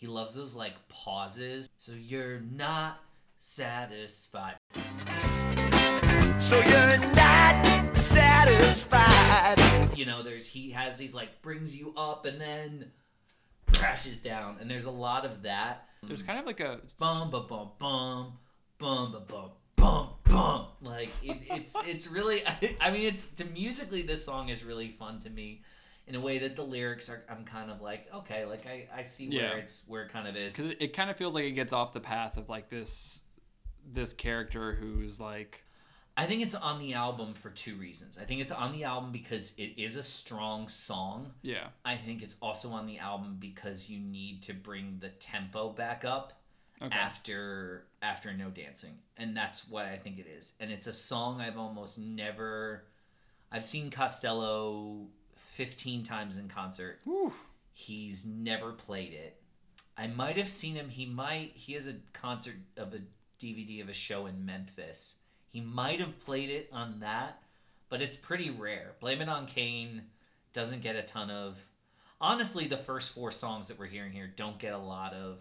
he 0.00 0.06
loves 0.06 0.34
those 0.34 0.56
like 0.56 0.72
pauses. 0.88 1.68
So 1.76 1.92
you're 1.92 2.40
not 2.40 3.02
satisfied. 3.38 4.56
So 6.38 6.58
you're 6.58 6.96
not 7.12 7.94
satisfied. 7.94 9.60
you 9.94 10.06
know 10.06 10.22
there's 10.22 10.46
he 10.46 10.70
has 10.70 10.96
these 10.96 11.12
like 11.12 11.42
brings 11.42 11.76
you 11.76 11.92
up 11.98 12.24
and 12.24 12.40
then 12.40 12.90
crashes 13.74 14.20
down 14.20 14.56
and 14.60 14.70
there's 14.70 14.86
a 14.86 14.90
lot 14.90 15.26
of 15.26 15.42
that 15.42 15.86
There's 16.02 16.22
kind 16.22 16.38
of 16.38 16.46
like 16.46 16.60
a 16.60 16.80
bum 16.98 17.30
bum 17.30 17.46
bum 17.46 17.70
bum 17.78 18.32
bum 18.78 19.12
bum 19.12 19.24
bum 19.28 19.50
bum 19.76 20.08
bum 20.24 20.66
like 20.80 21.10
it, 21.22 21.38
it's 21.50 21.76
it's 21.86 22.06
really 22.06 22.42
I, 22.80 22.90
mean 22.90 23.02
it's 23.02 23.26
to 23.36 23.44
musically 23.44 24.00
this 24.02 24.24
song 24.24 24.48
is 24.48 24.64
really 24.64 24.88
fun 24.88 25.20
to 25.20 25.30
me 25.30 25.60
in 26.06 26.14
a 26.14 26.20
way 26.20 26.38
that 26.38 26.56
the 26.56 26.62
lyrics 26.62 27.08
are 27.08 27.22
I'm 27.30 27.44
kind 27.44 27.70
of 27.70 27.80
like 27.80 28.06
okay 28.14 28.44
like 28.44 28.66
I, 28.66 28.88
I 28.94 29.02
see 29.02 29.28
where 29.28 29.42
Yeah. 29.42 29.62
it's 29.62 29.84
where 29.86 30.02
it 30.04 30.12
kind 30.12 30.26
of 30.26 30.36
is. 30.36 30.54
Because 30.54 30.72
it, 30.72 30.78
it 30.80 30.92
kind 30.92 31.10
of 31.10 31.16
feels 31.16 31.34
like 31.34 31.44
it 31.44 31.52
gets 31.52 31.72
off 31.72 31.92
the 31.92 32.00
path 32.00 32.36
of 32.36 32.48
like 32.48 32.68
this 32.68 33.22
this 33.92 34.12
character 34.12 34.72
who's 34.72 35.20
like 35.20 35.64
I 36.16 36.26
think 36.26 36.42
it's 36.42 36.54
on 36.56 36.80
the 36.80 36.94
album 36.94 37.32
for 37.34 37.48
two 37.50 37.76
reasons. 37.76 38.18
I 38.20 38.24
think 38.24 38.40
it's 38.42 38.50
on 38.50 38.72
the 38.72 38.84
album 38.84 39.10
because 39.12 39.54
it 39.56 39.80
is 39.80 39.96
a 39.96 40.02
strong 40.02 40.68
song. 40.68 41.30
Yeah. 41.40 41.68
I 41.84 41.96
think 41.96 42.22
it's 42.22 42.36
also 42.42 42.70
on 42.72 42.86
the 42.86 42.98
album 42.98 43.36
because 43.40 43.88
you 43.88 43.98
need 44.00 44.42
to 44.42 44.52
bring 44.52 44.98
the 45.00 45.08
tempo 45.08 45.70
back 45.70 46.04
up 46.04 46.34
okay. 46.82 46.94
after 46.94 47.86
after 48.02 48.32
no 48.34 48.50
dancing. 48.50 48.98
And 49.16 49.36
that's 49.36 49.68
what 49.68 49.86
i 49.86 49.96
think 49.96 50.18
it 50.18 50.26
is. 50.26 50.54
And 50.60 50.70
it's 50.70 50.86
a 50.86 50.92
song 50.92 51.40
i've 51.40 51.56
almost 51.58 51.96
never 51.98 52.84
i've 53.52 53.64
seen 53.64 53.90
costello 53.90 55.06
15 55.54 56.02
times 56.04 56.36
in 56.36 56.48
concert. 56.48 57.00
Whew. 57.04 57.32
he's 57.72 58.26
never 58.26 58.72
played 58.72 59.12
it. 59.12 59.36
I 59.96 60.06
might 60.06 60.36
have 60.38 60.48
seen 60.50 60.76
him. 60.76 60.88
He 60.88 61.06
might 61.06 61.52
he 61.54 61.74
has 61.74 61.86
a 61.86 61.96
concert 62.12 62.54
of 62.76 62.94
a 62.94 63.00
dvd 63.40 63.82
of 63.82 63.88
a 63.88 63.92
show 63.92 64.26
in 64.26 64.44
memphis. 64.44 65.16
He 65.50 65.60
might 65.60 66.00
have 66.00 66.18
played 66.20 66.50
it 66.50 66.68
on 66.72 67.00
that 67.00 67.42
but 67.88 68.00
it's 68.00 68.16
pretty 68.16 68.50
rare. 68.50 68.92
Blame 69.00 69.20
it 69.20 69.28
on 69.28 69.46
Cain 69.46 70.02
doesn't 70.52 70.82
get 70.82 70.96
a 70.96 71.02
ton 71.02 71.30
of 71.30 71.58
honestly 72.20 72.66
the 72.66 72.76
first 72.76 73.12
four 73.14 73.30
songs 73.30 73.68
that 73.68 73.78
we're 73.78 73.86
hearing 73.86 74.12
here 74.12 74.30
don't 74.36 74.58
get 74.58 74.72
a 74.72 74.78
lot 74.78 75.12
of 75.14 75.38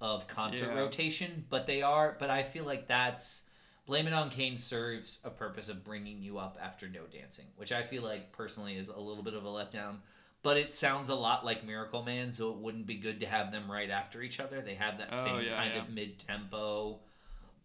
of 0.00 0.26
concert 0.28 0.70
Yeah. 0.72 0.78
rotation 0.80 1.44
but 1.48 1.66
they 1.66 1.80
are 1.82 2.16
but 2.18 2.28
i 2.28 2.42
feel 2.42 2.64
like 2.64 2.88
that's 2.88 3.43
blame 3.86 4.06
it 4.06 4.12
on 4.12 4.30
Cain 4.30 4.56
serves 4.56 5.20
a 5.24 5.30
purpose 5.30 5.68
of 5.68 5.84
bringing 5.84 6.22
you 6.22 6.38
up 6.38 6.56
after 6.62 6.88
no 6.88 7.00
dancing 7.12 7.44
which 7.56 7.72
i 7.72 7.82
feel 7.82 8.02
like 8.02 8.32
personally 8.32 8.76
is 8.76 8.88
a 8.88 8.98
little 8.98 9.22
bit 9.22 9.34
of 9.34 9.44
a 9.44 9.48
letdown 9.48 9.96
but 10.42 10.56
it 10.56 10.74
sounds 10.74 11.08
a 11.08 11.14
lot 11.14 11.44
like 11.44 11.64
miracle 11.66 12.02
man 12.02 12.30
so 12.30 12.50
it 12.50 12.56
wouldn't 12.58 12.86
be 12.86 12.96
good 12.96 13.20
to 13.20 13.26
have 13.26 13.50
them 13.52 13.70
right 13.70 13.90
after 13.90 14.22
each 14.22 14.40
other 14.40 14.60
they 14.60 14.74
have 14.74 14.98
that 14.98 15.08
Oh, 15.12 15.24
same 15.24 15.40
yeah, 15.42 15.54
kind 15.56 15.72
yeah. 15.74 15.82
of 15.82 15.90
mid-tempo 15.90 16.98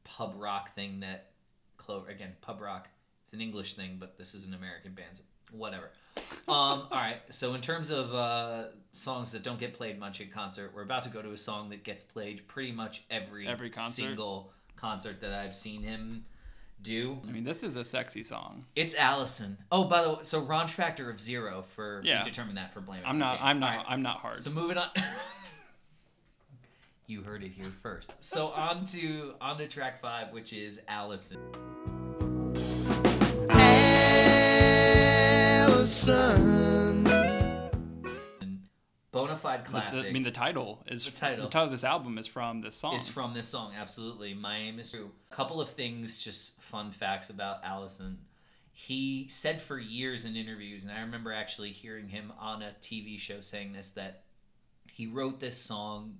pub 0.03 0.33
rock 0.37 0.73
thing 0.75 0.99
that 1.01 1.31
clover 1.77 2.09
again 2.09 2.33
pub 2.41 2.61
rock 2.61 2.87
it's 3.23 3.33
an 3.33 3.41
english 3.41 3.75
thing 3.75 3.97
but 3.99 4.17
this 4.17 4.33
is 4.33 4.45
an 4.45 4.53
american 4.53 4.93
band 4.93 5.09
so 5.15 5.23
whatever 5.51 5.89
um, 6.47 6.47
all 6.47 6.87
right. 6.91 7.21
So 7.29 7.53
in 7.53 7.61
terms 7.61 7.91
of 7.91 8.13
uh, 8.13 8.63
songs 8.91 9.31
that 9.31 9.41
don't 9.41 9.59
get 9.59 9.73
played 9.73 9.97
much 9.99 10.19
at 10.19 10.31
concert, 10.33 10.71
we're 10.75 10.81
about 10.83 11.03
to 11.03 11.09
go 11.09 11.21
to 11.21 11.31
a 11.31 11.37
song 11.37 11.69
that 11.69 11.83
gets 11.83 12.03
played 12.03 12.45
pretty 12.47 12.71
much 12.73 13.03
every 13.09 13.47
Every 13.47 13.69
concert? 13.69 14.01
single 14.01 14.51
concert 14.79 15.21
that 15.21 15.33
I've 15.33 15.55
seen 15.55 15.83
him 15.83 16.25
do. 16.81 17.17
i 17.27 17.31
mean 17.31 17.43
this 17.43 17.61
is 17.61 17.75
a 17.75 17.83
sexy 17.83 18.23
song 18.23 18.63
It's 18.75 18.95
Alison. 18.95 19.57
Oh, 19.69 19.83
by 19.83 20.01
the 20.01 20.09
way, 20.11 20.15
so 20.21 20.41
raunch 20.41 20.69
factor 20.69 21.09
of 21.09 21.19
zero 21.19 21.65
for 21.75 21.99
Yeah. 22.05 22.23
we 22.23 22.29
determined 22.29 22.55
that 22.57 22.73
for 22.73 22.79
Blame 22.79 23.01
It 23.01 23.05
i'm 23.07 23.19
not 23.19 23.37
Cain. 23.39 23.47
i'm 23.47 23.55
All 23.63 23.69
not 23.69 23.77
right. 23.77 23.85
i'm 23.89 24.01
not 24.01 24.17
hard 24.19 24.37
So 24.37 24.49
moving 24.49 24.77
on. 24.77 24.87
you 27.07 27.21
heard 27.23 27.43
it 27.43 27.51
here 27.51 27.71
first. 27.83 28.11
So 28.21 28.47
on 28.49 28.85
to 28.87 29.33
on 29.41 29.57
to 29.57 29.67
track 29.67 29.99
five, 29.99 30.31
which 30.31 30.53
is 30.53 30.79
Alison. 30.87 31.39
Alison. 35.29 36.58
Bonafide 39.27 39.57
The- 39.59 39.63
the- 39.63 39.69
classic. 39.69 40.05
i 40.07 40.11
mean 40.11 40.23
the 40.23 40.31
title 40.31 40.83
is 40.87 41.05
The 41.05 41.11
title. 41.11 41.45
the 41.45 41.49
title 41.51 41.65
of 41.65 41.71
this 41.71 41.83
album 41.83 42.17
is 42.17 42.27
from 42.27 42.61
this 42.61 42.75
song 42.75 42.95
is 42.95 43.07
from 43.07 43.33
this 43.33 43.47
song. 43.47 43.73
Absolutely, 43.75 44.33
my 44.33 44.57
aim 44.57 44.79
is 44.79 44.91
true. 44.91 45.11
A 45.31 45.35
couple 45.35 45.59
of 45.61 45.69
things, 45.69 46.21
just 46.21 46.59
fun 46.61 46.91
facts 46.91 47.29
about 47.29 47.63
Alison. 47.63 48.19
He 48.71 49.27
said 49.29 49.61
for 49.61 49.77
years 49.77 50.23
in 50.25 50.35
interviews, 50.37 50.83
and 50.83 50.91
I 50.91 51.01
remember 51.01 51.33
actually 51.33 51.71
hearing 51.71 52.07
him 52.09 52.31
on 52.39 52.61
a 52.61 52.73
TV 52.81 53.19
show 53.19 53.41
saying 53.41 53.73
this 53.73 53.89
that 53.91 54.23
he 54.91 55.05
wrote 55.05 55.39
this 55.39 55.57
song 55.57 56.19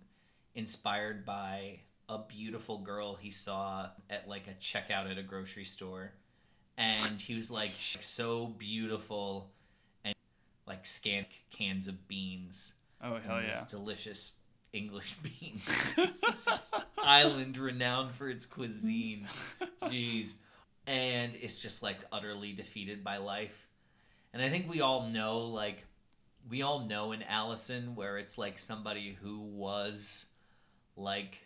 inspired 0.56 1.26
by 1.26 1.80
a 2.10 2.18
beautiful 2.18 2.80
girl 2.80 3.16
he 3.16 3.32
saw 3.32 3.90
at 4.10 4.28
like 4.28 4.48
a 4.48 4.54
checkout 4.56 5.10
at 5.10 5.18
a 5.18 5.24
grocery 5.24 5.64
store, 5.64 6.14
and 6.78 7.22
he 7.22 7.36
was 7.36 7.50
like 7.52 7.72
"She's 7.80 8.06
so 8.06 8.48
beautiful, 8.48 9.52
and 10.04 10.14
like 10.66 10.86
scant 10.86 11.28
cans 11.52 11.88
of 11.88 12.08
beans 12.08 12.74
oh 13.04 13.18
hell 13.26 13.42
yeah 13.42 13.64
delicious 13.70 14.32
English 14.74 15.16
beans. 15.24 15.96
Island 16.98 17.58
renowned 17.58 18.12
for 18.12 18.30
its 18.30 18.46
cuisine. 18.46 19.28
Jeez. 19.84 20.34
And 20.88 21.34
it's 21.40 21.60
just 21.60 21.84
like 21.84 21.98
utterly 22.12 22.54
defeated 22.54 23.04
by 23.04 23.18
life. 23.18 23.68
And 24.34 24.42
I 24.42 24.50
think 24.50 24.70
we 24.70 24.82
all 24.82 25.08
know, 25.08 25.40
like, 25.40 25.86
we 26.50 26.62
all 26.62 26.86
know 26.86 27.12
in 27.12 27.24
Alison 27.24 27.96
where 27.96 28.18
it's 28.18 28.38
like 28.38 28.60
somebody 28.60 29.18
who 29.20 29.40
was 29.40 30.28
like 30.96 31.38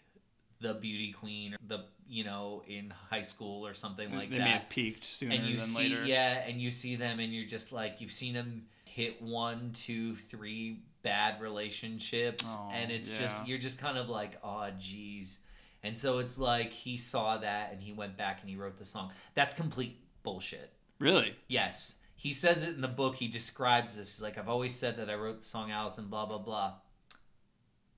the 0.60 0.74
beauty 0.74 1.12
queen, 1.12 1.54
or 1.54 1.58
the, 1.68 1.86
you 2.08 2.24
know, 2.24 2.64
in 2.68 2.94
high 3.10 3.22
school 3.22 3.66
or 3.66 3.74
something 3.74 4.14
like 4.14 4.30
they 4.30 4.38
that 4.38 4.44
may 4.44 4.52
have 4.52 4.70
peaked 4.70 5.04
sooner 5.04 5.36
and 5.36 5.46
you 5.46 5.58
than 5.58 5.66
see 5.66 5.90
later 5.90 6.06
yeah 6.06 6.44
and 6.48 6.62
you 6.62 6.72
see 6.72 6.96
them 6.96 7.20
and 7.20 7.34
you're 7.34 7.48
just 7.48 7.74
like 7.74 8.00
you've 8.00 8.12
seen 8.12 8.34
them 8.34 8.64
hit 8.86 9.22
one 9.22 9.72
two 9.74 10.16
three 10.16 10.84
bad 11.04 11.42
relationships 11.42 12.56
Oh, 12.58 12.72
and 12.74 12.92
it's 12.92 13.14
yeah. 13.14 13.20
just 13.20 13.48
you're 13.48 13.60
just 13.60 13.80
kind 13.80 13.98
of 13.98 14.10
like 14.10 14.38
oh 14.44 14.70
geez. 14.80 15.40
And 15.84 15.98
so 15.98 16.20
it's 16.20 16.38
like 16.38 16.72
he 16.72 16.96
saw 16.96 17.38
that 17.38 17.74
and 17.74 17.82
he 17.82 17.92
went 17.92 18.18
back 18.18 18.40
and 18.42 18.50
he 18.50 18.56
wrote 18.56 18.78
the 18.78 18.86
song. 18.86 19.12
That's 19.36 19.54
complete 19.54 20.00
bullshit. 20.24 20.72
Really? 21.00 21.36
Yes. 21.50 21.98
He 22.16 22.32
says 22.32 22.64
it 22.64 22.74
in 22.76 22.82
the 22.82 22.88
book 22.88 23.16
he 23.16 23.28
describes 23.28 23.96
this. 23.96 24.16
He's 24.16 24.22
like 24.22 24.38
i've 24.38 24.50
always 24.50 24.74
said 24.74 24.98
that 24.98 25.10
i 25.10 25.14
wrote 25.14 25.42
the 25.42 25.48
song 25.48 25.72
Alison 25.72 26.08
blah 26.08 26.26
blah 26.26 26.38
blah. 26.38 26.74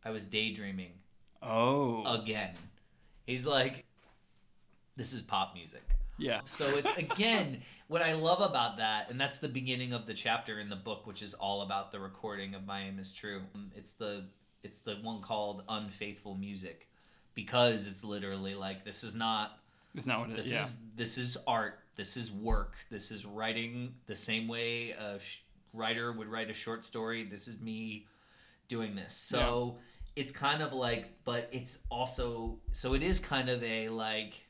I 0.03 0.09
was 0.11 0.25
daydreaming 0.25 0.93
oh. 1.41 2.03
again. 2.05 2.53
He's 3.25 3.45
like 3.45 3.85
this 4.97 5.13
is 5.13 5.21
pop 5.21 5.53
music. 5.53 5.83
Yeah. 6.17 6.41
So 6.45 6.65
it's 6.77 6.91
again 6.97 7.61
what 7.87 8.01
I 8.01 8.13
love 8.13 8.41
about 8.41 8.77
that, 8.77 9.09
and 9.09 9.19
that's 9.19 9.37
the 9.37 9.47
beginning 9.47 9.93
of 9.93 10.05
the 10.05 10.13
chapter 10.13 10.59
in 10.59 10.69
the 10.69 10.75
book, 10.75 11.05
which 11.05 11.21
is 11.21 11.33
all 11.33 11.61
about 11.61 11.91
the 11.91 11.99
recording 11.99 12.55
of 12.55 12.65
My 12.65 12.81
Aim 12.81 12.99
Is 12.99 13.13
True. 13.13 13.41
It's 13.75 13.93
the 13.93 14.25
it's 14.63 14.79
the 14.79 14.95
one 15.03 15.21
called 15.21 15.63
Unfaithful 15.69 16.35
Music, 16.35 16.87
because 17.35 17.85
it's 17.85 18.03
literally 18.03 18.55
like 18.55 18.83
this 18.83 19.03
is 19.03 19.15
not 19.15 19.59
it's 19.93 20.07
not 20.07 20.21
what 20.21 20.29
it 20.31 20.35
this 20.37 20.47
is 20.47 20.51
yeah 20.51 20.61
is 20.63 20.77
this 20.95 21.17
is 21.17 21.37
art. 21.45 21.79
This 21.95 22.17
is 22.17 22.31
work. 22.31 22.75
This 22.89 23.11
is 23.11 23.25
writing 23.25 23.95
the 24.07 24.15
same 24.15 24.47
way 24.47 24.91
a 24.91 25.19
sh- 25.19 25.43
writer 25.73 26.11
would 26.11 26.27
write 26.27 26.49
a 26.49 26.53
short 26.53 26.83
story. 26.83 27.23
This 27.23 27.47
is 27.47 27.61
me 27.61 28.07
doing 28.67 28.95
this. 28.95 29.13
So 29.13 29.77
it's 30.15 30.31
kind 30.31 30.61
of 30.61 30.73
like, 30.73 31.23
but 31.23 31.47
it's 31.51 31.79
also 31.89 32.57
so 32.71 32.95
it 32.95 33.03
is 33.03 33.19
kind 33.19 33.49
of 33.49 33.63
a 33.63 33.89
like. 33.89 34.41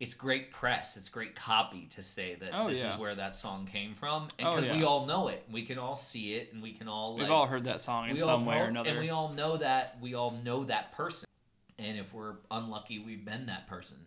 It's 0.00 0.14
great 0.14 0.50
press. 0.50 0.96
It's 0.96 1.08
great 1.08 1.36
copy 1.36 1.86
to 1.94 2.02
say 2.02 2.34
that 2.34 2.50
Oh, 2.52 2.68
this 2.68 2.84
is 2.84 2.98
where 2.98 3.14
that 3.14 3.36
song 3.36 3.66
came 3.70 3.94
from, 3.94 4.28
and 4.38 4.48
Oh, 4.48 4.56
because 4.56 4.68
we 4.70 4.82
all 4.82 5.06
know 5.06 5.28
it, 5.28 5.44
we 5.50 5.64
can 5.64 5.78
all 5.78 5.96
see 5.96 6.34
it, 6.34 6.52
and 6.52 6.62
we 6.62 6.72
can 6.72 6.88
all 6.88 7.14
we've 7.14 7.22
like, 7.22 7.30
all 7.30 7.46
heard 7.46 7.64
that 7.64 7.80
song 7.80 8.10
in 8.10 8.16
some 8.16 8.44
way 8.44 8.58
or 8.58 8.64
another 8.64 8.90
And 8.90 8.98
we 8.98 9.10
all 9.10 9.28
know 9.28 9.56
that 9.56 9.96
we 10.00 10.14
all 10.14 10.32
know 10.32 10.64
that 10.64 10.92
person. 10.92 11.28
And 11.78 11.98
if 11.98 12.12
we're 12.12 12.34
unlucky, 12.50 12.98
we've 12.98 13.24
been 13.24 13.46
that 13.46 13.66
person. 13.68 13.98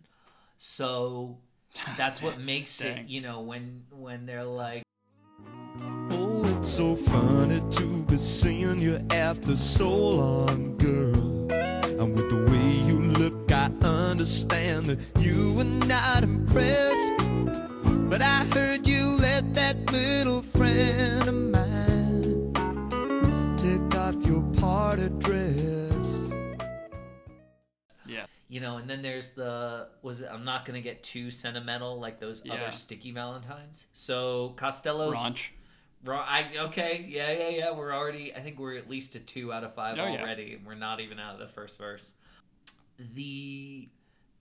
So 0.58 1.38
that's 1.96 2.22
what 2.22 2.38
makes 2.52 2.82
it, 2.82 3.06
you 3.06 3.20
know, 3.20 3.40
when 3.40 3.84
when 3.90 4.26
they're 4.26 4.44
like, 4.44 4.82
Oh, 6.10 6.58
it's 6.58 6.70
So 6.70 6.96
funny 6.96 7.62
to 7.70 8.04
be 8.04 8.16
seeing 8.16 8.80
you 8.80 9.00
after 9.10 9.56
so 9.56 9.88
long, 9.88 10.76
girl. 10.76 11.07
Understand 14.22 14.86
that 14.86 14.98
you 15.24 15.54
were 15.54 15.62
not 15.62 16.24
impressed. 16.24 17.12
But 18.10 18.20
I 18.20 18.44
heard 18.52 18.84
you 18.84 19.16
let 19.20 19.54
that 19.54 19.76
little 19.92 20.42
friend 20.42 21.28
of 21.28 21.34
mine 21.52 22.52
take 23.56 23.94
off 23.96 24.16
your 24.26 24.42
party 24.58 25.08
dress. 25.20 26.32
Yeah. 28.08 28.26
You 28.48 28.58
know, 28.60 28.78
and 28.78 28.90
then 28.90 29.02
there's 29.02 29.34
the 29.34 29.86
was 30.02 30.20
it 30.22 30.28
I'm 30.32 30.44
not 30.44 30.64
gonna 30.64 30.80
get 30.80 31.04
too 31.04 31.30
sentimental 31.30 32.00
like 32.00 32.18
those 32.18 32.44
Yeah. 32.44 32.54
other 32.54 32.72
sticky 32.72 33.12
Valentines. 33.12 33.86
So 33.92 34.54
Costello's 34.56 35.14
Raunch. 35.14 35.50
Ra- 36.04 36.26
I, 36.28 36.56
okay, 36.58 37.06
yeah, 37.08 37.30
yeah, 37.30 37.48
yeah. 37.50 37.70
We're 37.72 37.94
already. 37.94 38.34
I 38.34 38.40
think 38.40 38.58
we're 38.58 38.76
at 38.76 38.90
least 38.90 39.14
a 39.14 39.20
two 39.20 39.52
out 39.52 39.62
of 39.62 39.74
five 39.74 39.96
Oh, 39.96 40.02
already. 40.02 40.54
and 40.54 40.66
We're 40.66 40.74
not 40.74 40.98
even 40.98 41.20
out 41.20 41.34
of 41.34 41.38
the 41.40 41.46
first 41.48 41.78
verse. 41.78 42.14
The 43.14 43.88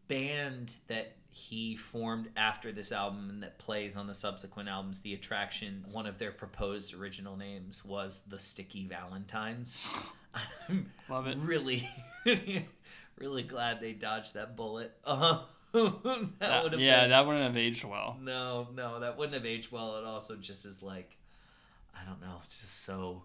band 0.08 0.76
that 0.88 1.14
he 1.30 1.76
formed 1.76 2.30
after 2.36 2.72
this 2.72 2.92
album 2.92 3.30
and 3.30 3.44
that 3.44 3.60
plays 3.60 3.96
on 3.96 4.08
the 4.08 4.14
subsequent 4.16 4.68
albums, 4.70 5.02
The 5.02 5.14
Attraction, 5.14 5.84
one 5.94 6.08
of 6.08 6.18
their 6.18 6.32
proposed 6.32 6.94
original 6.96 7.38
names 7.38 7.86
was 7.86 8.22
the 8.28 8.40
Sticky 8.40 8.86
Valentines. 8.88 9.88
I'm 10.70 10.92
Love 11.10 11.28
it. 11.28 11.38
really, 11.40 11.88
really 13.18 13.44
glad 13.44 13.80
they 13.80 13.94
dodged 13.94 14.34
that 14.34 14.56
bullet. 14.56 14.94
Uh, 15.06 15.42
that 15.74 16.32
That- 16.40 16.64
would 16.64 16.72
have 16.74 16.82
yeah, 16.82 17.02
been, 17.02 17.10
that 17.12 17.26
wouldn't 17.28 17.44
have 17.46 17.58
aged 17.58 17.84
well. 17.84 18.18
no, 18.22 18.68
no, 18.76 19.00
that 19.00 19.18
wouldn't 19.18 19.36
have 19.36 19.46
aged 19.46 19.72
well. 19.72 19.98
It 19.98 20.06
also 20.06 20.36
just 20.36 20.66
is 20.66 20.82
like, 20.82 21.18
I 21.96 22.04
don't 22.06 22.22
know. 22.22 22.38
It's 22.44 22.62
just 22.62 22.84
so, 22.84 23.24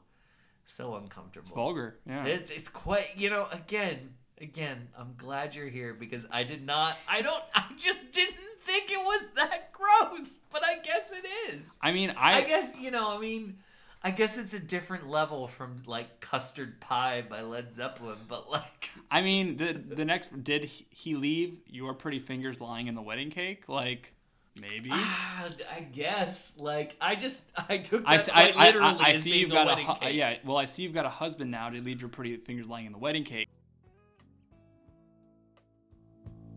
so 0.66 0.96
uncomfortable. 0.96 1.42
It's 1.42 1.50
vulgar. 1.50 1.96
Yeah. 2.06 2.24
It's 2.24 2.50
it's 2.50 2.68
quite. 2.68 3.10
You 3.16 3.28
know, 3.30 3.46
again, 3.52 4.14
again. 4.43 4.88
I'm 4.99 5.14
glad 5.16 5.55
you're 5.55 5.68
here 5.68 5.95
because 5.95 6.26
I 6.30 6.43
did 6.45 6.64
not. 6.66 6.97
I 7.09 7.22
don't. 7.22 7.43
I 7.55 7.64
just 7.76 8.11
didn't 8.12 8.36
think 8.66 8.90
it 8.90 8.99
was 8.99 9.22
that 9.36 9.72
gross. 10.11 10.38
But 10.51 10.64
I 10.64 10.78
guess 10.80 11.12
it 11.12 11.55
is. 11.55 11.76
I 11.80 11.93
mean, 11.93 12.11
I, 12.16 12.38
I 12.38 12.45
guess 12.45 12.74
you 12.78 12.90
know. 12.90 13.11
I 13.11 13.18
mean. 13.18 13.57
I 14.05 14.11
guess 14.11 14.36
it's 14.36 14.53
a 14.53 14.59
different 14.59 15.09
level 15.09 15.47
from 15.47 15.80
like 15.86 16.18
Custard 16.18 16.80
Pie 16.80 17.22
by 17.30 17.43
Led 17.43 17.72
Zeppelin, 17.72 18.18
but 18.28 18.51
like 18.51 18.90
I 19.12 19.20
mean, 19.20 19.57
the 19.57 19.74
the 19.74 20.05
next 20.05 20.43
did 20.43 20.64
he- 20.64 21.14
leave 21.14 21.59
your 21.68 21.95
pretty 21.95 22.18
fingers 22.18 22.61
lying 22.61 22.88
in 22.88 22.97
the 22.97 23.01
wedding 23.01 23.30
cake? 23.30 23.68
Like, 23.68 24.12
maybe. 24.61 24.88
ah, 24.93 25.49
I 25.72 25.82
guess 25.82 26.59
like 26.59 26.97
I 27.01 27.14
just 27.14 27.45
I 27.68 27.78
took 27.78 28.03
that 28.03 28.11
I, 28.11 28.16
see- 28.16 28.32
quite 28.32 28.57
I, 28.57 28.66
literally 28.66 28.99
I, 28.99 29.07
I 29.07 29.11
as 29.11 29.22
see 29.22 29.36
you've 29.38 29.51
got 29.53 29.68
a 29.70 29.76
hu- 29.76 30.09
yeah. 30.09 30.36
Well, 30.45 30.57
I 30.57 30.64
see 30.64 30.82
you've 30.82 30.95
got 30.95 31.07
a 31.07 31.09
husband 31.09 31.53
now 31.53 31.70
to 31.70 31.80
leave 31.80 32.01
your 32.01 32.11
pretty 32.11 32.36
fingers 32.38 32.66
lying 32.66 32.86
in 32.86 32.93
the 32.93 32.99
wedding 32.99 33.22
cake. 33.22 33.47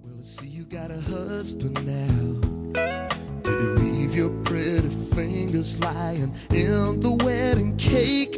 Well, 0.06 0.20
I 0.20 0.22
see 0.24 0.48
you 0.48 0.64
got 0.66 0.92
a 0.92 1.00
husband 1.02 1.76
now. 1.86 2.42
Did 3.44 3.62
you 3.62 3.70
leave 3.76 4.16
your 4.16 4.30
pretty 4.44 4.90
fingers 5.14 5.80
lying 5.80 6.34
in 6.52 7.00
the 7.00 7.18
wedding 7.24 7.76
cake? 7.78 8.36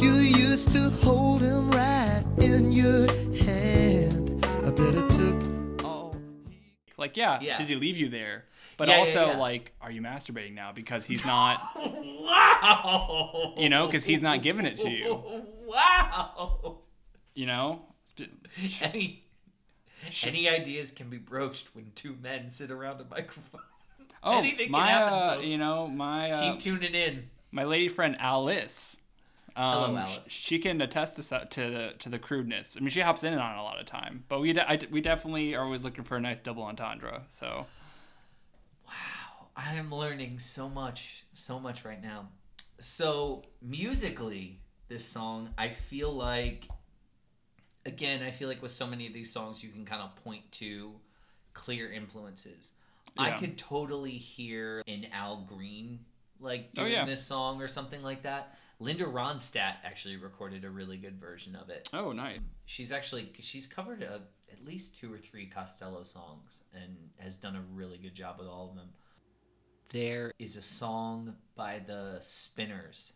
You 0.00 0.12
used 0.12 0.70
to 0.72 0.90
hold 1.04 1.40
him 1.42 1.70
right 1.70 2.24
in 2.40 2.70
your 2.72 3.06
hand. 3.42 4.44
I 4.64 4.70
bet 4.70 4.94
it 4.94 5.10
took 5.10 5.84
all 5.84 6.16
Like, 6.96 7.16
yeah, 7.16 7.40
Yeah. 7.40 7.56
did 7.56 7.68
he 7.68 7.74
leave 7.76 7.96
you 7.96 8.08
there? 8.08 8.44
But 8.76 8.88
Yeah, 8.88 8.94
yeah, 8.94 9.00
also, 9.00 9.26
yeah. 9.30 9.36
like, 9.38 9.72
are 9.80 9.90
you 9.90 10.00
masturbating 10.02 10.54
now 10.54 10.72
because 10.72 11.04
he's 11.06 11.24
not? 11.34 11.60
Wow. 11.76 13.54
You 13.56 13.68
know, 13.68 13.86
because 13.86 14.04
he's 14.04 14.22
not 14.22 14.42
giving 14.42 14.66
it 14.66 14.76
to 14.78 14.90
you. 14.90 15.22
Wow. 15.68 16.78
You 17.34 17.44
know. 17.44 17.82
Any 18.80 19.22
any 20.24 20.48
ideas 20.48 20.90
can 20.92 21.08
be 21.08 21.18
broached 21.18 21.68
when 21.74 21.92
two 21.94 22.16
men 22.22 22.48
sit 22.48 22.70
around 22.70 23.00
a 23.00 23.04
microphone. 23.10 23.60
Oh, 24.20 24.38
Anything 24.40 24.66
can 24.66 24.72
my, 24.72 24.88
happen, 24.88 25.38
uh, 25.38 25.42
you 25.42 25.58
know, 25.58 25.86
my 25.86 26.32
uh, 26.32 26.50
Keep 26.52 26.60
tuning 26.60 26.92
in. 26.92 27.30
my 27.52 27.62
lady 27.62 27.86
friend 27.86 28.16
Alice. 28.18 28.96
Um, 29.54 29.64
Hello, 29.64 29.94
sh- 29.94 29.98
Alice. 30.10 30.20
She 30.26 30.58
can 30.58 30.80
attest 30.80 31.14
to 31.16 31.22
so- 31.22 31.46
to 31.50 31.60
the 31.70 31.92
to 32.00 32.08
the 32.08 32.18
crudeness. 32.18 32.76
I 32.76 32.80
mean, 32.80 32.90
she 32.90 33.00
hops 33.00 33.22
in 33.22 33.32
and 33.32 33.40
on 33.40 33.56
a 33.56 33.62
lot 33.62 33.78
of 33.78 33.86
time, 33.86 34.24
but 34.28 34.40
we 34.40 34.52
de- 34.52 34.68
I, 34.68 34.76
we 34.90 35.00
definitely 35.00 35.54
are 35.54 35.62
always 35.64 35.84
looking 35.84 36.02
for 36.02 36.16
a 36.16 36.20
nice 36.20 36.40
double 36.40 36.64
entendre. 36.64 37.22
So 37.28 37.66
Wow, 38.86 39.48
I 39.56 39.74
am 39.74 39.94
learning 39.94 40.40
so 40.40 40.68
much, 40.68 41.24
so 41.34 41.60
much 41.60 41.84
right 41.84 42.02
now. 42.02 42.28
So 42.80 43.44
musically, 43.62 44.58
this 44.88 45.04
song, 45.04 45.50
I 45.56 45.68
feel 45.68 46.12
like, 46.12 46.68
again, 47.88 48.22
I 48.22 48.30
feel 48.30 48.48
like 48.48 48.62
with 48.62 48.72
so 48.72 48.86
many 48.86 49.06
of 49.06 49.12
these 49.12 49.32
songs, 49.32 49.62
you 49.64 49.70
can 49.70 49.84
kind 49.84 50.02
of 50.02 50.14
point 50.24 50.50
to 50.52 50.92
clear 51.54 51.90
influences. 51.92 52.72
I 53.16 53.32
could 53.32 53.58
totally 53.58 54.12
hear 54.18 54.82
an 54.86 55.06
Al 55.12 55.44
Green 55.48 56.00
like 56.40 56.68
Oh, 56.76 56.82
doing 56.82 56.92
yeah. 56.92 57.04
this 57.04 57.24
song 57.24 57.60
or 57.60 57.66
something 57.66 58.00
like 58.02 58.22
that. 58.22 58.56
Linda 58.78 59.04
Ronstadt 59.06 59.74
actually 59.82 60.16
recorded 60.16 60.64
a 60.64 60.70
really 60.70 60.96
good 60.98 61.18
version 61.18 61.56
of 61.56 61.68
it. 61.68 61.88
oh, 61.92 62.12
nice. 62.12 62.38
She's 62.64 62.92
actually 62.92 63.32
she's 63.40 63.66
covered 63.66 64.02
a, 64.02 64.20
at 64.52 64.64
least 64.64 64.94
two 64.94 65.12
or 65.12 65.18
three 65.18 65.46
Costello 65.46 66.04
songs 66.04 66.62
and 66.72 66.96
has 67.18 67.38
done 67.38 67.56
a 67.56 67.62
really 67.74 67.98
good 67.98 68.14
job 68.14 68.38
with 68.38 68.46
all 68.46 68.70
of 68.70 68.76
them. 68.76 68.90
There 69.90 70.32
is 70.38 70.56
a 70.56 70.62
song 70.62 71.34
by 71.56 71.80
the 71.84 72.18
Spinners, 72.20 73.14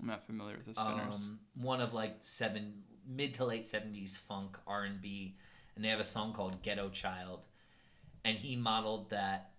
I'm 0.00 0.08
not 0.08 0.26
familiar 0.26 0.56
with 0.56 0.66
the 0.66 0.74
spinners. 0.74 1.28
um, 1.30 1.38
one 1.54 1.80
of 1.80 1.94
like 1.94 2.16
seven 2.22 2.82
mid 3.08 3.34
to 3.34 3.44
late 3.44 3.66
seventies 3.66 4.16
funk 4.16 4.58
R 4.66 4.84
and 4.84 5.84
they 5.84 5.88
have 5.88 6.00
a 6.00 6.04
song 6.04 6.32
called 6.32 6.62
"Ghetto 6.62 6.88
Child," 6.90 7.40
and 8.24 8.38
he 8.38 8.56
modeled 8.56 9.10
that. 9.10 9.50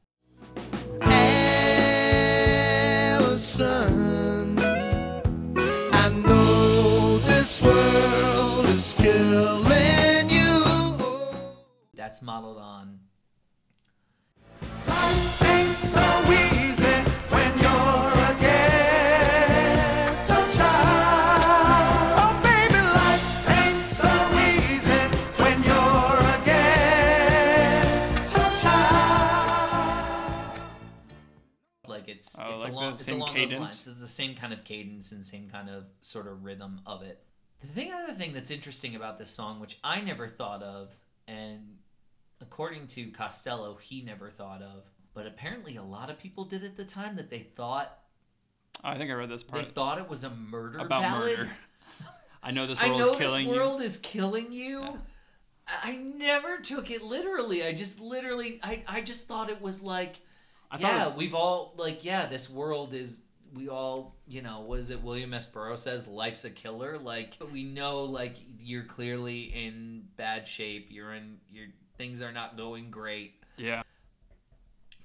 Alison, 3.12 4.60
I 5.94 6.10
know 6.26 7.20
this 7.20 7.62
world 7.62 8.66
is 8.66 8.94
killing 8.98 10.30
you. 10.30 10.64
That's 11.94 12.22
modeled 12.22 12.58
on 12.58 13.00
ain't 15.46 15.78
so 15.78 16.02
easy 16.32 16.53
like 32.64 32.74
along 32.74 32.94
it's 32.94 33.06
same 33.06 33.22
along 33.22 33.36
those 33.36 33.56
lines. 33.56 33.88
It's 33.88 34.00
the 34.00 34.08
same 34.08 34.36
kind 34.36 34.54
of 34.54 34.64
cadence 34.64 35.12
and 35.12 35.24
same 35.24 35.50
kind 35.50 35.70
of 35.70 35.86
sort 36.02 36.28
of 36.28 36.44
rhythm 36.44 36.82
of 36.86 37.02
it. 37.04 37.24
The 37.62 37.68
thing, 37.68 37.92
other 37.94 38.14
thing 38.14 38.34
that's 38.34 38.52
interesting 38.52 38.96
about 38.96 39.18
this 39.18 39.30
song, 39.30 39.60
which 39.60 39.80
I 39.84 40.02
never 40.02 40.28
thought 40.28 40.62
of, 40.62 40.94
and 41.28 41.78
according 42.42 42.88
to 42.88 43.10
Costello, 43.12 43.76
he 43.76 44.02
never 44.02 44.30
thought 44.30 44.62
of, 44.62 44.84
but 45.14 45.26
apparently 45.26 45.78
a 45.78 45.84
lot 45.84 46.10
of 46.10 46.20
people 46.20 46.44
did 46.44 46.64
at 46.64 46.76
the 46.76 46.84
time 46.84 47.16
that 47.16 47.30
they 47.30 47.40
thought 47.40 48.00
oh, 48.84 48.90
I 48.90 48.98
think 48.98 49.10
I 49.10 49.14
read 49.14 49.30
this 49.30 49.44
part. 49.44 49.64
they 49.64 49.72
thought 49.72 49.98
it 49.98 50.10
was 50.10 50.24
a 50.24 50.30
murder 50.30 50.80
about 50.80 51.02
ballad. 51.02 51.38
murder. 51.40 51.52
I 52.44 52.52
know 52.52 52.68
this 52.68 52.80
I 52.80 52.88
world 52.90 53.00
know 53.00 53.12
is 53.12 53.18
killing 53.18 53.46
this 53.46 53.54
you. 53.54 53.60
world 53.60 53.82
is 53.82 53.98
killing 53.98 54.52
you. 54.52 54.82
I 54.82 54.94
I 55.66 55.96
never 55.96 56.58
took 56.58 56.92
it 56.92 57.02
literally. 57.02 57.64
I 57.64 57.74
just 57.74 58.00
literally, 58.00 58.60
I, 58.62 58.84
I 58.88 59.02
just 59.02 59.28
thought 59.28 59.50
it 59.50 59.62
was 59.62 59.82
like, 59.82 60.20
I 60.74 60.80
yeah, 60.80 61.08
was- 61.08 61.16
we've 61.16 61.36
all 61.36 61.74
like, 61.78 62.04
yeah, 62.04 62.26
this 62.26 62.50
world 62.50 62.94
is. 62.94 63.20
We 63.54 63.70
all, 63.70 64.16
you 64.28 64.42
know, 64.42 64.62
what 64.62 64.80
is 64.80 64.90
it? 64.90 65.04
William 65.04 65.32
S. 65.32 65.46
Burroughs 65.46 65.84
says, 65.84 66.08
"Life's 66.08 66.44
a 66.44 66.50
killer." 66.50 66.98
Like 66.98 67.38
we 67.52 67.64
know, 67.64 68.06
like 68.06 68.36
you're 68.60 68.86
clearly 68.86 69.42
in 69.42 70.06
bad 70.18 70.48
shape. 70.48 70.88
You're 70.90 71.14
in 71.14 71.38
your 71.52 71.68
things 71.96 72.24
are 72.24 72.32
not 72.32 72.58
going 72.58 72.90
great. 72.90 73.36
Yeah. 73.58 73.84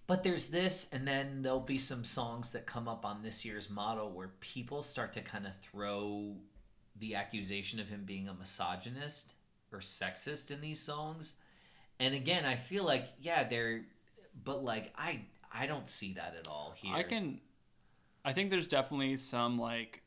But 0.06 0.22
there's 0.22 0.48
this, 0.48 0.88
and 0.90 1.06
then 1.06 1.42
there'll 1.42 1.60
be 1.60 1.76
some 1.76 2.02
songs 2.02 2.52
that 2.52 2.64
come 2.64 2.88
up 2.88 3.04
on 3.04 3.22
this 3.22 3.44
year's 3.44 3.68
model 3.68 4.10
where 4.10 4.30
people 4.40 4.82
start 4.82 5.12
to 5.12 5.20
kind 5.20 5.46
of 5.46 5.52
throw 5.60 6.34
the 6.98 7.14
accusation 7.14 7.78
of 7.78 7.88
him 7.88 8.04
being 8.06 8.26
a 8.26 8.32
misogynist 8.32 9.34
or 9.70 9.80
sexist 9.80 10.50
in 10.50 10.62
these 10.62 10.80
songs. 10.80 11.34
And 12.00 12.14
again, 12.14 12.46
I 12.46 12.56
feel 12.56 12.84
like, 12.84 13.08
yeah, 13.20 13.46
they're, 13.46 13.84
but 14.42 14.64
like, 14.64 14.94
I, 14.96 15.20
I 15.52 15.66
don't 15.66 15.88
see 15.88 16.12
that 16.14 16.34
at 16.38 16.48
all 16.48 16.72
here. 16.76 16.94
I 16.94 17.02
can. 17.02 17.40
I 18.24 18.32
think 18.32 18.50
there's 18.50 18.66
definitely 18.66 19.16
some 19.16 19.58
like 19.58 20.02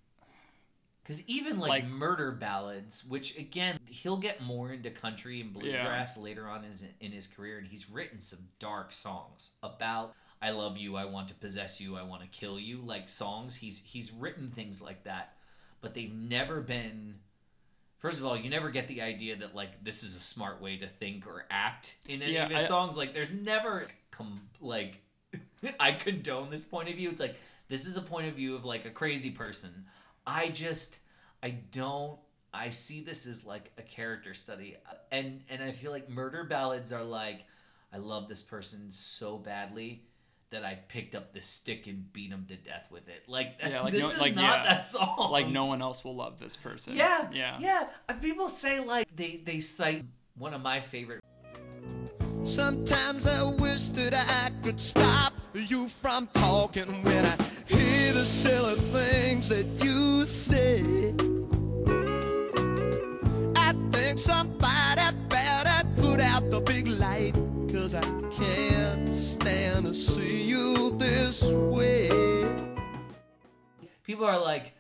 Because 1.04 1.28
even 1.28 1.58
like, 1.60 1.70
Like- 1.70 1.88
murder 1.88 2.32
ballads, 2.32 3.04
which 3.04 3.38
again 3.38 3.80
he'll 3.88 4.18
get 4.18 4.42
more 4.42 4.72
into 4.72 4.92
country 4.92 5.42
and 5.42 5.52
bluegrass 5.54 6.18
later 6.18 6.48
on 6.48 6.64
in 6.64 6.72
his, 6.72 6.86
in 7.00 7.12
his 7.12 7.28
career, 7.28 7.58
and 7.58 7.68
he's 7.68 7.89
written 7.89 8.22
some 8.22 8.48
dark 8.60 8.92
songs 8.92 9.52
about 9.64 10.14
"I 10.42 10.52
love 10.52 10.78
you, 10.78 10.96
I 10.98 11.06
want 11.06 11.30
to 11.30 11.36
possess 11.36 11.82
you, 11.82 11.96
I 11.98 12.04
want 12.04 12.22
to 12.22 12.28
kill 12.28 12.60
you," 12.60 12.82
like 12.82 13.10
songs. 13.10 13.56
He's 13.56 13.82
he's 13.84 14.12
written 14.12 14.52
things 14.52 14.82
like 14.82 15.04
that, 15.06 15.36
but 15.82 15.94
they've 15.96 16.14
never 16.14 16.62
been. 16.62 17.16
First 17.98 18.20
of 18.20 18.26
all, 18.26 18.36
you 18.38 18.50
never 18.50 18.70
get 18.72 18.88
the 18.88 19.02
idea 19.02 19.36
that 19.38 19.56
like 19.56 19.84
this 19.84 20.04
is 20.04 20.16
a 20.16 20.20
smart 20.20 20.62
way 20.62 20.78
to 20.78 20.88
think 20.88 21.26
or 21.28 21.46
act 21.50 21.96
in 22.08 22.22
any 22.22 22.34
Yeah, 22.34 22.46
of 22.46 22.52
his 22.52 22.62
I- 22.62 22.66
songs. 22.66 22.96
Like, 22.98 23.14
there's 23.14 23.32
never 23.32 23.88
com- 24.12 24.50
like 24.60 25.02
I 25.80 25.91
condone 25.93 26.49
this 26.49 26.64
point 26.66 26.89
of 26.89 26.95
view. 26.95 27.09
It's 27.09 27.20
like 27.20 27.36
this 27.70 27.86
is 27.86 27.97
a 27.97 28.01
point 28.01 28.28
of 28.28 28.36
view 28.36 28.55
of 28.55 28.66
like 28.66 28.86
a 28.86 28.89
crazy 28.89 29.32
person. 29.32 29.86
I 30.26 30.49
just 30.49 30.99
I 31.41 31.51
don't 31.72 32.20
I 32.53 32.70
see 32.70 33.01
this 33.01 33.26
as 33.26 33.45
like 33.45 33.72
a 33.78 33.82
character 33.82 34.34
study. 34.34 34.78
And 35.12 35.41
and 35.49 35.64
I 35.64 35.72
feel 35.72 35.91
like 35.91 36.09
murder 36.09 36.43
ballads 36.43 36.91
are 36.93 37.03
like 37.03 37.45
I 37.93 37.97
love 37.97 38.28
this 38.30 38.41
person 38.41 38.88
so 38.91 39.38
badly 39.38 40.03
that 40.49 40.66
I 40.66 40.76
picked 40.89 41.16
up 41.16 41.34
this 41.34 41.45
stick 41.45 41.88
and 41.88 42.12
beat 42.12 42.30
him 42.30 42.45
to 42.49 42.57
death 42.57 42.89
with 42.91 43.07
it. 43.07 43.24
Like, 43.28 43.53
Yeah, 43.66 43.82
like 43.84 43.93
this 43.93 44.01
no- 44.01 44.09
is 44.09 44.18
like, 44.20 44.36
not 44.36 44.66
yeah. 44.66 44.76
that 44.76 44.86
song. 44.88 45.30
like 45.32 45.47
no 45.47 45.66
one 45.66 45.82
else 45.82 46.03
will 46.03 46.16
love 46.16 46.38
this 46.39 46.57
person. 46.57 46.93
Yeah, 46.95 47.30
yeah, 47.32 47.57
yeah. 47.59 47.88
Uh, 48.09 48.14
People 48.16 48.49
say 48.49 48.80
like 48.80 49.07
they 49.16 49.41
they 49.45 49.59
cite 49.62 50.03
one 50.36 50.53
of 50.53 50.62
my 50.62 50.80
favorite 50.82 51.22
Sometimes 52.43 53.28
I 53.28 53.43
wish 53.43 53.89
that 53.89 54.14
I 54.16 54.49
could 54.64 54.80
stop 54.82 55.34
you 55.54 55.88
from 55.88 56.28
talking 56.34 56.86
when 57.04 57.26
I 57.26 57.36
hear 57.68 58.14
the 58.14 58.26
silly 58.26 58.80
things 58.91 59.49
that 59.49 59.66
you 59.84 60.26
say. 60.26 60.82
I 63.56 63.74
think 63.91 64.18
somebody 64.18 65.02
better 65.30 65.88
put 65.97 66.20
out 66.22 66.49
the 66.49 66.62
big 66.62 66.88
light, 66.88 67.34
cause 67.72 67.93
I 67.95 68.02
can't 68.32 69.14
stand 69.14 69.86
to 69.86 69.93
see 69.95 70.43
you 70.43 70.91
this 70.97 71.43
way. 71.52 72.10
people 74.04 74.26
are 74.26 74.39
like 74.39 74.74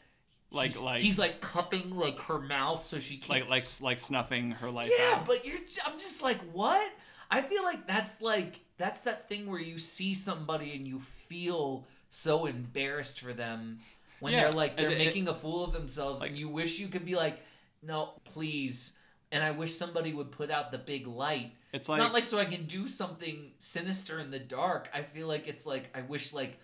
Like 0.51 0.71
he's, 0.71 0.79
like 0.79 1.01
he's 1.01 1.19
like 1.19 1.41
cupping 1.41 1.95
like 1.95 2.19
her 2.21 2.39
mouth 2.39 2.83
so 2.83 2.99
she 2.99 3.17
can't 3.17 3.49
like 3.49 3.49
like 3.49 3.63
like 3.81 3.99
snuffing 3.99 4.51
her 4.51 4.69
life 4.71 4.91
Yeah, 4.97 5.15
out. 5.17 5.25
but 5.25 5.45
you're. 5.45 5.57
I'm 5.85 5.99
just 5.99 6.21
like, 6.21 6.39
what? 6.53 6.89
I 7.29 7.41
feel 7.41 7.63
like 7.63 7.87
that's 7.87 8.21
like 8.21 8.59
that's 8.81 9.03
that 9.03 9.29
thing 9.29 9.47
where 9.49 9.59
you 9.59 9.77
see 9.77 10.13
somebody 10.13 10.73
and 10.75 10.87
you 10.87 10.99
feel 10.99 11.85
so 12.09 12.45
embarrassed 12.45 13.19
for 13.19 13.33
them 13.33 13.79
when 14.19 14.33
Yeah, 14.33 14.45
they're 14.45 14.51
like 14.53 14.75
they're 14.77 14.91
it- 14.91 14.97
making 14.97 15.27
a 15.27 15.33
fool 15.33 15.63
of 15.63 15.71
themselves, 15.73 16.21
like- 16.21 16.29
and 16.31 16.39
you 16.39 16.49
wish 16.49 16.79
you 16.79 16.87
could 16.87 17.05
be 17.05 17.15
like, 17.15 17.39
no, 17.81 18.13
please. 18.25 18.97
And 19.31 19.43
I 19.43 19.51
wish 19.51 19.73
somebody 19.75 20.13
would 20.13 20.31
put 20.31 20.51
out 20.51 20.71
the 20.71 20.77
big 20.77 21.07
light. 21.07 21.53
It's 21.73 21.83
It's 21.83 21.89
like- 21.89 21.99
not 21.99 22.11
like 22.13 22.25
so 22.25 22.37
I 22.37 22.45
can 22.45 22.65
do 22.65 22.85
something 22.87 23.53
sinister 23.59 24.19
in 24.19 24.29
the 24.29 24.39
dark. 24.39 24.89
I 24.93 25.03
feel 25.03 25.27
like 25.27 25.47
it's 25.47 25.65
like 25.65 25.89
I 25.95 26.01
wish 26.01 26.33
like 26.33 26.59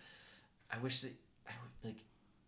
I 0.69 0.77
wish 0.79 1.01
that 1.01 1.13
I 1.47 1.51
would 1.61 1.93
like 1.93 2.03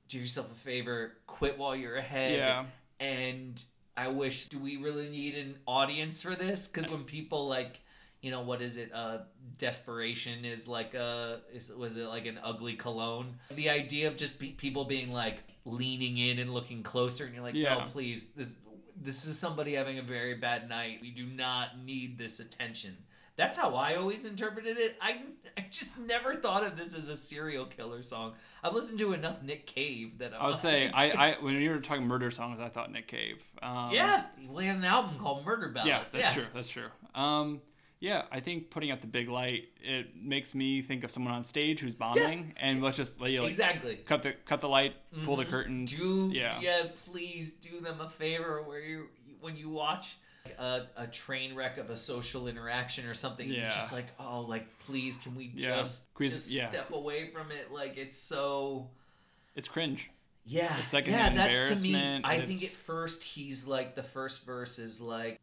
do 0.09 0.19
yourself 0.19 0.51
a 0.51 0.55
favor, 0.55 1.13
quit 1.25 1.57
while 1.57 1.75
you're 1.75 1.95
ahead 1.95 2.33
Yeah. 2.37 2.65
and 2.99 3.63
I 3.95 4.07
wish 4.09 4.47
do 4.47 4.59
we 4.59 4.77
really 4.77 5.09
need 5.09 5.35
an 5.35 5.57
audience 5.65 6.21
for 6.21 6.35
this? 6.35 6.67
Because 6.67 6.89
when 6.89 7.03
people 7.05 7.47
like, 7.47 7.79
you 8.21 8.31
know, 8.31 8.41
what 8.41 8.61
is 8.61 8.77
it? 8.77 8.91
Uh, 8.93 9.19
desperation 9.57 10.45
is 10.45 10.67
like 10.67 10.93
a 10.93 11.41
is 11.53 11.71
was 11.71 11.97
it 11.97 12.07
like 12.07 12.25
an 12.25 12.39
ugly 12.43 12.75
cologne? 12.75 13.35
The 13.51 13.69
idea 13.69 14.07
of 14.07 14.15
just 14.17 14.39
pe- 14.39 14.51
people 14.51 14.85
being 14.85 15.11
like 15.11 15.43
leaning 15.65 16.17
in 16.17 16.39
and 16.39 16.53
looking 16.53 16.83
closer, 16.83 17.25
and 17.25 17.33
you're 17.33 17.43
like, 17.43 17.55
Yeah. 17.55 17.75
no, 17.75 17.81
please, 17.85 18.27
this 18.35 18.49
this 19.01 19.25
is 19.25 19.37
somebody 19.39 19.75
having 19.75 19.99
a 19.99 20.01
very 20.03 20.35
bad 20.35 20.67
night. 20.67 20.99
We 21.01 21.11
do 21.11 21.25
not 21.25 21.79
need 21.85 22.17
this 22.17 22.39
attention. 22.39 22.97
That's 23.37 23.55
how 23.55 23.73
I 23.75 23.95
always 23.95 24.25
interpreted 24.25 24.77
it. 24.77 24.97
I, 25.01 25.21
I 25.57 25.63
just 25.71 25.97
never 25.97 26.35
thought 26.35 26.65
of 26.65 26.75
this 26.75 26.93
as 26.93 27.07
a 27.07 27.15
serial 27.15 27.65
killer 27.65 28.03
song. 28.03 28.33
I've 28.61 28.73
listened 28.73 28.99
to 28.99 29.13
enough 29.13 29.41
Nick 29.41 29.65
Cave 29.65 30.17
that 30.17 30.33
I'm 30.33 30.41
I 30.41 30.47
was 30.47 30.55
like- 30.61 30.73
saying, 30.73 30.91
I, 30.93 31.11
I 31.11 31.35
when 31.41 31.53
you 31.53 31.69
were 31.69 31.79
talking 31.79 32.05
murder 32.05 32.31
songs, 32.31 32.59
I 32.59 32.67
thought 32.67 32.91
Nick 32.91 33.07
Cave. 33.07 33.41
Um, 33.63 33.91
yeah, 33.91 34.25
well, 34.49 34.57
he 34.57 34.67
has 34.67 34.77
an 34.77 34.83
album 34.83 35.17
called 35.19 35.45
Murder 35.45 35.69
Ballads. 35.69 36.13
yeah, 36.13 36.19
that's 36.21 36.33
true. 36.33 36.45
That's 36.53 36.67
true. 36.67 36.87
Um, 37.15 37.61
yeah, 37.99 38.23
I 38.31 38.39
think 38.39 38.69
putting 38.69 38.91
out 38.91 39.01
the 39.01 39.07
big 39.07 39.27
light 39.29 39.69
it 39.81 40.15
makes 40.15 40.55
me 40.55 40.81
think 40.81 41.03
of 41.03 41.11
someone 41.11 41.33
on 41.33 41.43
stage 41.43 41.79
who's 41.81 41.95
bombing, 41.95 42.53
and 42.57 42.81
let's 42.81 42.97
just 42.97 43.19
like, 43.19 43.31
Exactly. 43.33 43.97
cut 44.05 44.23
the 44.23 44.33
cut 44.45 44.61
the 44.61 44.69
light, 44.69 44.95
pull 45.23 45.35
the 45.35 45.45
Mhm. 45.45 45.49
curtains. 45.49 45.97
Do 45.97 46.31
yeah, 46.33 46.59
yeah. 46.61 46.87
please 47.05 47.51
do 47.51 47.79
them 47.81 47.99
a 48.01 48.09
favor 48.09 48.61
where 48.63 48.79
you 48.79 49.07
when 49.41 49.55
you 49.55 49.69
watch 49.69 50.15
a, 50.57 50.83
a 50.97 51.07
train 51.07 51.53
wreck 51.55 51.77
of 51.77 51.89
a 51.89 51.97
social 51.97 52.47
interaction 52.47 53.05
or 53.05 53.13
something, 53.13 53.47
you're 53.47 53.57
Yeah. 53.63 53.69
just 53.69 53.93
like, 53.93 54.07
oh, 54.19 54.41
like 54.41 54.65
please, 54.79 55.17
can 55.17 55.35
we 55.35 55.51
Yeah. 55.55 55.77
just 55.77 56.07
we 56.17 56.29
just 56.29 56.49
yeah. 56.51 56.69
step 56.69 56.91
away 56.91 57.27
from 57.27 57.51
it? 57.51 57.71
Like 57.71 57.97
it's 57.97 58.17
so. 58.17 58.89
it's 59.55 59.67
cringe. 59.67 60.09
Yeah, 60.45 60.75
It's 60.79 60.93
like 60.93 61.05
an 61.07 61.13
yeah. 61.13 61.29
That's 61.33 61.81
to 61.81 61.87
me. 61.87 62.21
I 62.23 62.39
think 62.41 62.63
at 62.63 62.69
first 62.69 63.21
he's 63.23 63.67
like 63.67 63.95
the 63.95 64.03
first 64.03 64.45
verse 64.45 64.79
is 64.79 64.99
like, 64.99 65.39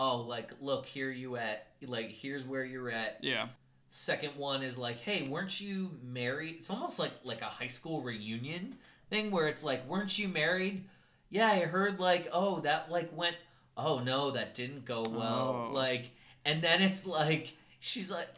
oh, 0.00 0.22
like 0.22 0.50
look 0.60 0.86
here 0.86 1.10
you 1.10 1.36
at 1.36 1.66
like 1.86 2.10
here's 2.10 2.44
where 2.44 2.64
you're 2.64 2.90
at. 2.90 3.18
Yeah, 3.22 3.48
second 3.88 4.36
one 4.36 4.62
is 4.62 4.78
like 4.78 4.98
hey 4.98 5.26
weren't 5.28 5.60
you 5.60 5.90
married 6.02 6.56
it's 6.58 6.70
almost 6.70 6.98
like 6.98 7.10
like 7.24 7.42
a 7.42 7.46
high 7.46 7.66
school 7.66 8.00
reunion 8.02 8.76
thing 9.10 9.30
where 9.32 9.48
it's 9.48 9.64
like 9.64 9.84
weren't 9.88 10.16
you 10.16 10.28
married 10.28 10.84
yeah 11.28 11.48
i 11.48 11.58
heard 11.60 11.98
like 11.98 12.28
oh 12.32 12.60
that 12.60 12.88
like 12.88 13.10
went 13.16 13.34
oh 13.76 13.98
no 13.98 14.30
that 14.30 14.54
didn't 14.54 14.84
go 14.84 15.02
well 15.08 15.68
Oh. 15.70 15.74
like 15.74 16.10
and 16.44 16.62
then 16.62 16.80
it's 16.82 17.04
like 17.04 17.56
she's 17.80 18.12
like 18.12 18.28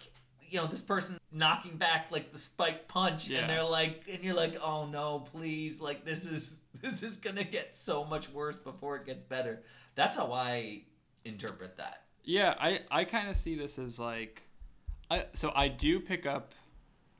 you 0.40 0.58
know 0.58 0.66
this 0.66 0.80
person 0.80 1.18
knocking 1.30 1.76
back 1.76 2.06
like 2.10 2.32
the 2.32 2.38
spike 2.38 2.88
punch 2.88 3.28
Yeah. 3.28 3.40
and 3.40 3.50
they're 3.50 3.62
like 3.62 4.04
and 4.10 4.24
you're 4.24 4.34
like 4.34 4.56
oh 4.62 4.86
no 4.86 5.18
please 5.18 5.82
like 5.82 6.02
this 6.06 6.24
is 6.24 6.60
this 6.80 7.02
is 7.02 7.18
gonna 7.18 7.44
get 7.44 7.76
so 7.76 8.04
much 8.06 8.30
worse 8.30 8.56
before 8.58 8.96
it 8.96 9.04
gets 9.04 9.24
better 9.24 9.62
that's 9.96 10.16
how 10.16 10.32
i 10.32 10.82
interpret 11.24 11.76
that 11.76 12.02
yeah. 12.24 12.54
I 12.60 12.80
I 12.90 13.04
kind 13.04 13.28
of 13.28 13.36
see 13.36 13.56
this 13.56 13.78
as 13.78 13.98
like, 13.98 14.42
I 15.10 15.26
so 15.32 15.52
I 15.54 15.68
do 15.68 16.00
pick 16.00 16.26
up. 16.26 16.54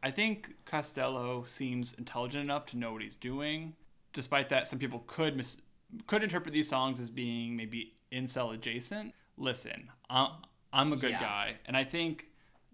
I 0.03 0.11
think 0.11 0.55
Costello 0.65 1.45
seems 1.45 1.95
intelligent 1.95 2.45
enough 2.45 2.67
to 2.67 2.77
know 2.77 2.93
what 2.93 3.03
he's 3.03 3.15
doing. 3.15 3.75
Despite 4.13 4.49
that, 4.51 4.67
some 4.67 4.79
people 4.79 5.03
could 5.07 5.37
mis- 5.37 5.59
could 6.07 6.23
interpret 6.23 6.53
these 6.53 6.69
songs 6.69 7.01
as 7.01 7.11
being 7.11 7.57
maybe 7.57 7.95
incel 8.13 8.55
adjacent. 8.55 9.13
Listen, 9.37 9.91
I'm, 10.09 10.29
I'm 10.73 10.93
a 10.93 10.97
good 10.97 11.13
Yeah. 11.13 11.21
guy, 11.21 11.55
and 11.67 11.77
I 11.77 11.85
think 11.85 12.29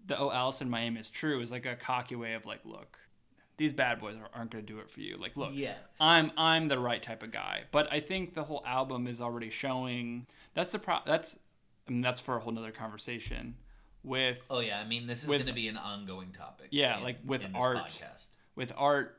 the 0.05 0.17
"Oh 0.17 0.51
in 0.61 0.69
Miami" 0.69 0.99
is 0.99 1.09
true. 1.09 1.39
Is 1.41 1.51
like 1.51 1.65
a 1.65 1.75
cocky 1.75 2.15
way 2.15 2.33
of 2.33 2.45
like, 2.45 2.63
look, 2.65 2.98
these 3.59 3.73
bad 3.73 3.99
boys 3.99 4.15
are- 4.15 4.29
aren't 4.33 4.49
going 4.51 4.65
to 4.65 4.73
do 4.73 4.79
it 4.79 4.89
for 4.89 5.01
you. 5.01 5.17
Like, 5.17 5.35
look, 5.37 5.51
Yeah. 5.53 5.75
I'm 5.99 6.31
I'm 6.37 6.67
the 6.69 6.79
right 6.79 7.03
type 7.03 7.21
of 7.21 7.31
guy. 7.31 7.65
But 7.71 7.91
I 7.91 7.99
think 7.99 8.33
the 8.33 8.43
whole 8.43 8.63
album 8.65 9.05
is 9.05 9.19
already 9.21 9.49
showing. 9.51 10.25
That's 10.55 10.71
the 10.71 10.79
pro. 10.79 10.99
That's 11.05 11.37
I 11.87 11.91
mean, 11.91 12.01
that's 12.01 12.21
for 12.21 12.37
a 12.37 12.39
whole 12.39 12.53
nother 12.53 12.71
conversation. 12.71 13.55
With 14.01 14.41
Oh 14.49 14.59
yeah, 14.61 14.79
I 14.79 14.85
mean 14.87 15.07
this 15.07 15.23
is 15.23 15.29
going 15.29 15.45
to 15.45 15.53
be 15.53 15.67
an 15.67 15.77
ongoing 15.77 16.31
topic. 16.31 16.69
Yeah, 16.71 16.97
in- 16.97 17.03
like 17.03 17.17
with 17.25 17.45
art. 17.53 17.77
podcast. 17.77 18.27
with 18.55 18.71
art, 18.77 19.17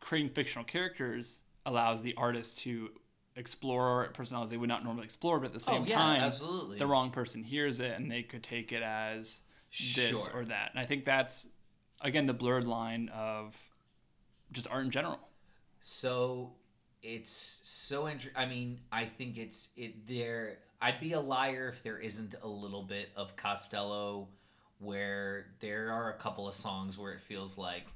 creating 0.00 0.30
fictional 0.32 0.64
characters 0.64 1.42
allows 1.66 2.00
the 2.02 2.14
artist 2.16 2.58
to 2.60 2.90
explore 3.36 4.08
personalities 4.14 4.50
they 4.50 4.56
would 4.56 4.68
not 4.70 4.84
normally 4.84 5.04
explore. 5.04 5.38
But 5.38 5.46
at 5.46 5.52
the 5.52 5.70
oh, 5.70 5.74
same 5.74 5.82
oh 5.82 5.86
yeah, 5.86 5.96
time, 5.96 6.22
absolutely. 6.22 6.78
the 6.78 6.86
wrong 6.86 7.10
person 7.10 7.44
hears 7.44 7.80
it 7.80 7.92
and 7.98 8.10
they 8.10 8.22
could 8.22 8.42
take 8.42 8.72
it 8.72 8.82
as 8.82 9.42
this 9.70 10.08
Sure. 10.08 10.18
or 10.40 10.44
that. 10.46 10.70
And 10.70 10.80
I 10.80 10.86
think 10.86 11.04
that's 11.04 11.46
again 12.00 12.24
the 12.26 12.32
blurred 12.34 12.66
line 12.66 13.10
of 13.10 13.54
just 14.52 14.68
art 14.70 14.84
in 14.84 14.90
general. 14.90 15.18
So 15.80 16.52
it's 17.02 17.30
so 17.64 18.08
interesting. 18.08 18.32
I 18.40 18.46
mean, 18.46 18.80
I 18.90 19.04
think 19.04 19.38
it's 19.38 19.68
it 19.76 20.06
there. 20.06 20.58
I'd 20.80 21.00
be 21.00 21.12
a 21.12 21.20
liar 21.20 21.68
if 21.72 21.82
there 21.82 21.98
isn't 21.98 22.34
a 22.42 22.48
little 22.48 22.82
bit 22.82 23.08
of 23.16 23.36
Costello, 23.36 24.28
where 24.78 25.46
there 25.60 25.90
are 25.90 26.10
a 26.12 26.16
couple 26.18 26.48
of 26.48 26.54
songs 26.54 26.98
where 26.98 27.12
it 27.12 27.20
feels 27.20 27.56
like, 27.56 27.86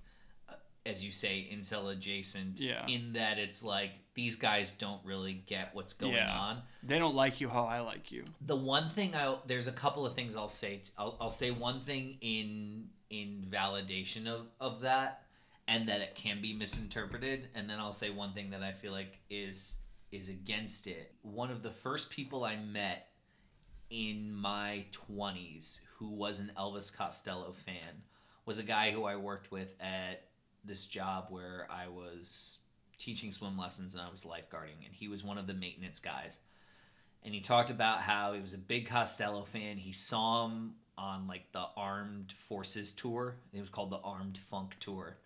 uh, 0.49 0.55
as 0.87 1.05
you 1.05 1.13
say, 1.13 1.49
incel 1.53 1.93
adjacent. 1.93 2.59
Yeah. 2.61 2.87
In 2.87 3.13
that 3.15 3.39
it's 3.39 3.63
like 3.63 3.91
these 4.15 4.37
guys 4.37 4.73
don't 4.73 5.01
really 5.05 5.35
get 5.47 5.71
what's 5.75 5.93
going 5.93 6.15
Yeah. 6.15 6.31
on. 6.39 6.63
They 6.83 6.99
don't 6.99 7.15
like 7.15 7.41
you 7.41 7.49
how 7.49 7.65
I 7.65 7.81
like 7.81 8.11
you. 8.13 8.25
the 8.41 8.57
one 8.57 8.89
thing 8.89 9.15
I 9.15 9.37
there's 9.47 9.69
a 9.69 9.73
couple 9.73 10.07
of 10.07 10.15
things 10.15 10.37
I'll 10.37 10.49
say. 10.49 10.83
I'll, 10.97 11.17
I'll 11.21 11.31
say 11.31 11.51
one 11.51 11.81
thing 11.81 12.17
in 12.21 12.89
in 13.11 13.45
validation 13.51 14.27
of 14.27 14.47
of 14.61 14.81
that, 14.83 15.20
and 15.71 15.89
that 15.89 16.01
it 16.01 16.17
can 16.17 16.43
be 16.43 16.53
misinterpreted, 16.53 17.49
and 17.55 17.71
then 17.71 17.79
I'll 17.79 17.93
say 17.93 18.11
one 18.11 18.33
thing 18.33 18.51
that 18.51 18.63
I 18.63 18.73
feel 18.73 18.91
like 18.91 19.21
is 19.31 19.77
is 20.11 20.29
against 20.29 20.89
it. 20.89 21.15
One 21.23 21.53
of 21.53 21.63
the 21.63 21.71
first 21.71 22.11
people 22.11 22.43
I 22.43 22.57
met 22.57 23.07
in 23.89 24.35
my 24.35 24.87
20s 24.93 25.79
who 25.97 26.11
was 26.11 26.41
an 26.41 26.51
Elvis 26.59 26.95
Costello 26.95 27.53
fan 27.53 28.03
was 28.45 28.59
a 28.59 28.65
guy 28.65 28.91
who 28.91 29.05
I 29.05 29.15
worked 29.15 29.53
with 29.53 29.77
at 29.81 30.25
this 30.65 30.87
job 30.87 31.27
where 31.31 31.69
I 31.71 31.87
was 31.87 32.59
teaching 32.99 33.31
swim 33.31 33.57
lessons 33.57 33.95
and 33.95 34.03
I 34.03 34.11
was 34.11 34.25
lifeguarding, 34.25 34.85
and 34.85 34.93
he 34.93 35.07
was 35.07 35.23
one 35.23 35.39
of 35.39 35.47
the 35.47 35.55
maintenance 35.55 36.01
guys. 36.01 36.41
And 37.23 37.33
he 37.33 37.41
talked 37.41 37.71
about 37.71 38.01
how 38.01 38.33
he 38.33 38.41
was 38.41 38.55
a 38.55 38.59
big 38.59 38.89
Costello 38.89 39.45
fan. 39.45 39.77
He 39.77 39.93
saw 39.93 40.47
him 40.47 40.75
on 40.99 41.29
like 41.29 41.53
the 41.53 41.67
Armed 41.77 42.33
Forces 42.33 42.91
tour. 42.91 43.37
It 43.53 43.61
was 43.61 43.71
called 43.71 43.91
the 43.91 43.99
Armed 43.99 44.39
Funk 44.51 44.75
tour, 44.81 45.19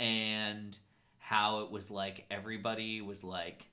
and 0.00 0.76
how 1.18 1.60
it 1.60 1.70
was 1.70 1.90
like 1.90 2.24
everybody 2.30 3.00
was 3.00 3.22
like 3.22 3.66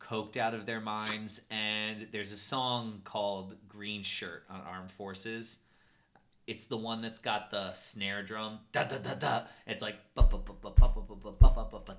coked 0.00 0.36
out 0.36 0.54
of 0.54 0.66
their 0.66 0.80
minds 0.80 1.40
and 1.50 2.08
there's 2.12 2.32
a 2.32 2.36
song 2.36 3.00
called 3.04 3.54
green 3.68 4.02
shirt 4.02 4.44
on 4.50 4.60
armed 4.60 4.90
forces 4.90 5.58
it's 6.46 6.66
the 6.66 6.76
one 6.76 7.00
that's 7.00 7.18
got 7.18 7.50
the 7.50 7.72
snare 7.72 8.22
drum 8.22 8.58
da 8.72 8.84
da 8.84 8.98
da 8.98 9.14
da 9.14 9.42
it's 9.66 9.82
like 9.82 9.96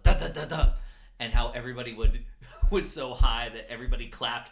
da 0.03 0.13
da 0.13 0.27
da 0.27 0.45
da 0.45 0.69
and 1.19 1.33
how 1.33 1.51
everybody 1.51 1.93
would 1.93 2.19
was 2.69 2.89
so 2.91 3.13
high 3.13 3.49
that 3.49 3.71
everybody 3.71 4.07
clapped 4.07 4.51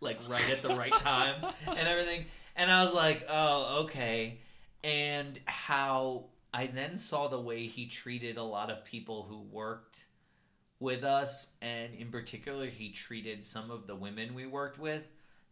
like 0.00 0.18
right 0.28 0.50
at 0.50 0.62
the 0.62 0.74
right 0.76 0.92
time 0.98 1.44
and 1.66 1.88
everything 1.88 2.24
and 2.56 2.70
i 2.70 2.82
was 2.82 2.92
like 2.92 3.26
oh 3.28 3.84
okay 3.84 4.38
and 4.84 5.40
how 5.46 6.24
I 6.54 6.68
then 6.68 6.96
saw 6.96 7.26
the 7.26 7.40
way 7.40 7.66
he 7.66 7.86
treated 7.86 8.36
a 8.38 8.42
lot 8.44 8.70
of 8.70 8.84
people 8.84 9.26
who 9.28 9.40
worked 9.40 10.04
with 10.78 11.02
us, 11.02 11.50
and 11.60 11.92
in 11.94 12.10
particular, 12.12 12.66
he 12.66 12.90
treated 12.90 13.44
some 13.44 13.70
of 13.72 13.88
the 13.88 13.96
women 13.96 14.34
we 14.34 14.46
worked 14.46 14.78
with 14.78 15.02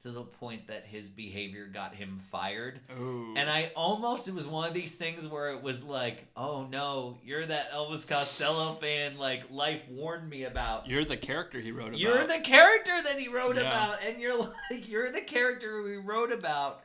to 0.03 0.11
the 0.12 0.22
point 0.22 0.66
that 0.68 0.84
his 0.84 1.09
behavior 1.09 1.66
got 1.66 1.94
him 1.94 2.18
fired. 2.30 2.80
Ooh. 2.98 3.34
And 3.36 3.48
I 3.50 3.72
almost, 3.76 4.28
it 4.28 4.34
was 4.34 4.46
one 4.46 4.68
of 4.68 4.74
these 4.74 4.96
things 4.96 5.26
where 5.28 5.50
it 5.53 5.62
was 5.62 5.82
like, 5.84 6.26
oh 6.36 6.66
no, 6.66 7.18
you're 7.24 7.46
that 7.46 7.72
Elvis 7.72 8.07
Costello 8.07 8.74
fan, 8.80 9.16
like 9.18 9.42
life 9.50 9.82
warned 9.88 10.28
me 10.28 10.44
about. 10.44 10.88
You're 10.88 11.05
the 11.05 11.16
character 11.16 11.61
he 11.61 11.70
wrote 11.72 11.88
about. 11.88 11.98
You're 12.00 12.26
the 12.26 12.40
character 12.40 13.00
that 13.05 13.18
he 13.18 13.28
wrote 13.28 13.57
Yeah. 13.57 13.62
about, 13.62 14.05
and 14.05 14.20
you're 14.20 14.36
like, 14.70 14.88
you're 14.88 15.11
the 15.11 15.20
character 15.20 15.82
we 15.82 15.96
wrote 15.96 16.32
about, 16.32 16.82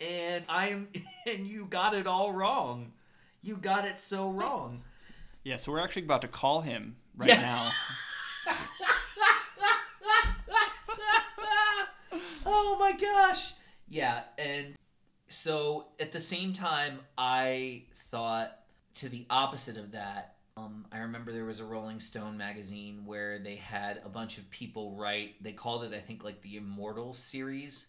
and 0.00 0.44
I'm, 0.48 0.88
and 1.26 1.46
you 1.46 1.66
got 1.66 1.94
it 1.94 2.06
all 2.06 2.32
wrong. 2.32 2.92
You 3.42 3.56
got 3.56 3.86
it 3.86 4.00
so 4.00 4.30
wrong. 4.30 4.82
Yeah, 5.44 5.56
so 5.56 5.72
we're 5.72 5.80
actually 5.80 6.02
about 6.04 6.22
to 6.22 6.28
call 6.28 6.60
him 6.60 6.96
right 7.16 7.28
Yeah. 7.30 7.40
now. 7.40 7.72
oh 12.46 12.76
my 12.78 12.92
gosh. 12.92 13.54
Yeah, 13.88 14.22
and 14.38 14.74
so 15.28 15.86
at 15.98 16.12
the 16.12 16.20
same 16.20 16.52
time, 16.52 17.00
I 17.18 17.84
thought 18.10 18.56
to 18.96 19.08
the 19.08 19.26
opposite 19.30 19.76
of 19.76 19.92
that. 19.92 20.36
Um, 20.56 20.86
I 20.92 20.98
remember 20.98 21.32
there 21.32 21.44
was 21.44 21.60
a 21.60 21.64
Rolling 21.64 22.00
Stone 22.00 22.36
magazine 22.36 23.02
where 23.06 23.38
they 23.38 23.56
had 23.56 24.02
a 24.04 24.08
bunch 24.08 24.36
of 24.38 24.48
people 24.50 24.94
write. 24.94 25.42
They 25.42 25.52
called 25.52 25.84
it, 25.84 25.94
I 25.94 26.00
think, 26.00 26.22
like 26.24 26.42
the 26.42 26.56
Immortals 26.56 27.18
series, 27.18 27.86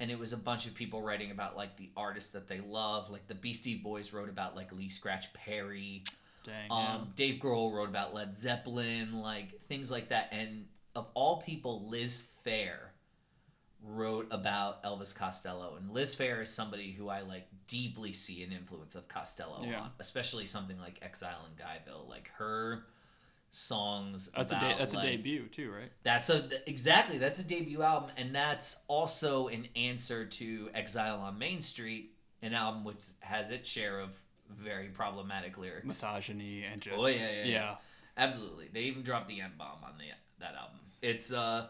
and 0.00 0.10
it 0.10 0.18
was 0.18 0.32
a 0.32 0.36
bunch 0.36 0.66
of 0.66 0.74
people 0.74 1.02
writing 1.02 1.30
about 1.30 1.56
like 1.56 1.76
the 1.76 1.90
artists 1.96 2.30
that 2.32 2.48
they 2.48 2.60
love. 2.60 3.10
Like 3.10 3.26
the 3.28 3.34
Beastie 3.34 3.76
Boys 3.76 4.12
wrote 4.12 4.28
about 4.28 4.56
like 4.56 4.72
Lee 4.72 4.88
Scratch 4.88 5.32
Perry. 5.32 6.02
Dang. 6.44 6.70
Um, 6.70 7.12
Dave 7.16 7.40
Grohl 7.40 7.72
wrote 7.72 7.88
about 7.88 8.12
Led 8.14 8.36
Zeppelin, 8.36 9.20
like 9.20 9.60
things 9.68 9.90
like 9.90 10.10
that. 10.10 10.28
And 10.32 10.66
of 10.94 11.06
all 11.14 11.40
people, 11.42 11.88
Liz 11.88 12.26
Phair 12.46 12.76
wrote 13.82 14.26
about 14.30 14.82
Elvis 14.82 15.14
Costello. 15.16 15.76
And 15.76 15.90
Liz 15.90 16.14
Phair 16.16 16.42
is 16.42 16.52
somebody 16.52 16.92
who 16.92 17.08
I 17.08 17.20
like 17.22 17.46
deeply 17.66 18.12
see 18.12 18.42
an 18.42 18.52
influence 18.52 18.94
of 18.94 19.08
Costello 19.08 19.62
Yeah. 19.64 19.80
on, 19.82 19.90
especially 20.00 20.46
something 20.46 20.78
like 20.78 20.98
Exile 21.02 21.46
in 21.48 21.62
Guyville. 21.62 22.08
Like 22.08 22.30
her 22.38 22.84
songs. 23.54 24.30
that's 24.36 24.52
a 24.52 24.56
about, 24.56 24.72
de- 24.72 24.78
that's 24.78 24.94
like- 24.94 25.04
a 25.04 25.10
debut 25.16 25.46
too, 25.48 25.70
right? 25.70 25.90
That's 26.02 26.30
a 26.30 26.48
exactly 26.68 27.18
that's 27.18 27.38
a 27.38 27.44
debut 27.44 27.82
album, 27.82 28.10
and 28.16 28.34
that's 28.34 28.82
also 28.88 29.48
an 29.48 29.68
answer 29.76 30.24
to 30.26 30.70
Exile 30.74 31.20
on 31.20 31.38
Main 31.38 31.60
Street, 31.60 32.12
an 32.42 32.54
album 32.54 32.84
which 32.84 33.02
has 33.20 33.50
its 33.50 33.68
share 33.68 34.00
of 34.00 34.10
very 34.50 34.88
problematic 34.88 35.56
lyrics. 35.58 35.86
Misogyny 35.86 36.64
and 36.64 36.80
just 36.80 36.96
Oh, 37.02 37.06
yeah, 37.06 37.16
yeah, 37.16 37.30
yeah. 37.30 37.44
yeah. 37.46 37.74
Absolutely. 38.16 38.68
They 38.72 38.82
even 38.82 39.02
dropped 39.02 39.28
the 39.28 39.40
N 39.40 39.52
bomb 39.58 39.82
on 39.84 39.98
the 39.98 40.04
that 40.40 40.54
album. 40.54 40.78
It's 41.02 41.32
uh 41.32 41.68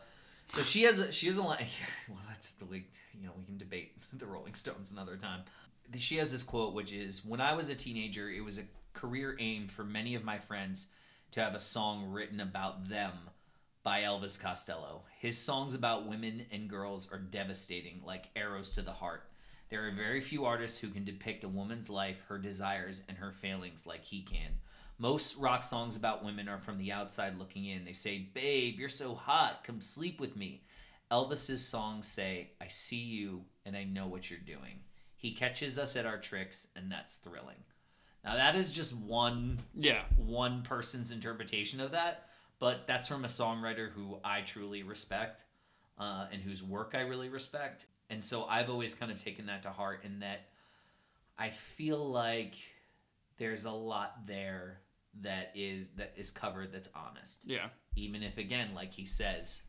so 0.51 0.63
she 0.63 0.83
has 0.83 0.99
a 1.01 1.13
she 1.13 1.27
has 1.29 1.39
a 1.39 1.43
line 1.43 1.65
well 2.09 2.19
that's 2.29 2.53
the 2.53 2.65
way 2.67 2.85
you 3.19 3.27
know 3.27 3.33
we 3.39 3.45
can 3.45 3.57
debate 3.57 3.93
the 4.13 4.27
Rolling 4.27 4.55
Stones 4.55 4.91
another 4.91 5.17
time. 5.17 5.41
She 5.97 6.17
has 6.17 6.33
this 6.33 6.43
quote 6.43 6.75
which 6.75 6.93
is 6.93 7.25
when 7.25 7.41
I 7.41 7.55
was 7.55 7.69
a 7.69 7.75
teenager 7.75 8.29
it 8.31 8.41
was 8.45 8.59
a 8.59 8.63
career 8.93 9.37
aim 9.41 9.67
for 9.69 9.85
many 9.85 10.15
of 10.15 10.25
my 10.25 10.39
friends 10.39 10.89
to 11.35 11.41
have 11.41 11.57
a 11.57 11.61
song 11.61 12.13
written 12.13 12.39
about 12.39 12.89
them 12.89 13.13
by 13.83 14.03
Elvis 14.03 14.41
Costello. 14.41 15.03
His 15.19 15.37
songs 15.37 15.75
about 15.75 16.07
women 16.07 16.47
and 16.53 16.71
girls 16.71 17.09
are 17.11 17.19
devastating 17.19 18.03
like 18.07 18.31
arrows 18.37 18.73
to 18.77 18.83
the 18.83 18.93
heart. 18.93 19.25
There 19.69 19.85
are 19.85 19.91
very 19.91 20.21
few 20.21 20.45
artists 20.45 20.79
who 20.79 20.91
can 20.91 21.05
depict 21.05 21.43
a 21.43 21.49
woman's 21.49 21.91
life, 21.91 22.23
her 22.29 22.39
desires, 22.39 23.03
and 23.09 23.19
her 23.19 23.33
failings 23.33 23.85
like 23.85 24.05
he 24.05 24.23
can. 24.23 24.53
Most 24.97 25.37
rock 25.37 25.65
songs 25.65 25.97
about 25.97 26.25
women 26.25 26.49
are 26.49 26.61
from 26.61 26.79
the 26.79 26.93
outside 26.93 27.37
looking 27.37 27.65
in. 27.65 27.85
They 27.85 27.95
say, 27.95 28.29
Babe, 28.33 28.79
you're 28.79 28.89
so 28.89 29.17
hot, 29.17 29.65
come 29.65 29.81
sleep 29.81 30.21
with 30.21 30.37
me. 30.37 30.63
Elvis's 31.11 31.67
songs 31.67 32.07
say, 32.07 32.53
I 32.61 32.69
see 32.69 33.03
you 33.03 33.43
and 33.67 33.77
I 33.77 33.83
know 33.83 34.07
what 34.07 34.31
you're 34.31 34.39
doing. 34.39 34.85
He 35.17 35.35
catches 35.35 35.81
us 35.81 35.97
at 35.97 36.07
our 36.07 36.19
tricks, 36.19 36.69
and 36.77 36.93
that's 36.93 37.17
thrilling. 37.17 37.65
Now 38.25 38.35
that 38.37 38.57
is 38.57 38.73
just 38.73 38.95
one 38.97 39.61
Yeah. 39.75 40.05
one 40.17 40.63
person's 40.63 41.13
interpretation 41.13 41.81
of 41.81 41.91
that, 41.93 42.29
but 42.59 42.87
that's 42.87 43.07
from 43.09 43.25
a 43.25 43.29
songwriter 43.29 43.91
who 43.93 44.19
I 44.25 44.41
truly 44.43 44.83
respect 44.83 45.45
uh, 45.99 46.27
and 46.33 46.43
whose 46.43 46.63
work 46.63 46.93
I 46.95 47.01
really 47.01 47.29
respect. 47.29 47.87
And 48.11 48.23
so 48.23 48.45
I've 48.45 48.71
always 48.71 48.95
kind 48.95 49.13
of 49.13 49.19
taken 49.19 49.47
that 49.47 49.63
to 49.63 49.71
heart 49.71 50.05
in 50.05 50.21
that 50.21 50.41
I 51.39 51.51
feel 51.51 52.11
like 52.11 52.55
there's 53.39 53.65
a 53.65 53.71
lot 53.73 54.27
there 54.27 54.81
that 55.21 55.53
is 55.55 55.89
that 55.97 56.13
is 56.17 56.31
covered 56.31 56.73
that's 56.73 56.89
honest 56.95 57.45
Yeah. 57.45 57.69
even 57.95 58.23
if 58.25 58.37
again 58.39 58.75
like 58.75 58.93
he 58.93 59.07
says 59.07 59.63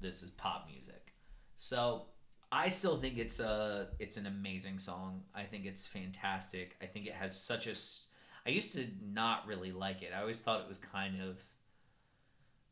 this 0.00 0.22
is 0.22 0.30
pop 0.30 0.66
music 0.68 1.12
so 1.54 2.06
i 2.50 2.68
still 2.68 2.96
think 3.00 3.18
it's 3.18 3.40
a 3.40 3.88
it's 3.98 4.16
an 4.16 4.26
amazing 4.26 4.78
song 4.78 5.22
i 5.34 5.42
think 5.44 5.64
it's 5.66 5.86
fantastic 5.86 6.76
i 6.82 6.86
think 6.86 7.06
it 7.06 7.12
has 7.14 7.38
such 7.40 7.66
a. 7.66 7.74
I 8.46 8.50
used 8.50 8.74
to 8.76 8.86
not 9.12 9.46
really 9.46 9.72
like 9.72 10.02
it 10.02 10.12
i 10.16 10.20
always 10.20 10.40
thought 10.40 10.60
it 10.62 10.68
was 10.68 10.78
kind 10.78 11.20
of 11.20 11.42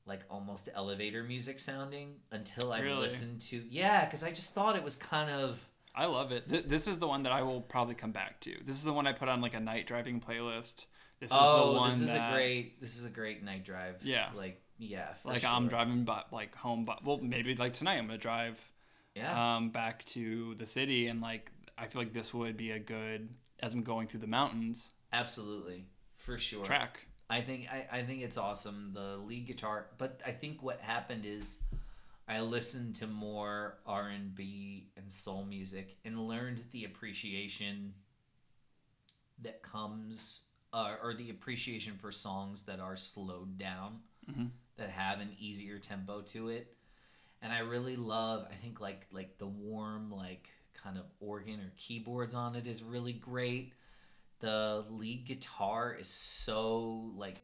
like 0.07 0.21
almost 0.31 0.69
elevator 0.75 1.23
music 1.23 1.59
sounding 1.59 2.15
until 2.31 2.73
i 2.73 2.81
Really? 2.81 3.01
listened 3.01 3.41
to 3.43 3.63
yeah 3.69 4.05
because 4.05 4.23
i 4.23 4.31
just 4.31 4.55
thought 4.55 4.77
it 4.77 4.85
was 4.85 4.97
kind 4.97 5.31
of 5.31 5.59
I 5.99 6.05
love 6.05 6.31
it. 6.31 6.47
Th- 6.47 6.67
this 6.67 6.87
is 6.87 6.99
the 6.99 7.07
one 7.09 7.23
that 7.23 7.33
I 7.33 7.41
will 7.41 7.63
probably 7.63 7.95
come 7.95 8.13
back 8.13 8.39
to. 8.43 8.53
This 8.67 8.77
is 8.77 8.85
the 8.85 8.93
one 8.93 9.07
I 9.07 9.13
put 9.13 9.31
on 9.31 9.41
like 9.41 9.55
a 9.55 9.61
night 9.61 9.87
driving 9.87 10.21
playlist. 10.21 10.85
This 11.21 11.31
is 11.31 11.37
oh 11.41 11.73
the 11.73 11.79
one 11.79 11.89
this 11.89 12.03
is 12.03 12.13
that, 12.13 12.33
a 12.33 12.35
great 12.35 12.79
this 12.83 12.99
is 12.99 13.07
a 13.07 13.09
great 13.09 13.43
night 13.43 13.65
drive 13.65 13.95
Yeah. 14.03 14.29
like 14.37 14.61
yeah 14.77 15.09
like 15.25 15.41
sure. 15.41 15.49
I'm 15.49 15.69
driving 15.69 16.05
but 16.05 16.31
like 16.35 16.55
home 16.55 16.85
but 16.85 17.03
well 17.03 17.17
maybe 17.23 17.55
like 17.55 17.73
tonight 17.73 17.95
I'm 17.97 18.09
gonna 18.09 18.19
drive 18.19 18.61
yeah. 19.17 19.57
um 19.57 19.71
back 19.71 20.05
to 20.05 20.55
the 20.57 20.67
city 20.67 21.09
and 21.09 21.21
like 21.21 21.51
I 21.79 21.87
feel 21.87 22.01
like 22.03 22.13
this 22.13 22.33
would 22.33 22.57
be 22.57 22.71
a 22.71 22.79
good 22.79 23.29
as 23.61 23.73
I'm 23.75 23.83
going 23.83 24.07
through 24.07 24.21
the 24.21 24.27
mountains 24.27 24.93
absolutely. 25.13 25.87
For 26.17 26.39
sure. 26.39 26.65
track. 26.65 27.01
I 27.31 27.41
think 27.41 27.69
I, 27.71 27.99
I 27.99 28.03
think 28.05 28.23
it's 28.23 28.37
awesome 28.37 28.91
the 28.95 29.17
lead 29.17 29.47
guitar, 29.47 29.87
but 29.99 30.21
I 30.25 30.31
think 30.33 30.63
what 30.63 30.81
happened 30.81 31.25
is 31.27 31.59
I 32.29 32.41
listened 32.41 32.97
to 32.97 33.07
more 33.07 33.79
R 33.87 34.09
and 34.09 34.35
B 34.35 34.89
and 34.97 35.11
soul 35.11 35.45
music 35.45 35.97
and 36.05 36.27
learned 36.29 36.63
the 36.73 36.85
appreciation 36.85 37.95
that 39.43 39.63
comes 39.63 40.43
uh, 40.73 40.97
or 41.03 41.15
the 41.15 41.31
appreciation 41.31 41.95
for 41.97 42.11
songs 42.13 42.65
that 42.65 42.81
are 42.81 42.97
slowed 42.97 43.59
down 43.59 44.01
Mhm. 44.29 44.51
that 44.77 44.91
have 44.91 45.21
an 45.21 45.35
easier 45.39 45.79
tempo 45.79 46.21
to 46.23 46.49
it 46.49 46.76
and 47.43 47.53
I 47.53 47.61
really 47.61 47.97
love 47.97 48.47
I 48.51 48.55
think 48.57 48.81
like 48.81 49.07
like 49.11 49.39
the 49.39 49.47
warm 49.47 50.11
like 50.11 50.49
kind 50.83 50.99
of 50.99 51.05
organ 51.21 51.61
or 51.61 51.73
keyboards 51.77 52.35
on 52.35 52.55
it 52.55 52.67
is 52.67 52.83
really 52.83 53.13
great. 53.13 53.73
The 54.41 54.85
lead 54.91 55.27
guitar 55.27 55.97
is 55.99 56.09
so 56.09 57.13
like 57.17 57.43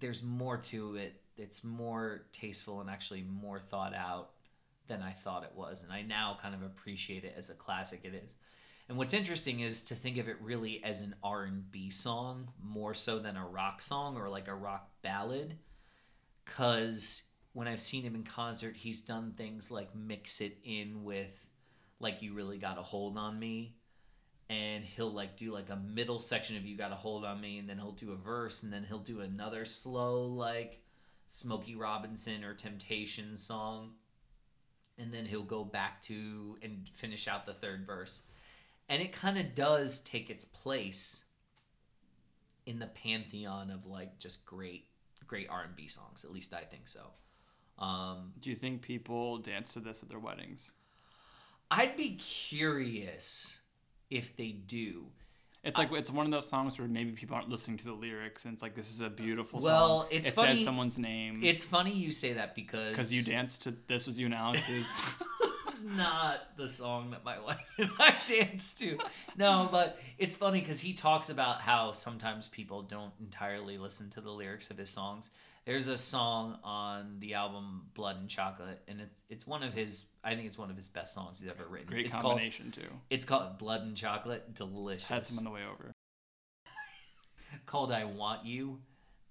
there's 0.00 0.22
more 0.22 0.56
to 0.56 0.96
it. 0.96 1.20
It's 1.36 1.62
more 1.64 2.22
tasteful 2.32 2.80
and 2.80 2.90
actually 2.90 3.22
more 3.22 3.60
thought 3.60 3.94
out 3.94 4.30
than 4.88 5.02
i 5.02 5.12
thought 5.12 5.44
it 5.44 5.52
was. 5.54 5.82
And 5.82 5.92
i 5.92 6.02
now 6.02 6.36
kind 6.42 6.54
of 6.54 6.62
appreciate 6.62 7.24
it 7.24 7.34
as 7.36 7.48
a 7.48 7.54
classic 7.54 8.00
it 8.04 8.14
is. 8.14 8.34
And 8.88 8.98
what's 8.98 9.14
interesting 9.14 9.60
is 9.60 9.84
to 9.84 9.94
think 9.94 10.18
of 10.18 10.28
it 10.28 10.36
really 10.42 10.82
as 10.82 11.00
an 11.00 11.14
r&b 11.22 11.90
song 11.90 12.48
more 12.62 12.92
so 12.92 13.18
than 13.20 13.36
a 13.36 13.46
rock 13.46 13.80
song 13.80 14.16
or 14.16 14.28
like 14.28 14.48
a 14.48 14.54
rock 14.54 14.90
ballad. 15.02 15.56
Because 16.44 17.22
when 17.52 17.68
i've 17.68 17.80
seen 17.80 18.02
him 18.02 18.14
in 18.14 18.24
concert 18.24 18.76
he's 18.76 19.00
done 19.00 19.32
things 19.36 19.70
like 19.70 19.94
mix 19.94 20.40
it 20.40 20.58
in 20.64 21.04
with 21.04 21.48
like 21.98 22.22
you 22.22 22.34
really 22.34 22.58
got 22.58 22.78
a 22.78 22.82
hold 22.82 23.16
on 23.16 23.38
me 23.38 23.74
and 24.50 24.84
he'll 24.84 25.12
like 25.12 25.36
do 25.36 25.52
like 25.52 25.70
a 25.70 25.76
middle 25.76 26.18
section 26.18 26.56
of 26.56 26.66
you 26.66 26.76
got 26.76 26.90
a 26.90 26.96
hold 26.96 27.24
on 27.24 27.40
me 27.40 27.58
and 27.58 27.68
then 27.68 27.78
he'll 27.78 27.92
do 27.92 28.10
a 28.10 28.16
verse 28.16 28.64
and 28.64 28.72
then 28.72 28.84
he'll 28.86 28.98
do 28.98 29.20
another 29.20 29.64
slow 29.64 30.26
like 30.26 30.82
smokey 31.28 31.76
robinson 31.76 32.42
or 32.42 32.52
temptation 32.52 33.36
song. 33.36 33.92
And 34.98 35.14
then 35.14 35.24
he'll 35.24 35.44
go 35.44 35.64
back 35.64 36.02
to 36.02 36.58
and 36.62 36.86
finish 36.92 37.26
out 37.28 37.46
the 37.46 37.54
third 37.54 37.86
verse. 37.86 38.22
And 38.88 39.00
it 39.00 39.12
kind 39.12 39.38
of 39.38 39.54
does 39.54 40.00
take 40.00 40.28
its 40.28 40.44
place 40.44 41.22
in 42.66 42.80
the 42.80 42.88
pantheon 42.88 43.70
of 43.70 43.86
like 43.86 44.18
just 44.18 44.44
great 44.44 44.86
great 45.26 45.48
r&b 45.48 45.86
songs 45.86 46.24
at 46.24 46.32
least 46.32 46.52
i 46.52 46.62
think 46.62 46.88
so. 46.88 47.02
Um, 47.78 48.32
Do 48.40 48.50
you 48.50 48.56
think 48.56 48.82
people 48.82 49.38
dance 49.38 49.72
to 49.74 49.80
this 49.80 50.02
at 50.02 50.08
their 50.08 50.18
weddings? 50.18 50.72
i'd 51.70 51.96
be 51.96 52.16
curious 52.16 53.59
if 54.10 54.36
they 54.36 54.48
do 54.50 55.06
It's 55.62 55.78
like 55.78 55.92
it's 55.92 56.10
one 56.10 56.26
of 56.26 56.32
those 56.32 56.48
songs 56.48 56.78
where 56.78 56.88
maybe 56.88 57.12
people 57.12 57.36
aren't 57.36 57.48
listening 57.48 57.76
to 57.78 57.84
the 57.84 57.92
lyrics, 57.92 58.44
and 58.44 58.54
it's 58.54 58.62
like 58.62 58.74
this 58.74 58.90
is 58.92 59.00
a 59.02 59.10
beautiful 59.10 59.60
song. 59.60 59.70
Well, 59.70 59.98
song. 60.00 60.08
it's 60.10 60.28
it 60.28 60.34
funny- 60.34 60.54
says 60.54 60.64
someone's 60.64 60.98
name. 60.98 61.42
It's 61.44 61.64
funny 61.64 61.92
you 61.92 62.12
say 62.12 62.32
that 62.34 62.54
because 62.54 62.90
because 62.90 63.14
you 63.14 63.22
danced 63.22 63.62
to 63.62 63.74
this 63.86 64.06
was 64.06 64.18
you 64.18 64.26
and 64.26 64.34
Alex's. 64.34 64.86
it's 65.68 65.82
not 65.84 66.56
the 66.56 66.66
song 66.68 67.10
that 67.10 67.24
my 67.24 67.38
wife 67.48 67.58
and 67.78 67.90
I 67.98 68.14
dance 68.26 68.72
to. 68.74 68.98
No, 69.36 69.68
but 69.70 69.98
it's 70.18 70.34
funny 70.36 70.60
because 70.60 70.80
he 70.80 70.94
talks 70.94 71.28
about 71.28 71.60
how 71.60 71.92
sometimes 71.92 72.48
people 72.48 72.82
don't 72.82 73.12
entirely 73.20 73.76
listen 73.78 74.08
to 74.10 74.20
the 74.22 74.30
lyrics 74.30 74.70
of 74.70 74.78
his 74.78 74.90
songs. 74.90 75.30
There's 75.66 75.88
a 75.88 75.96
song 75.96 76.58
on 76.64 77.16
the 77.20 77.34
album 77.34 77.82
Blood 77.94 78.16
and 78.18 78.28
Chocolate, 78.28 78.82
and 78.88 79.00
it's 79.00 79.14
it's 79.28 79.46
one 79.46 79.62
of 79.62 79.74
his. 79.74 80.06
I 80.24 80.34
think 80.34 80.46
it's 80.46 80.58
one 80.58 80.70
of 80.70 80.76
his 80.76 80.88
best 80.88 81.14
songs 81.14 81.40
he's 81.40 81.50
ever 81.50 81.66
written. 81.68 81.88
Great 81.88 82.06
it's 82.06 82.16
combination 82.16 82.70
too. 82.70 82.80
Called, 82.82 83.00
it's 83.10 83.24
called 83.24 83.58
Blood 83.58 83.82
and 83.82 83.96
Chocolate. 83.96 84.54
Delicious. 84.54 85.06
Had 85.06 85.22
some 85.22 85.38
on 85.38 85.44
the 85.44 85.50
way 85.50 85.60
over. 85.70 85.92
called 87.66 87.92
I 87.92 88.04
Want 88.04 88.46
You, 88.46 88.80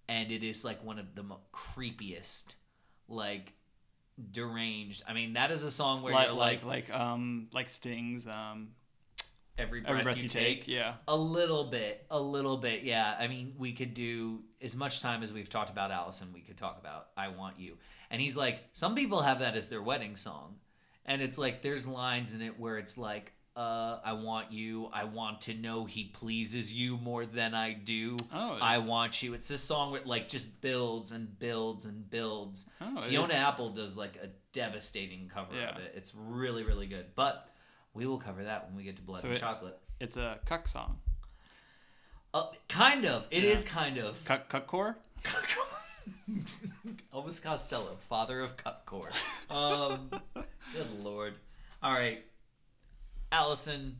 and 0.07 0.32
it 0.32 0.43
is 0.43 0.63
like 0.63 0.84
one 0.84 0.99
of 0.99 1.15
the 1.15 1.23
mo- 1.23 1.39
creepiest, 1.51 2.55
like 3.07 3.53
deranged. 4.32 5.03
I 5.07 5.13
mean, 5.13 5.34
that 5.34 5.51
is 5.51 5.63
a 5.63 5.71
song 5.71 6.03
where 6.03 6.13
Like 6.13 6.27
you're 6.27 6.36
like 6.36 6.63
like, 6.63 6.89
like 6.89 6.99
um 6.99 7.47
like 7.53 7.69
Stings 7.69 8.27
um 8.27 8.69
every 9.60 9.82
breath, 9.82 9.91
every 9.91 10.03
breath 10.03 10.18
you, 10.18 10.24
you 10.24 10.30
take. 10.30 10.60
take. 10.62 10.68
Yeah. 10.68 10.93
A 11.07 11.16
little 11.16 11.66
bit, 11.66 12.05
a 12.10 12.20
little 12.20 12.57
bit, 12.57 12.84
yeah. 12.84 13.16
I 13.20 13.28
mean, 13.28 13.53
we 13.57 13.74
could 13.74 13.93
do 13.93 14.39
as 14.62 14.76
much 14.76 15.01
time 15.01 15.22
as 15.24 15.32
we've 15.32 15.49
talked 15.49 15.70
about 15.70 15.91
Alison. 15.91 16.30
We 16.34 16.41
could 16.41 16.57
talk 16.57 16.78
about 16.80 17.07
"I 17.18 17.28
Want 17.30 17.60
You," 17.60 17.78
and 18.10 18.22
he's 18.22 18.36
like, 18.38 18.60
some 18.74 18.95
people 18.95 19.22
have 19.22 19.39
that 19.39 19.55
as 19.55 19.70
their 19.70 19.82
wedding 19.82 20.16
song, 20.16 20.55
and 21.05 21.22
it's 21.22 21.38
like 21.38 21.62
there's 21.62 21.86
lines 21.86 22.34
in 22.34 22.41
it 22.41 22.60
where 22.60 22.78
it's 22.78 22.97
like, 22.97 23.34
uh, 23.55 23.99
"I 24.03 24.14
want 24.14 24.51
you, 24.51 24.89
I 24.93 25.03
want 25.05 25.41
to 25.41 25.53
know 25.53 25.86
he 25.86 26.05
pleases 26.05 26.74
you 26.74 26.97
more 26.97 27.26
than 27.26 27.53
I 27.53 27.74
do." 27.74 28.16
Oh, 28.34 28.57
I 28.62 28.78
want 28.80 29.22
you. 29.22 29.34
It's 29.34 29.47
this 29.47 29.62
song 29.62 29.93
that 29.93 30.05
like 30.07 30.30
just 30.30 30.62
builds 30.62 31.12
and 31.12 31.38
builds 31.39 31.86
and 31.86 32.10
builds. 32.10 32.66
Oh, 32.82 33.01
Fiona 33.01 33.34
Apple 33.34 33.70
does 33.72 33.95
like 33.97 34.16
a 34.22 34.28
devastating 34.53 35.30
cover 35.34 35.55
Yeah. 35.55 35.76
of 35.76 35.78
it. 35.82 35.93
It's 35.95 36.14
really 36.16 36.64
really 36.64 36.88
good, 36.88 37.07
but. 37.16 37.45
We 37.99 38.07
will 38.07 38.17
cover 38.17 38.45
that 38.45 38.65
when 38.65 38.77
we 38.77 38.83
get 38.83 38.95
to 38.95 39.01
Blood 39.01 39.19
So 39.19 39.27
and 39.27 39.35
it- 39.35 39.39
Chocolate. 39.41 39.77
It's 39.99 40.15
a 40.15 40.39
cuck 40.45 40.69
song. 40.69 40.99
Uh, 42.33 42.45
kind 42.69 43.03
of. 43.05 43.25
It 43.29 43.43
is 43.43 43.65
Yeah. 43.65 43.69
kind 43.71 43.97
of. 43.97 44.23
Cuck 44.23 44.47
cuckcore. 44.49 44.95
Elvis 47.13 47.41
Costello, 47.43 47.97
father 48.07 48.39
of 48.39 48.55
Cupcore. 48.55 49.11
Um, 49.53 50.09
good 50.73 51.03
lord. 51.03 51.33
All 51.83 51.91
right, 51.91 52.23
Alison, 53.33 53.99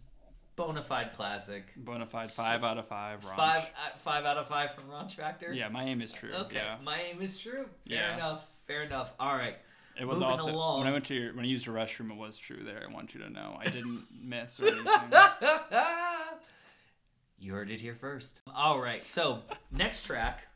bona 0.55 0.81
fide 0.81 1.11
classic. 1.13 1.65
Bona 1.75 2.05
fide 2.05 2.29
five 2.31 2.63
out 2.63 2.77
of 2.77 2.87
five. 2.87 3.21
Five, 3.21 3.63
uh, 3.63 3.97
five 3.97 4.23
out 4.23 4.37
of 4.37 4.47
five 4.47 4.73
from 4.73 4.85
Raunch 4.85 5.11
Factor. 5.15 5.51
Yeah, 5.53 5.67
my 5.67 5.83
aim 5.83 6.01
is 6.01 6.13
true. 6.13 6.31
Okay, 6.33 6.55
Yeah. 6.55 6.77
my 6.81 7.01
aim 7.01 7.21
is 7.21 7.37
true. 7.37 7.63
Fair 7.87 7.97
Yeah. 7.97 8.13
enough. 8.15 8.45
Fair 8.65 8.83
enough. 8.83 9.11
All 9.19 9.35
right. 9.35 9.57
It 9.99 10.07
was 10.07 10.19
Moving 10.19 10.31
also 10.31 10.51
along. 10.53 10.79
when 10.79 10.87
I 10.87 10.91
went 10.91 11.05
to 11.07 11.13
your 11.13 11.33
when 11.33 11.43
I 11.43 11.47
used 11.47 11.67
a 11.67 11.71
restroom. 11.71 12.09
It 12.11 12.17
was 12.17 12.37
true 12.37 12.63
there. 12.63 12.83
I 12.87 12.93
want 12.93 13.13
you 13.13 13.19
to 13.21 13.29
know. 13.29 13.57
I 13.59 13.65
didn't 13.65 14.05
miss 14.23 14.59
or 14.59 14.67
anything. 14.67 14.85
you 17.37 17.53
heard 17.53 17.69
it 17.69 17.81
here 17.81 17.95
first. 17.95 18.41
All 18.53 18.79
right. 18.79 19.05
So 19.07 19.39
next 19.71 20.03
track, 20.05 20.47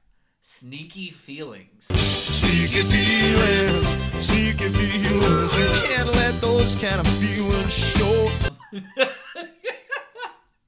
"Sneaky 0.41 1.11
Feelings." 1.11 1.85
Sneaky 1.87 2.83
feelings, 2.83 3.87
sneaky 4.25 4.69
feelings. 4.69 5.57
You 5.57 5.67
can't 5.87 6.13
let 6.13 6.41
those 6.41 6.75
kind 6.75 6.99
of 6.99 7.07
feelings 7.19 7.73
show. 7.73 8.29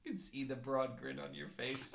You 0.04 0.12
can 0.12 0.16
see 0.16 0.44
the 0.44 0.54
broad 0.54 1.00
grin 1.00 1.18
on 1.18 1.34
your 1.34 1.48
face. 1.48 1.92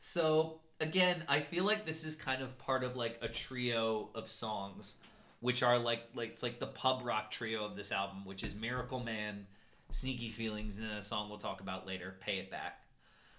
so 0.00 0.60
again, 0.80 1.22
I 1.28 1.40
feel 1.40 1.64
like 1.64 1.86
this 1.86 2.02
is 2.04 2.16
kind 2.16 2.42
of 2.42 2.58
part 2.58 2.82
of 2.82 2.96
like 2.96 3.18
a 3.22 3.28
trio 3.28 4.08
of 4.16 4.28
songs, 4.28 4.96
which 5.40 5.62
are 5.62 5.78
like 5.78 6.02
like 6.14 6.30
it's 6.30 6.42
like 6.42 6.58
the 6.60 6.66
pub 6.66 7.02
rock 7.04 7.30
trio 7.30 7.64
of 7.64 7.76
this 7.76 7.92
album, 7.92 8.24
which 8.24 8.42
is 8.44 8.54
Miracle 8.56 9.00
Man, 9.00 9.46
Sneaky 9.90 10.30
Feelings, 10.30 10.78
and 10.78 10.88
then 10.90 10.96
a 10.96 11.02
song 11.02 11.28
we'll 11.28 11.38
talk 11.38 11.60
about 11.60 11.86
later, 11.86 12.16
Pay 12.20 12.38
It 12.38 12.50
Back, 12.50 12.80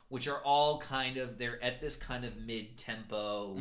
which 0.10 0.28
are 0.28 0.42
all 0.44 0.80
kind 0.80 1.18
of 1.18 1.38
they're 1.38 1.62
at 1.64 1.82
this 1.82 1.96
kind 1.98 2.26
of 2.26 2.38
mid 2.38 2.78
tempo. 2.78 3.58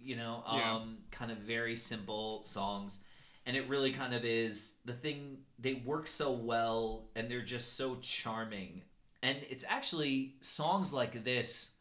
You 0.00 0.16
know, 0.16 0.42
Yeah. 0.52 0.74
um, 0.74 0.98
kind 1.10 1.30
of 1.30 1.38
very 1.38 1.76
simple 1.76 2.42
songs 2.42 3.00
and 3.46 3.56
it 3.56 3.68
really 3.68 3.92
kind 3.92 4.14
of 4.14 4.24
is 4.24 4.74
the 4.84 4.92
thing 4.92 5.38
they 5.58 5.74
work 5.74 6.06
so 6.06 6.32
well 6.32 7.08
and 7.14 7.30
they're 7.30 7.40
just 7.42 7.74
so 7.76 7.96
charming 8.02 8.82
and 9.22 9.38
it's 9.48 9.64
actually 9.68 10.34
songs 10.40 10.92
like 10.92 11.24
this 11.24 11.72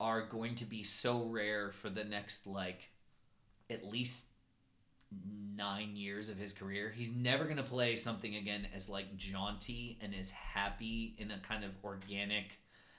are 0.00 0.26
going 0.26 0.54
to 0.56 0.64
be 0.64 0.82
so 0.82 1.24
rare 1.24 1.70
for 1.70 1.88
the 1.90 2.04
next 2.04 2.46
like 2.46 2.90
at 3.70 3.84
least 3.84 4.26
nine 5.56 5.94
years 5.94 6.28
of 6.28 6.36
his 6.36 6.52
career 6.52 6.92
he's 6.94 7.12
never 7.12 7.44
going 7.44 7.56
to 7.56 7.62
play 7.62 7.94
something 7.94 8.34
again 8.34 8.66
as 8.74 8.88
like 8.88 9.16
jaunty 9.16 9.98
and 10.02 10.12
as 10.14 10.30
happy 10.32 11.14
in 11.18 11.30
a 11.30 11.38
kind 11.38 11.64
of 11.64 11.70
organic 11.84 12.58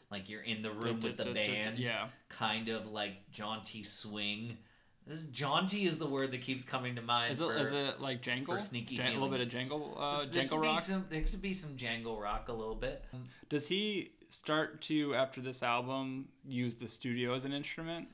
like 0.09 0.29
you're 0.29 0.41
in 0.43 0.61
the 0.61 0.71
room 0.71 1.01
with 1.01 1.17
the 1.17 1.25
band 1.33 1.77
Yeah. 1.77 2.07
kind 2.29 2.69
of 2.69 2.85
like 2.87 3.29
jaunty 3.31 3.83
swing 3.83 4.57
this 5.05 5.21
jaunty 5.23 5.85
is 5.85 5.99
the 5.99 6.07
word 6.07 6.31
that 6.31 6.41
keeps 6.41 6.63
coming 6.63 6.95
to 6.95 7.01
mind 7.01 7.33
Is 7.33 7.41
it, 7.41 7.43
for, 7.45 7.57
is 7.57 7.71
it 7.73 7.99
like 8.01 8.21
jangle? 8.21 8.55
for 8.55 8.59
sneaky 8.61 8.97
Jan- 8.97 9.11
a 9.11 9.13
little 9.13 9.29
bit 9.29 9.41
of 9.41 9.49
jangle, 9.49 9.95
uh, 9.99 10.25
jangle 10.31 10.57
rock. 10.59 10.81
Some, 10.81 11.05
there 11.11 11.21
could 11.21 11.41
be 11.43 11.53
some 11.53 11.75
jangle 11.77 12.19
rock 12.19 12.47
a 12.49 12.53
little 12.53 12.73
bit. 12.73 13.05
Does 13.47 13.67
he 13.67 14.13
start 14.37 14.81
to 14.83 15.15
after 15.15 15.41
this 15.41 15.63
album 15.63 16.27
use 16.47 16.75
the 16.75 16.87
studio 16.87 17.33
as 17.33 17.45
an 17.45 17.53
instrument? 17.53 18.07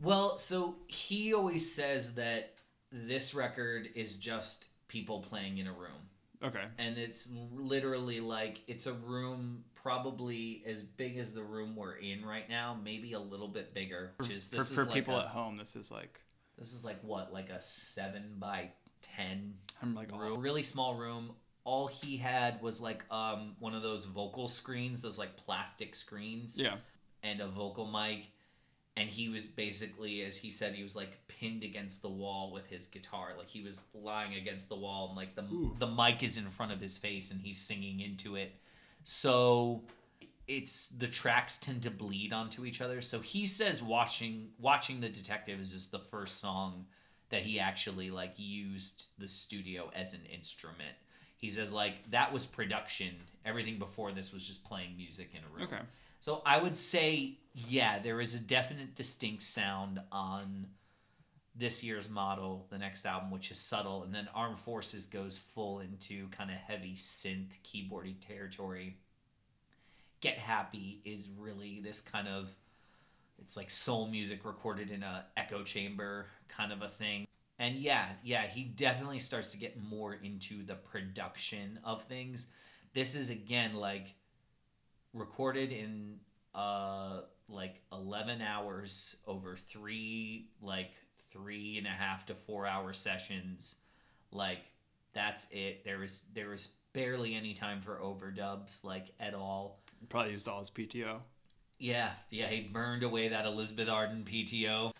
Well, 0.00 0.38
so 0.38 0.76
he 0.86 1.34
always 1.34 1.72
says 1.74 2.14
that 2.14 2.54
this 2.92 3.34
record 3.34 3.88
is 3.94 4.14
just 4.14 4.68
people 4.88 5.20
playing 5.20 5.58
in 5.58 5.66
a 5.66 5.72
room. 5.72 6.08
Okay. 6.42 6.64
And 6.78 6.96
it's 6.98 7.28
literally 7.52 8.20
like 8.20 8.62
it's 8.68 8.86
a 8.86 8.92
room 8.92 9.64
probably 9.74 10.62
as 10.66 10.82
big 10.82 11.18
as 11.18 11.32
the 11.32 11.42
room 11.42 11.74
we're 11.74 11.96
in 11.96 12.24
right 12.24 12.48
now, 12.48 12.76
maybe 12.82 13.12
a 13.14 13.20
little 13.20 13.48
bit 13.48 13.74
bigger. 13.74 14.12
Which 14.18 14.30
is 14.30 14.48
For, 14.48 14.56
this 14.56 14.72
for 14.72 14.82
is 14.82 14.86
like 14.86 14.94
people 14.94 15.16
a- 15.16 15.24
at 15.24 15.28
home, 15.28 15.56
this 15.56 15.74
is 15.74 15.90
like 15.90 16.20
this 16.56 16.72
is 16.72 16.84
like 16.84 16.98
what, 17.02 17.32
like 17.32 17.50
a 17.50 17.60
seven 17.60 18.36
by 18.38 18.70
ten 19.02 19.54
I'm 19.82 19.94
like 19.94 20.10
oh, 20.12 20.18
room, 20.18 20.40
really 20.40 20.62
small 20.62 20.94
room. 20.94 21.32
All 21.64 21.86
he 21.88 22.16
had 22.16 22.62
was 22.62 22.80
like 22.80 23.02
um 23.10 23.56
one 23.58 23.74
of 23.74 23.82
those 23.82 24.04
vocal 24.04 24.48
screens, 24.48 25.02
those 25.02 25.18
like 25.18 25.36
plastic 25.36 25.94
screens. 25.94 26.58
yeah. 26.60 26.76
and 27.22 27.40
a 27.40 27.48
vocal 27.48 27.86
mic. 27.86 28.28
And 28.96 29.08
he 29.08 29.28
was 29.28 29.46
basically 29.46 30.22
as 30.22 30.36
he 30.36 30.50
said 30.50 30.74
he 30.74 30.82
was 30.82 30.96
like 30.96 31.18
pinned 31.28 31.62
against 31.62 32.02
the 32.02 32.08
wall 32.08 32.52
with 32.52 32.66
his 32.66 32.86
guitar. 32.86 33.34
Like 33.38 33.48
he 33.48 33.62
was 33.62 33.84
lying 33.94 34.34
against 34.34 34.68
the 34.68 34.76
wall 34.76 35.08
and 35.08 35.16
like 35.16 35.36
the 35.36 35.44
the 35.78 35.86
mic 35.86 36.22
is 36.22 36.36
in 36.36 36.48
front 36.48 36.72
of 36.72 36.80
his 36.80 36.98
face 36.98 37.30
and 37.30 37.40
he's 37.40 37.60
singing 37.60 38.00
into 38.00 38.34
it. 38.36 38.52
So 39.04 39.84
it's 40.48 40.88
the 40.88 41.06
tracks 41.06 41.58
tend 41.58 41.82
to 41.82 41.90
bleed 41.90 42.32
onto 42.32 42.64
each 42.64 42.80
other. 42.80 43.02
So 43.02 43.20
he 43.20 43.46
says 43.46 43.82
watching 43.82 44.48
watching 44.58 45.00
the 45.00 45.08
detective 45.08 45.60
is 45.60 45.72
just 45.72 45.92
the 45.92 45.98
first 45.98 46.40
song 46.40 46.86
that 47.30 47.42
he 47.42 47.60
actually 47.60 48.10
like 48.10 48.32
used 48.36 49.08
the 49.18 49.28
studio 49.28 49.90
as 49.94 50.14
an 50.14 50.22
instrument 50.32 50.96
He 51.38 51.50
says 51.50 51.72
like 51.72 52.10
that 52.10 52.32
was 52.32 52.44
production. 52.44 53.14
Everything 53.44 53.78
before 53.78 54.12
this 54.12 54.32
was 54.32 54.46
just 54.46 54.62
playing 54.64 54.96
music 54.96 55.30
in 55.32 55.40
a 55.40 55.56
room. 55.56 55.68
Okay. 55.72 55.82
So 56.20 56.42
I 56.44 56.60
would 56.60 56.76
say, 56.76 57.38
yeah, 57.54 58.00
there 58.00 58.20
is 58.20 58.34
a 58.34 58.38
definite 58.38 58.94
distinct 58.94 59.44
sound 59.44 60.00
on 60.12 60.66
this 61.54 61.82
year's 61.82 62.10
model, 62.10 62.66
the 62.70 62.78
next 62.78 63.06
album, 63.06 63.30
which 63.30 63.50
is 63.50 63.58
subtle, 63.58 64.02
and 64.02 64.14
then 64.14 64.28
Armed 64.34 64.58
Forces 64.58 65.06
goes 65.06 65.38
full 65.38 65.80
into 65.80 66.28
kind 66.28 66.50
of 66.50 66.56
heavy 66.56 66.94
synth 66.96 67.50
keyboardy 67.64 68.14
territory. 68.20 68.96
Get 70.20 70.38
Happy 70.38 71.00
is 71.04 71.28
really 71.38 71.80
this 71.80 72.00
kind 72.00 72.28
of 72.28 72.54
it's 73.40 73.56
like 73.56 73.70
soul 73.70 74.08
music 74.08 74.44
recorded 74.44 74.90
in 74.90 75.02
a 75.02 75.24
echo 75.36 75.62
chamber 75.62 76.26
kind 76.48 76.72
of 76.72 76.82
a 76.82 76.88
thing. 76.88 77.26
And 77.58 77.76
yeah, 77.76 78.06
yeah, 78.22 78.46
he 78.46 78.62
definitely 78.64 79.18
starts 79.18 79.50
to 79.52 79.58
get 79.58 79.82
more 79.82 80.14
into 80.14 80.64
the 80.64 80.74
production 80.74 81.80
of 81.84 82.04
things. 82.04 82.46
This 82.94 83.14
is 83.14 83.30
again 83.30 83.74
like 83.74 84.14
recorded 85.12 85.72
in 85.72 86.20
uh 86.54 87.20
like 87.48 87.80
11 87.92 88.42
hours 88.42 89.16
over 89.26 89.56
three 89.56 90.48
like 90.62 90.90
three 91.32 91.78
and 91.78 91.86
a 91.86 91.90
half 91.90 92.26
to 92.26 92.34
four 92.34 92.66
hour 92.66 92.92
sessions 92.92 93.76
like 94.32 94.58
that's 95.14 95.46
it 95.50 95.84
there 95.84 95.98
was 95.98 96.22
there 96.34 96.48
was 96.48 96.70
barely 96.92 97.34
any 97.34 97.54
time 97.54 97.80
for 97.80 97.96
overdubs 97.96 98.84
like 98.84 99.06
at 99.20 99.34
all 99.34 99.80
Probably 100.08 100.32
used 100.32 100.46
all 100.48 100.58
his 100.60 100.70
PTO. 100.70 101.18
yeah 101.78 102.10
yeah 102.30 102.46
he 102.46 102.62
burned 102.62 103.02
away 103.02 103.28
that 103.28 103.46
elizabeth 103.46 103.88
arden 103.88 104.26
pto 104.30 104.92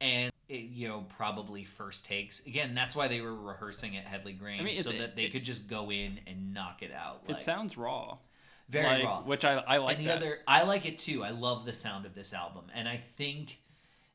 and 0.00 0.30
it, 0.48 0.54
you 0.60 0.86
know 0.88 1.04
probably 1.16 1.64
first 1.64 2.04
takes 2.06 2.44
again 2.46 2.74
that's 2.74 2.94
why 2.94 3.08
they 3.08 3.20
were 3.20 3.34
rehearsing 3.34 3.96
at 3.96 4.04
headley 4.04 4.32
grange 4.32 4.60
mean, 4.60 4.68
it's- 4.68 4.84
so 4.84 4.92
that 4.92 5.16
they 5.16 5.24
it- 5.24 5.32
could 5.32 5.44
just 5.44 5.68
go 5.68 5.90
in 5.90 6.20
and 6.26 6.52
knock 6.54 6.82
it 6.82 6.92
out 6.92 7.22
like, 7.28 7.38
it 7.38 7.40
sounds 7.40 7.76
raw. 7.76 8.18
very 8.68 8.86
like, 8.98 9.04
raw 9.04 9.22
Which 9.22 9.44
I 9.44 9.54
I 9.54 9.78
like 9.78 9.96
and 9.98 10.06
the 10.06 10.10
that. 10.10 10.16
other 10.18 10.38
i 10.46 10.62
like 10.62 10.86
it 10.86 10.98
too 10.98 11.24
i 11.24 11.30
love 11.30 11.64
the 11.64 11.72
sound 11.72 12.06
of 12.06 12.14
this 12.14 12.32
album 12.34 12.64
and 12.74 12.88
i 12.88 12.96
think 13.16 13.58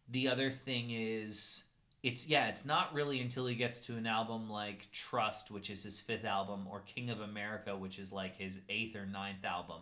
the 0.10 0.28
other 0.30 0.50
thing 0.52 0.92
is 0.92 1.66
it's 2.04 2.28
yeah 2.28 2.48
it's 2.48 2.66
not 2.66 2.94
really 2.94 3.20
until 3.22 3.46
he 3.46 3.56
gets 3.56 3.80
to 3.82 3.96
an 3.98 4.08
album 4.08 4.50
like 4.50 4.88
trust 4.92 5.52
which 5.52 5.70
is 5.70 5.84
his 5.84 6.00
fifth 6.00 6.26
album 6.26 6.66
or 6.70 6.80
king 6.82 7.10
of 7.10 7.20
america 7.22 7.76
which 7.76 8.00
is 8.00 8.12
like 8.14 8.36
his 8.38 8.60
eighth 8.70 8.96
or 8.96 9.06
ninth 9.06 9.44
album 9.46 9.82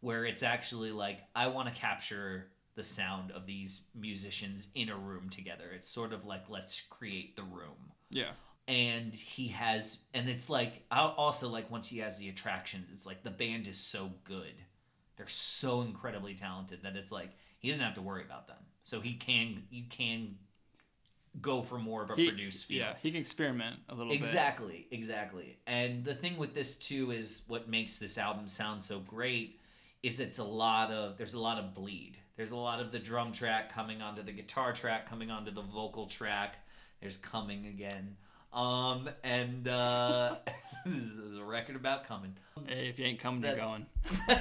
where 0.00 0.24
it's 0.26 0.42
actually 0.42 0.90
like 0.92 1.20
i 1.34 1.46
want 1.46 1.68
to 1.68 1.74
capture 1.74 2.46
the 2.74 2.82
sound 2.82 3.30
of 3.30 3.46
these 3.46 3.82
musicians 3.94 4.68
in 4.74 4.88
a 4.88 4.96
room 4.96 5.28
together. 5.28 5.64
It's 5.74 5.88
sort 5.88 6.12
of 6.12 6.24
like 6.24 6.48
let's 6.48 6.80
create 6.82 7.36
the 7.36 7.42
room. 7.42 7.92
Yeah. 8.10 8.32
and 8.68 9.12
he 9.12 9.48
has 9.48 9.98
and 10.14 10.28
it's 10.28 10.48
like 10.48 10.82
also 10.90 11.48
like 11.48 11.70
once 11.70 11.88
he 11.88 11.98
has 11.98 12.16
the 12.18 12.28
attractions 12.28 12.86
it's 12.92 13.04
like 13.06 13.22
the 13.22 13.30
band 13.30 13.66
is 13.68 13.78
so 13.78 14.12
good. 14.24 14.54
They're 15.16 15.26
so 15.28 15.82
incredibly 15.82 16.34
talented 16.34 16.80
that 16.82 16.96
it's 16.96 17.12
like 17.12 17.30
he 17.58 17.68
doesn't 17.68 17.82
have 17.84 17.94
to 17.94 18.02
worry 18.02 18.22
about 18.24 18.46
them. 18.48 18.56
So 18.84 19.00
he 19.00 19.14
can 19.14 19.64
you 19.70 19.84
can 19.88 20.36
go 21.40 21.62
for 21.62 21.78
more 21.78 22.02
of 22.04 22.10
a 22.10 22.14
He, 22.14 22.28
produced 22.28 22.66
feel. 22.66 22.78
yeah, 22.78 22.94
he 23.02 23.10
can 23.10 23.20
experiment 23.20 23.76
a 23.88 23.94
little 23.94 24.12
bit. 24.12 24.16
exactly 24.18 24.86
exactly. 24.90 25.56
And 25.66 26.04
the 26.04 26.14
thing 26.14 26.36
with 26.36 26.54
this 26.54 26.76
too 26.76 27.10
is 27.10 27.42
what 27.48 27.68
makes 27.68 27.98
this 27.98 28.18
album 28.18 28.46
sound 28.48 28.82
so 28.84 29.00
great 29.00 29.58
is 30.02 30.20
it's 30.20 30.38
a 30.38 30.44
lot 30.44 30.90
of 30.92 31.16
there's 31.16 31.34
a 31.34 31.40
lot 31.40 31.58
of 31.58 31.74
bleed 31.74 32.18
there's 32.36 32.52
a 32.52 32.56
lot 32.56 32.80
of 32.80 32.92
the 32.92 32.98
drum 32.98 33.32
track 33.32 33.72
coming 33.72 34.02
onto 34.02 34.22
the 34.22 34.32
guitar 34.32 34.72
track 34.72 35.08
coming 35.08 35.30
onto 35.30 35.50
the 35.52 35.62
vocal 35.62 36.06
track. 36.06 36.56
There's 37.00 37.16
coming 37.16 37.66
again. 37.66 38.16
Um 38.52 39.08
and 39.22 39.66
uh 39.68 40.36
this 40.86 41.04
is 41.04 41.38
a 41.38 41.44
record 41.44 41.76
about 41.76 42.06
coming. 42.06 42.34
Hey, 42.66 42.88
if 42.88 42.98
you 42.98 43.06
ain't 43.06 43.18
coming, 43.20 43.40
That- 43.42 43.56
you're 43.56 43.64
going. 43.66 43.86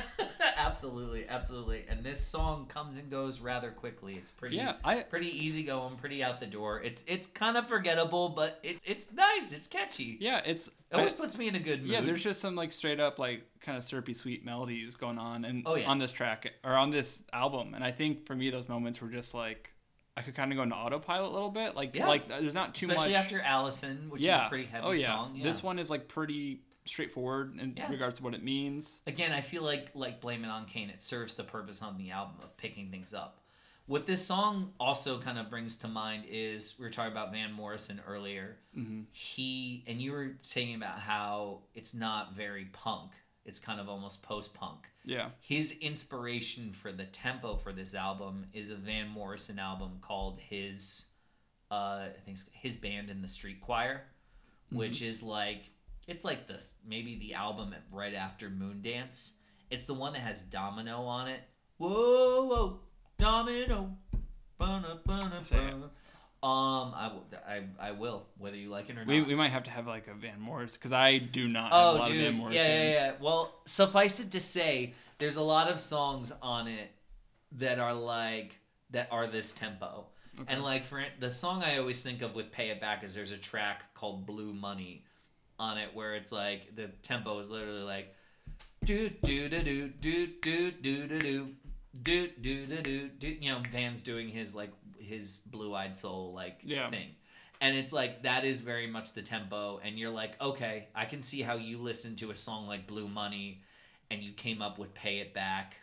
absolutely 0.66 1.28
absolutely 1.28 1.86
and 1.90 2.04
this 2.04 2.20
song 2.20 2.66
comes 2.68 2.98
and 2.98 3.10
goes 3.10 3.40
rather 3.40 3.72
quickly 3.72 4.16
it's 4.16 4.32
pretty 4.32 4.56
Yeah, 4.56 4.74
I 4.84 5.02
pretty 5.02 5.28
easy 5.30 5.64
going 5.64 5.96
pretty 5.96 6.24
out 6.24 6.40
the 6.40 6.46
door 6.48 6.82
it's 6.82 7.04
it's 7.08 7.28
kind 7.28 7.58
of 7.58 7.68
forgettable 7.68 8.30
but 8.30 8.60
it, 8.64 8.80
it's 8.86 9.08
nice 9.14 9.52
it's 9.52 9.68
catchy 9.68 10.18
yeah, 10.20 10.42
it's 10.46 10.68
It 10.68 10.74
I- 10.94 10.98
always 11.00 11.14
puts 11.14 11.38
me 11.38 11.48
in 11.48 11.56
a 11.56 11.60
good 11.60 11.82
mood. 11.82 11.92
yeah. 11.92 12.02
There's 12.02 12.24
just 12.24 12.40
some 12.42 12.56
like 12.56 12.72
straight 12.72 13.00
up 13.00 13.20
like 13.20 13.44
kind 13.62 13.78
of 13.78 13.84
syrupy 13.84 14.14
sweet 14.14 14.46
melodies 14.46 14.96
going 14.96 15.18
on 15.18 15.46
and 15.46 15.64
Oh, 15.66 15.76
yeah. 15.76 15.90
on 15.90 16.00
this 16.00 16.12
track 16.12 16.52
or 16.64 16.74
on 16.74 16.92
this 16.92 17.24
album, 17.34 17.74
and 17.74 17.84
I 17.84 17.92
think 17.92 18.26
for 18.26 18.36
me 18.36 18.50
those 18.50 18.68
moments 18.70 19.02
were 19.02 19.10
just 19.10 19.34
like 19.34 19.74
I 20.16 20.22
could 20.22 20.36
kind 20.36 20.52
of 20.52 20.58
go 20.58 20.64
into 20.64 20.76
autopilot 20.76 21.32
a 21.32 21.34
little 21.34 21.50
bit. 21.50 21.76
Like 21.76 21.96
Yeah. 21.96 22.08
like 22.08 22.28
there's 22.28 22.54
not 22.54 22.76
too 22.76 22.86
especially 22.90 23.14
much. 23.14 23.24
after 23.26 23.42
Alison, 23.42 24.10
which 24.12 24.22
yeah. 24.22 24.44
is 24.44 24.48
a 24.48 24.50
pretty 24.50 24.66
oh, 24.66 24.72
heavy 24.72 24.86
oh 24.86 24.92
yeah. 24.92 25.06
song. 25.08 25.32
Yeah. 25.36 25.44
This 25.44 25.64
one 25.64 25.80
is 25.80 25.90
like 25.90 26.08
pretty 26.08 26.62
straightforward 26.86 27.58
in 27.60 27.76
Yeah. 27.78 27.90
regards 27.90 28.16
to 28.16 28.24
what 28.24 28.34
it 28.34 28.44
means. 28.44 29.02
again, 29.08 29.32
I 29.32 29.42
feel 29.42 29.64
like 29.64 29.92
like 29.96 30.22
Blame 30.22 30.44
It 30.44 30.50
on 30.50 30.66
Cain. 30.66 30.90
It 30.90 31.02
serves 31.02 31.36
the 31.36 31.44
purpose 31.44 31.82
on 31.82 31.98
the 31.98 32.12
album 32.12 32.36
of 32.44 32.56
picking 32.58 32.90
things 32.92 33.14
up. 33.14 33.40
What 33.86 34.06
this 34.06 34.26
song 34.26 34.74
also 34.80 35.20
kind 35.20 35.38
of 35.38 35.50
brings 35.50 35.76
to 35.78 35.90
mind 35.90 36.24
is 36.30 36.76
we 36.80 36.86
were 36.86 36.90
talking 36.92 37.12
about 37.12 37.34
Van 37.34 37.52
Morrison 37.52 38.00
earlier. 38.08 38.58
Mm-hmm. 38.78 39.02
He 39.12 39.84
and 39.88 40.02
you 40.02 40.12
were 40.14 40.38
saying 40.42 40.76
about 40.76 41.00
how 41.00 41.64
it's 41.74 41.94
not 41.94 42.34
very 42.36 42.66
punk. 42.72 43.12
It's 43.46 43.60
kind 43.60 43.82
of 43.82 43.90
almost 43.90 44.24
post 44.24 44.54
punk. 44.54 44.88
Yeah. 45.06 45.32
his 45.42 45.74
inspiration 45.82 46.72
for 46.72 46.94
the 46.94 47.04
tempo 47.04 47.58
for 47.58 47.74
this 47.74 47.94
album 47.94 48.46
is 48.54 48.70
a 48.70 48.76
Van 48.76 49.10
Morrison 49.10 49.60
album 49.60 49.98
called 50.02 50.40
his 50.40 51.08
uh 51.72 52.06
I 52.08 52.20
think 52.26 52.38
his 52.54 52.78
band 52.78 53.10
and 53.10 53.22
the 53.24 53.28
street 53.28 53.60
choir 53.60 54.04
which 54.72 55.02
is 55.02 55.22
like 55.22 55.70
it's 56.08 56.24
like 56.26 56.48
this 56.48 56.76
maybe 56.88 57.18
the 57.20 57.34
album 57.34 57.74
right 57.92 58.14
after 58.14 58.50
Moondance 58.50 59.34
it's 59.70 59.86
the 59.86 59.94
one 59.94 60.14
that 60.14 60.22
has 60.22 60.44
Domino 60.44 61.04
on 61.04 61.28
it 61.28 61.42
whoa 61.78 62.46
whoa 62.46 62.80
Domino 63.18 63.96
Bana, 64.58 65.00
bana, 65.06 65.44
Say 65.44 65.58
it. 65.58 65.72
bana. 65.72 65.84
um 66.44 66.94
I, 66.96 67.12
will- 67.14 67.26
I, 67.48 67.88
I 67.88 67.92
will 67.92 68.26
whether 68.38 68.56
you 68.56 68.70
like 68.70 68.90
it 68.90 68.94
or 68.98 69.00
not 69.00 69.08
We, 69.08 69.22
we 69.22 69.36
might 69.36 69.50
have 69.52 69.64
to 69.64 69.72
have 69.72 69.88
like 69.88 70.08
a 70.08 70.14
Van 70.14 70.40
Morrison 70.40 70.78
because 70.80 70.92
I 70.94 71.18
do 71.18 71.48
not 71.48 71.72
have 71.72 71.74
a 71.74 71.76
Oh, 71.76 71.94
lot 71.96 72.08
dude. 72.08 72.18
of 72.18 72.24
Van 72.26 72.34
Morrison. 72.36 72.66
Yeah, 72.70 72.84
yeah, 72.84 72.92
yeah. 72.92 73.12
Well, 73.20 73.54
suffice 73.66 74.20
it 74.20 74.32
to 74.32 74.40
say, 74.40 74.94
there's 75.18 75.36
a 75.38 75.42
lot 75.42 75.70
of 75.70 75.80
songs 75.80 76.32
on 76.42 76.68
it 76.68 76.92
that 77.54 77.80
are 77.80 77.94
like 77.94 78.60
that 78.92 79.08
are 79.12 79.28
this 79.28 79.52
tempo. 79.54 80.06
Okay. 80.40 80.54
And 80.54 80.64
like 80.64 80.86
for 80.86 81.04
the 81.20 81.32
song 81.32 81.62
I 81.64 81.78
always 81.78 82.02
think 82.02 82.22
of 82.22 82.36
with 82.36 82.52
"Pay 82.52 82.70
It 82.70 82.80
Back" 82.82 83.04
is 83.04 83.14
there's 83.16 83.32
a 83.32 83.38
track 83.38 83.94
called 83.94 84.26
"Blue 84.26 84.54
Money" 84.54 85.04
on 85.64 85.78
it 85.78 85.90
where 85.96 86.16
it's 86.16 86.32
like 86.32 86.76
the 86.76 86.88
tempo 87.02 87.40
is 87.40 87.50
literally 87.50 87.82
like 87.96 88.14
do 88.84 89.10
do 89.24 89.48
do 89.50 89.62
do 89.64 89.88
do 89.88 90.28
do 90.28 90.72
do 90.72 90.72
do 90.72 91.08
do 91.08 91.48
do 92.04 92.28
do 92.42 92.66
do 92.68 92.82
do 92.82 93.08
do 93.20 93.28
you 93.30 93.50
know 93.52 93.62
Van's 93.72 94.02
doing 94.02 94.28
his 94.30 94.54
like 94.54 94.72
his 95.00 95.38
blue 95.46 95.74
eyed 95.74 95.96
soul 95.96 96.34
like 96.34 96.60
Yeah. 96.64 96.90
thing 96.90 97.10
and 97.62 97.78
it's 97.78 97.94
like 97.94 98.24
that 98.24 98.44
is 98.46 98.62
very 98.62 98.88
much 98.88 99.14
the 99.14 99.22
tempo 99.22 99.80
and 99.84 99.98
you're 99.98 100.10
like 100.24 100.40
okay 100.42 100.88
i 100.96 101.06
can 101.06 101.22
see 101.22 101.42
how 101.42 101.56
you 101.56 101.78
listen 101.78 102.16
to 102.18 102.32
a 102.32 102.36
song 102.36 102.68
like 102.68 102.88
blue 102.88 103.08
money 103.08 103.62
and 104.12 104.22
you 104.24 104.32
came 104.34 104.62
up 104.62 104.80
with 104.80 104.94
pay 104.94 105.20
it 105.20 105.34
back 105.34 105.76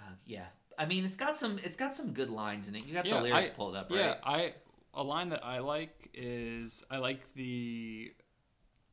uh, 0.00 0.14
yeah 0.26 0.46
i 0.78 0.84
mean 0.86 1.04
it's 1.04 1.16
got 1.16 1.38
some 1.38 1.58
it's 1.62 1.76
got 1.76 1.94
some 1.94 2.12
good 2.12 2.30
lines 2.30 2.66
in 2.68 2.74
it 2.74 2.84
you 2.86 2.92
got 2.94 3.06
Yeah, 3.06 3.16
the 3.18 3.22
lyrics 3.22 3.50
I- 3.50 3.52
pulled 3.52 3.76
up 3.76 3.90
right 3.90 3.98
Yeah, 4.00 4.14
I 4.24 4.54
a 4.94 5.02
line 5.02 5.28
that 5.30 5.42
I 5.44 5.60
like 5.60 6.10
is 6.12 6.84
I 6.90 6.98
like 6.98 7.20
the 7.34 8.12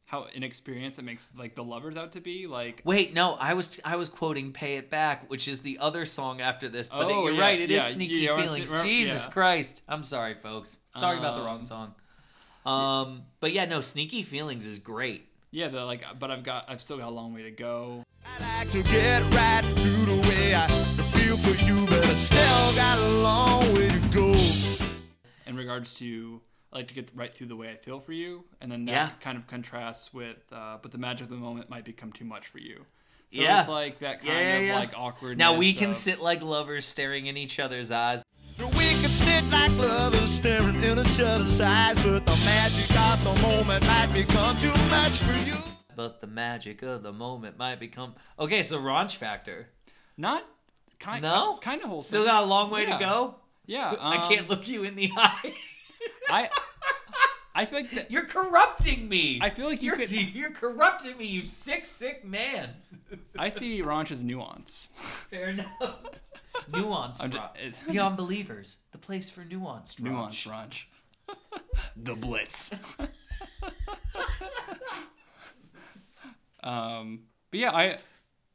how 0.09 0.25
inexperienced 0.33 0.97
it 0.97 1.03
makes 1.03 1.33
like 1.37 1.53
the 1.55 1.63
lovers 1.63 1.95
out 1.95 2.13
to 2.13 2.19
be. 2.19 2.47
Like 2.47 2.81
Wait, 2.83 3.13
no, 3.13 3.35
I 3.35 3.53
was 3.53 3.79
I 3.85 3.95
was 3.95 4.09
quoting 4.09 4.51
"Pay 4.51 4.77
It 4.77 4.89
Back," 4.89 5.29
which 5.29 5.47
is 5.47 5.59
the 5.59 5.77
other 5.79 6.03
song 6.05 6.41
after 6.41 6.67
this. 6.67 6.89
But 6.89 7.05
Oh, 7.05 7.25
you're 7.27 7.33
yeah, 7.35 7.41
right, 7.41 7.59
it 7.61 7.69
is 7.71 7.83
yeah, 7.83 7.89
"Sneaky 7.95 8.13
yeah, 8.21 8.35
Feelings." 8.35 8.71
sne- 8.71 8.83
Jesus 8.83 9.25
yeah. 9.25 9.31
Christ, 9.31 9.81
I'm 9.87 10.03
sorry, 10.03 10.33
folks. 10.41 10.79
Talking 10.97 11.19
about 11.19 11.35
the 11.35 11.41
wrong 11.43 11.59
Um, 11.59 11.65
song. 11.65 11.93
Um, 12.65 13.21
but 13.39 13.53
yeah, 13.53 13.65
no, 13.65 13.81
"Sneaky 13.81 14.23
Feelings" 14.23 14.65
is 14.65 14.79
great. 14.79 15.27
yeah, 15.51 15.67
the 15.67 15.85
like, 15.85 16.03
but 16.19 16.29
I've 16.31 16.43
got 16.43 16.65
I've 16.67 16.81
still 16.81 16.97
got 16.97 17.07
a 17.07 17.11
long 17.11 17.33
way 17.33 17.43
to 17.43 17.51
go. 17.51 18.03
I 18.25 18.59
like 18.59 18.69
to 18.71 18.83
get 18.83 19.21
right 19.33 19.63
through 19.77 20.05
the 20.05 20.27
way 20.27 20.53
I 20.55 20.67
feel 21.13 21.37
for 21.37 21.55
you, 21.65 21.85
but 21.87 22.03
I 22.05 22.13
still 22.15 22.75
got 22.75 22.97
a 22.99 23.09
long 23.21 23.73
way 23.73 23.87
to 23.89 23.99
go. 24.09 24.35
In 25.47 25.55
regards 25.55 25.93
to 25.95 26.41
I 26.71 26.77
like 26.77 26.87
to 26.89 26.93
get 26.93 27.09
right 27.15 27.33
through 27.33 27.47
the 27.47 27.55
way 27.55 27.71
I 27.71 27.75
feel 27.77 27.99
for 27.99 28.13
you, 28.13 28.43
and 28.61 28.71
then 28.71 28.85
that 28.85 28.91
Yeah. 28.91 29.09
kind 29.21 29.37
of 29.37 29.47
contrasts 29.47 30.13
with, 30.13 30.37
uh, 30.51 30.77
but 30.81 30.91
the 30.91 30.97
magic 30.99 31.23
of 31.25 31.29
the 31.29 31.35
moment 31.37 31.69
might 31.69 31.83
become 31.83 32.11
too 32.11 32.25
much 32.25 32.47
for 32.47 32.59
you. 32.59 32.85
So 33.33 33.41
Yeah. 33.41 33.59
it's 33.59 33.69
like 33.69 33.99
that 33.99 34.19
kind 34.21 34.33
Yeah, 34.33 34.55
of 34.57 34.63
yeah. 34.65 34.75
like 34.75 34.93
awkward. 34.95 35.37
Now 35.37 35.53
we 35.55 35.73
can 35.73 35.93
sit 35.93 36.19
like 36.21 36.41
lovers, 36.41 36.85
staring 36.85 37.25
in 37.27 37.37
each 37.37 37.59
other's 37.59 37.89
eyes. 37.91 38.23
We 38.59 38.65
could 38.67 38.75
sit 39.11 39.43
like 39.45 39.71
lovers 39.77 40.29
staring 40.29 40.83
in 40.83 40.99
each 40.99 41.19
other's 41.19 41.59
eyes, 41.61 42.03
but 42.03 42.25
the 42.25 42.35
magic 42.45 42.89
of 42.97 43.23
the 43.23 43.41
moment 43.41 43.85
might 43.85 44.11
become 44.13 44.57
too 44.57 44.73
much 44.89 45.11
for 45.13 45.37
you. 45.49 45.55
But 45.95 46.21
the 46.21 46.27
magic 46.27 46.81
of 46.81 47.01
the 47.03 47.11
moment 47.13 47.57
might 47.57 47.79
become 47.79 48.15
okay. 48.37 48.61
So 48.63 48.79
Raunch 48.79 49.15
Factor 49.15 49.69
not 50.17 50.45
kind 50.99 51.21
No? 51.23 51.57
kind 51.61 51.81
of 51.81 51.89
wholesome. 51.89 52.09
still 52.09 52.25
got 52.25 52.43
a 52.43 52.45
long 52.45 52.69
way 52.69 52.83
Yeah. 52.83 52.97
to 52.97 53.03
go. 53.05 53.35
Yeah, 53.65 53.91
I 53.99 54.17
um, 54.17 54.27
can't 54.27 54.49
look 54.49 54.67
you 54.67 54.83
in 54.83 54.95
the 54.95 55.11
eye. 55.17 55.53
I 56.29 56.49
I 57.55 57.65
feel 57.65 57.79
like 57.81 57.91
that, 57.91 58.11
You're 58.11 58.25
corrupting 58.25 59.09
me. 59.09 59.39
I 59.41 59.49
feel 59.49 59.67
like 59.67 59.81
you 59.81 59.87
you're, 59.87 59.97
could- 59.97 60.11
You're 60.35 60.51
corrupting 60.51 61.17
me, 61.17 61.25
you 61.25 61.43
sick, 61.43 61.85
sick 61.85 62.23
man. 62.23 62.69
I 63.37 63.49
see 63.49 63.81
raunch 63.81 64.11
as 64.11 64.23
nuance. 64.23 64.89
Fair 65.29 65.49
enough. 65.49 65.67
Nuance. 66.73 67.23
I'm 67.23 67.31
ju- 67.31 67.37
rock. 67.37 67.55
it- 67.61 67.73
Beyond 67.91 68.17
Believers, 68.17 68.77
the 68.91 68.97
place 68.97 69.29
for 69.29 69.41
nuanced 69.41 69.99
rock. 70.03 70.11
Nuance 70.13 70.45
Ranch. 70.47 70.87
the 71.95 72.15
Blitz. 72.15 72.71
um, 76.63 77.21
but 77.51 77.59
yeah, 77.59 77.71
I, 77.71 77.97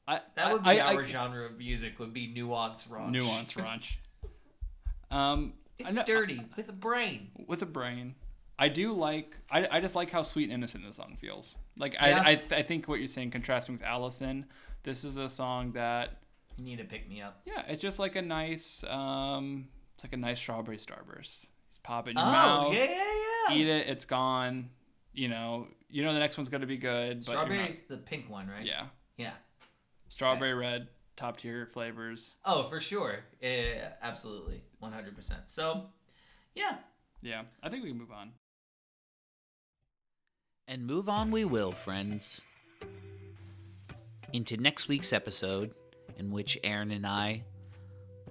I 0.06 0.20
That 0.36 0.52
would 0.52 0.62
be 0.62 0.70
I, 0.80 0.90
I, 0.92 0.94
our 0.94 1.04
genre 1.04 1.44
of 1.46 1.56
music. 1.58 1.98
Would 1.98 2.12
be 2.12 2.26
nuance 2.32 2.86
rock. 2.88 3.08
nuance 3.10 3.56
ranch. 3.56 3.98
Um, 5.10 5.54
I 5.54 5.63
It's 5.78 5.94
know- 5.96 6.04
dirty 6.04 6.40
with 6.56 6.68
a 6.68 6.72
brain. 6.72 7.30
with 7.46 7.62
a 7.62 7.66
brain. 7.66 8.14
I 8.58 8.68
do 8.68 8.92
like. 8.92 9.36
I, 9.50 9.66
I 9.68 9.80
just 9.80 9.96
like 9.96 10.10
how 10.12 10.22
sweet 10.22 10.44
and 10.44 10.52
innocent 10.52 10.84
this 10.86 10.96
song 10.96 11.16
feels. 11.20 11.58
Like 11.76 11.94
Yeah. 11.94 12.22
I, 12.24 12.30
I 12.30 12.42
I 12.58 12.62
think 12.62 12.86
what 12.86 13.00
you're 13.00 13.08
saying, 13.08 13.32
contrasting 13.32 13.74
with 13.74 13.82
Alison, 13.82 14.46
this 14.84 15.02
is 15.02 15.18
a 15.18 15.28
song 15.28 15.72
that 15.72 16.20
You 16.56 16.64
need 16.64 16.78
to 16.78 16.84
pick 16.84 17.08
me 17.08 17.20
up. 17.20 17.40
yeah, 17.44 17.62
it's 17.66 17.82
just 17.82 17.98
like 17.98 18.14
a 18.14 18.22
nice 18.22 18.84
um, 18.84 19.66
it's 19.94 20.04
like 20.04 20.12
a 20.12 20.16
nice 20.16 20.38
strawberry 20.38 20.76
starburst. 20.76 21.46
Just 21.68 21.82
pop 21.82 22.06
it 22.06 22.12
in 22.12 22.18
Oh 22.18 22.22
your 22.22 22.30
mouth, 22.32 22.74
yeah, 22.74 22.84
yeah, 22.84 23.12
yeah. 23.50 23.56
eat 23.56 23.66
it, 23.66 23.88
it's 23.88 24.04
gone. 24.04 24.70
You 25.12 25.28
know, 25.28 25.66
you 25.90 26.04
know 26.04 26.12
the 26.12 26.20
next 26.20 26.36
one's 26.36 26.48
gonna 26.48 26.66
be 26.66 26.76
good. 26.76 27.24
But 27.24 27.32
you're 27.32 27.34
not- 27.40 27.46
Strawberry's 27.46 27.80
the 27.80 27.96
pink 27.96 28.30
one, 28.30 28.46
right? 28.48 28.64
yeah, 28.64 28.86
Yeah. 29.16 29.32
strawberry 30.08 30.54
red, 30.54 30.88
top 31.16 31.36
tier 31.36 31.66
flavors. 31.66 32.36
Oh, 32.44 32.68
for 32.68 32.80
sure. 32.80 33.20
Yeah, 33.40 33.90
absolutely. 34.02 34.64
100%. 34.82 35.32
So, 35.46 35.86
yeah. 36.54 36.76
Yeah, 37.22 37.42
I 37.62 37.70
think 37.70 37.82
we 37.82 37.90
can 37.90 37.98
move 37.98 38.12
on. 38.12 38.32
And 40.68 40.86
move 40.86 41.08
on 41.08 41.30
we 41.30 41.44
will, 41.44 41.72
friends. 41.72 42.40
Into 44.32 44.56
next 44.56 44.88
week's 44.88 45.12
episode, 45.12 45.72
in 46.18 46.30
which 46.30 46.58
Aaron 46.64 46.90
and 46.90 47.06
I 47.06 47.44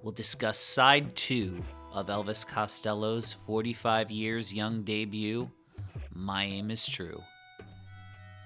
will 0.04 0.12
discuss 0.12 0.60
side 0.60 1.16
two 1.16 1.64
of 1.92 2.08
Elvis 2.08 2.46
Costello's 2.46 3.34
45 3.34 4.12
Years 4.12 4.54
Young 4.54 4.84
debut, 4.84 5.50
My 6.14 6.44
Aim 6.44 6.70
is 6.70 6.86
True. 6.86 7.22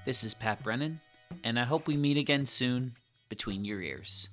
This 0.05 0.23
is 0.23 0.33
Pat 0.33 0.63
Brennan, 0.63 1.01
and 1.43 1.59
I 1.59 1.63
hope 1.63 1.87
we 1.87 1.97
meet 1.97 2.17
again 2.17 2.45
soon 2.45 2.95
between 3.29 3.65
your 3.65 3.81
ears. 3.81 4.29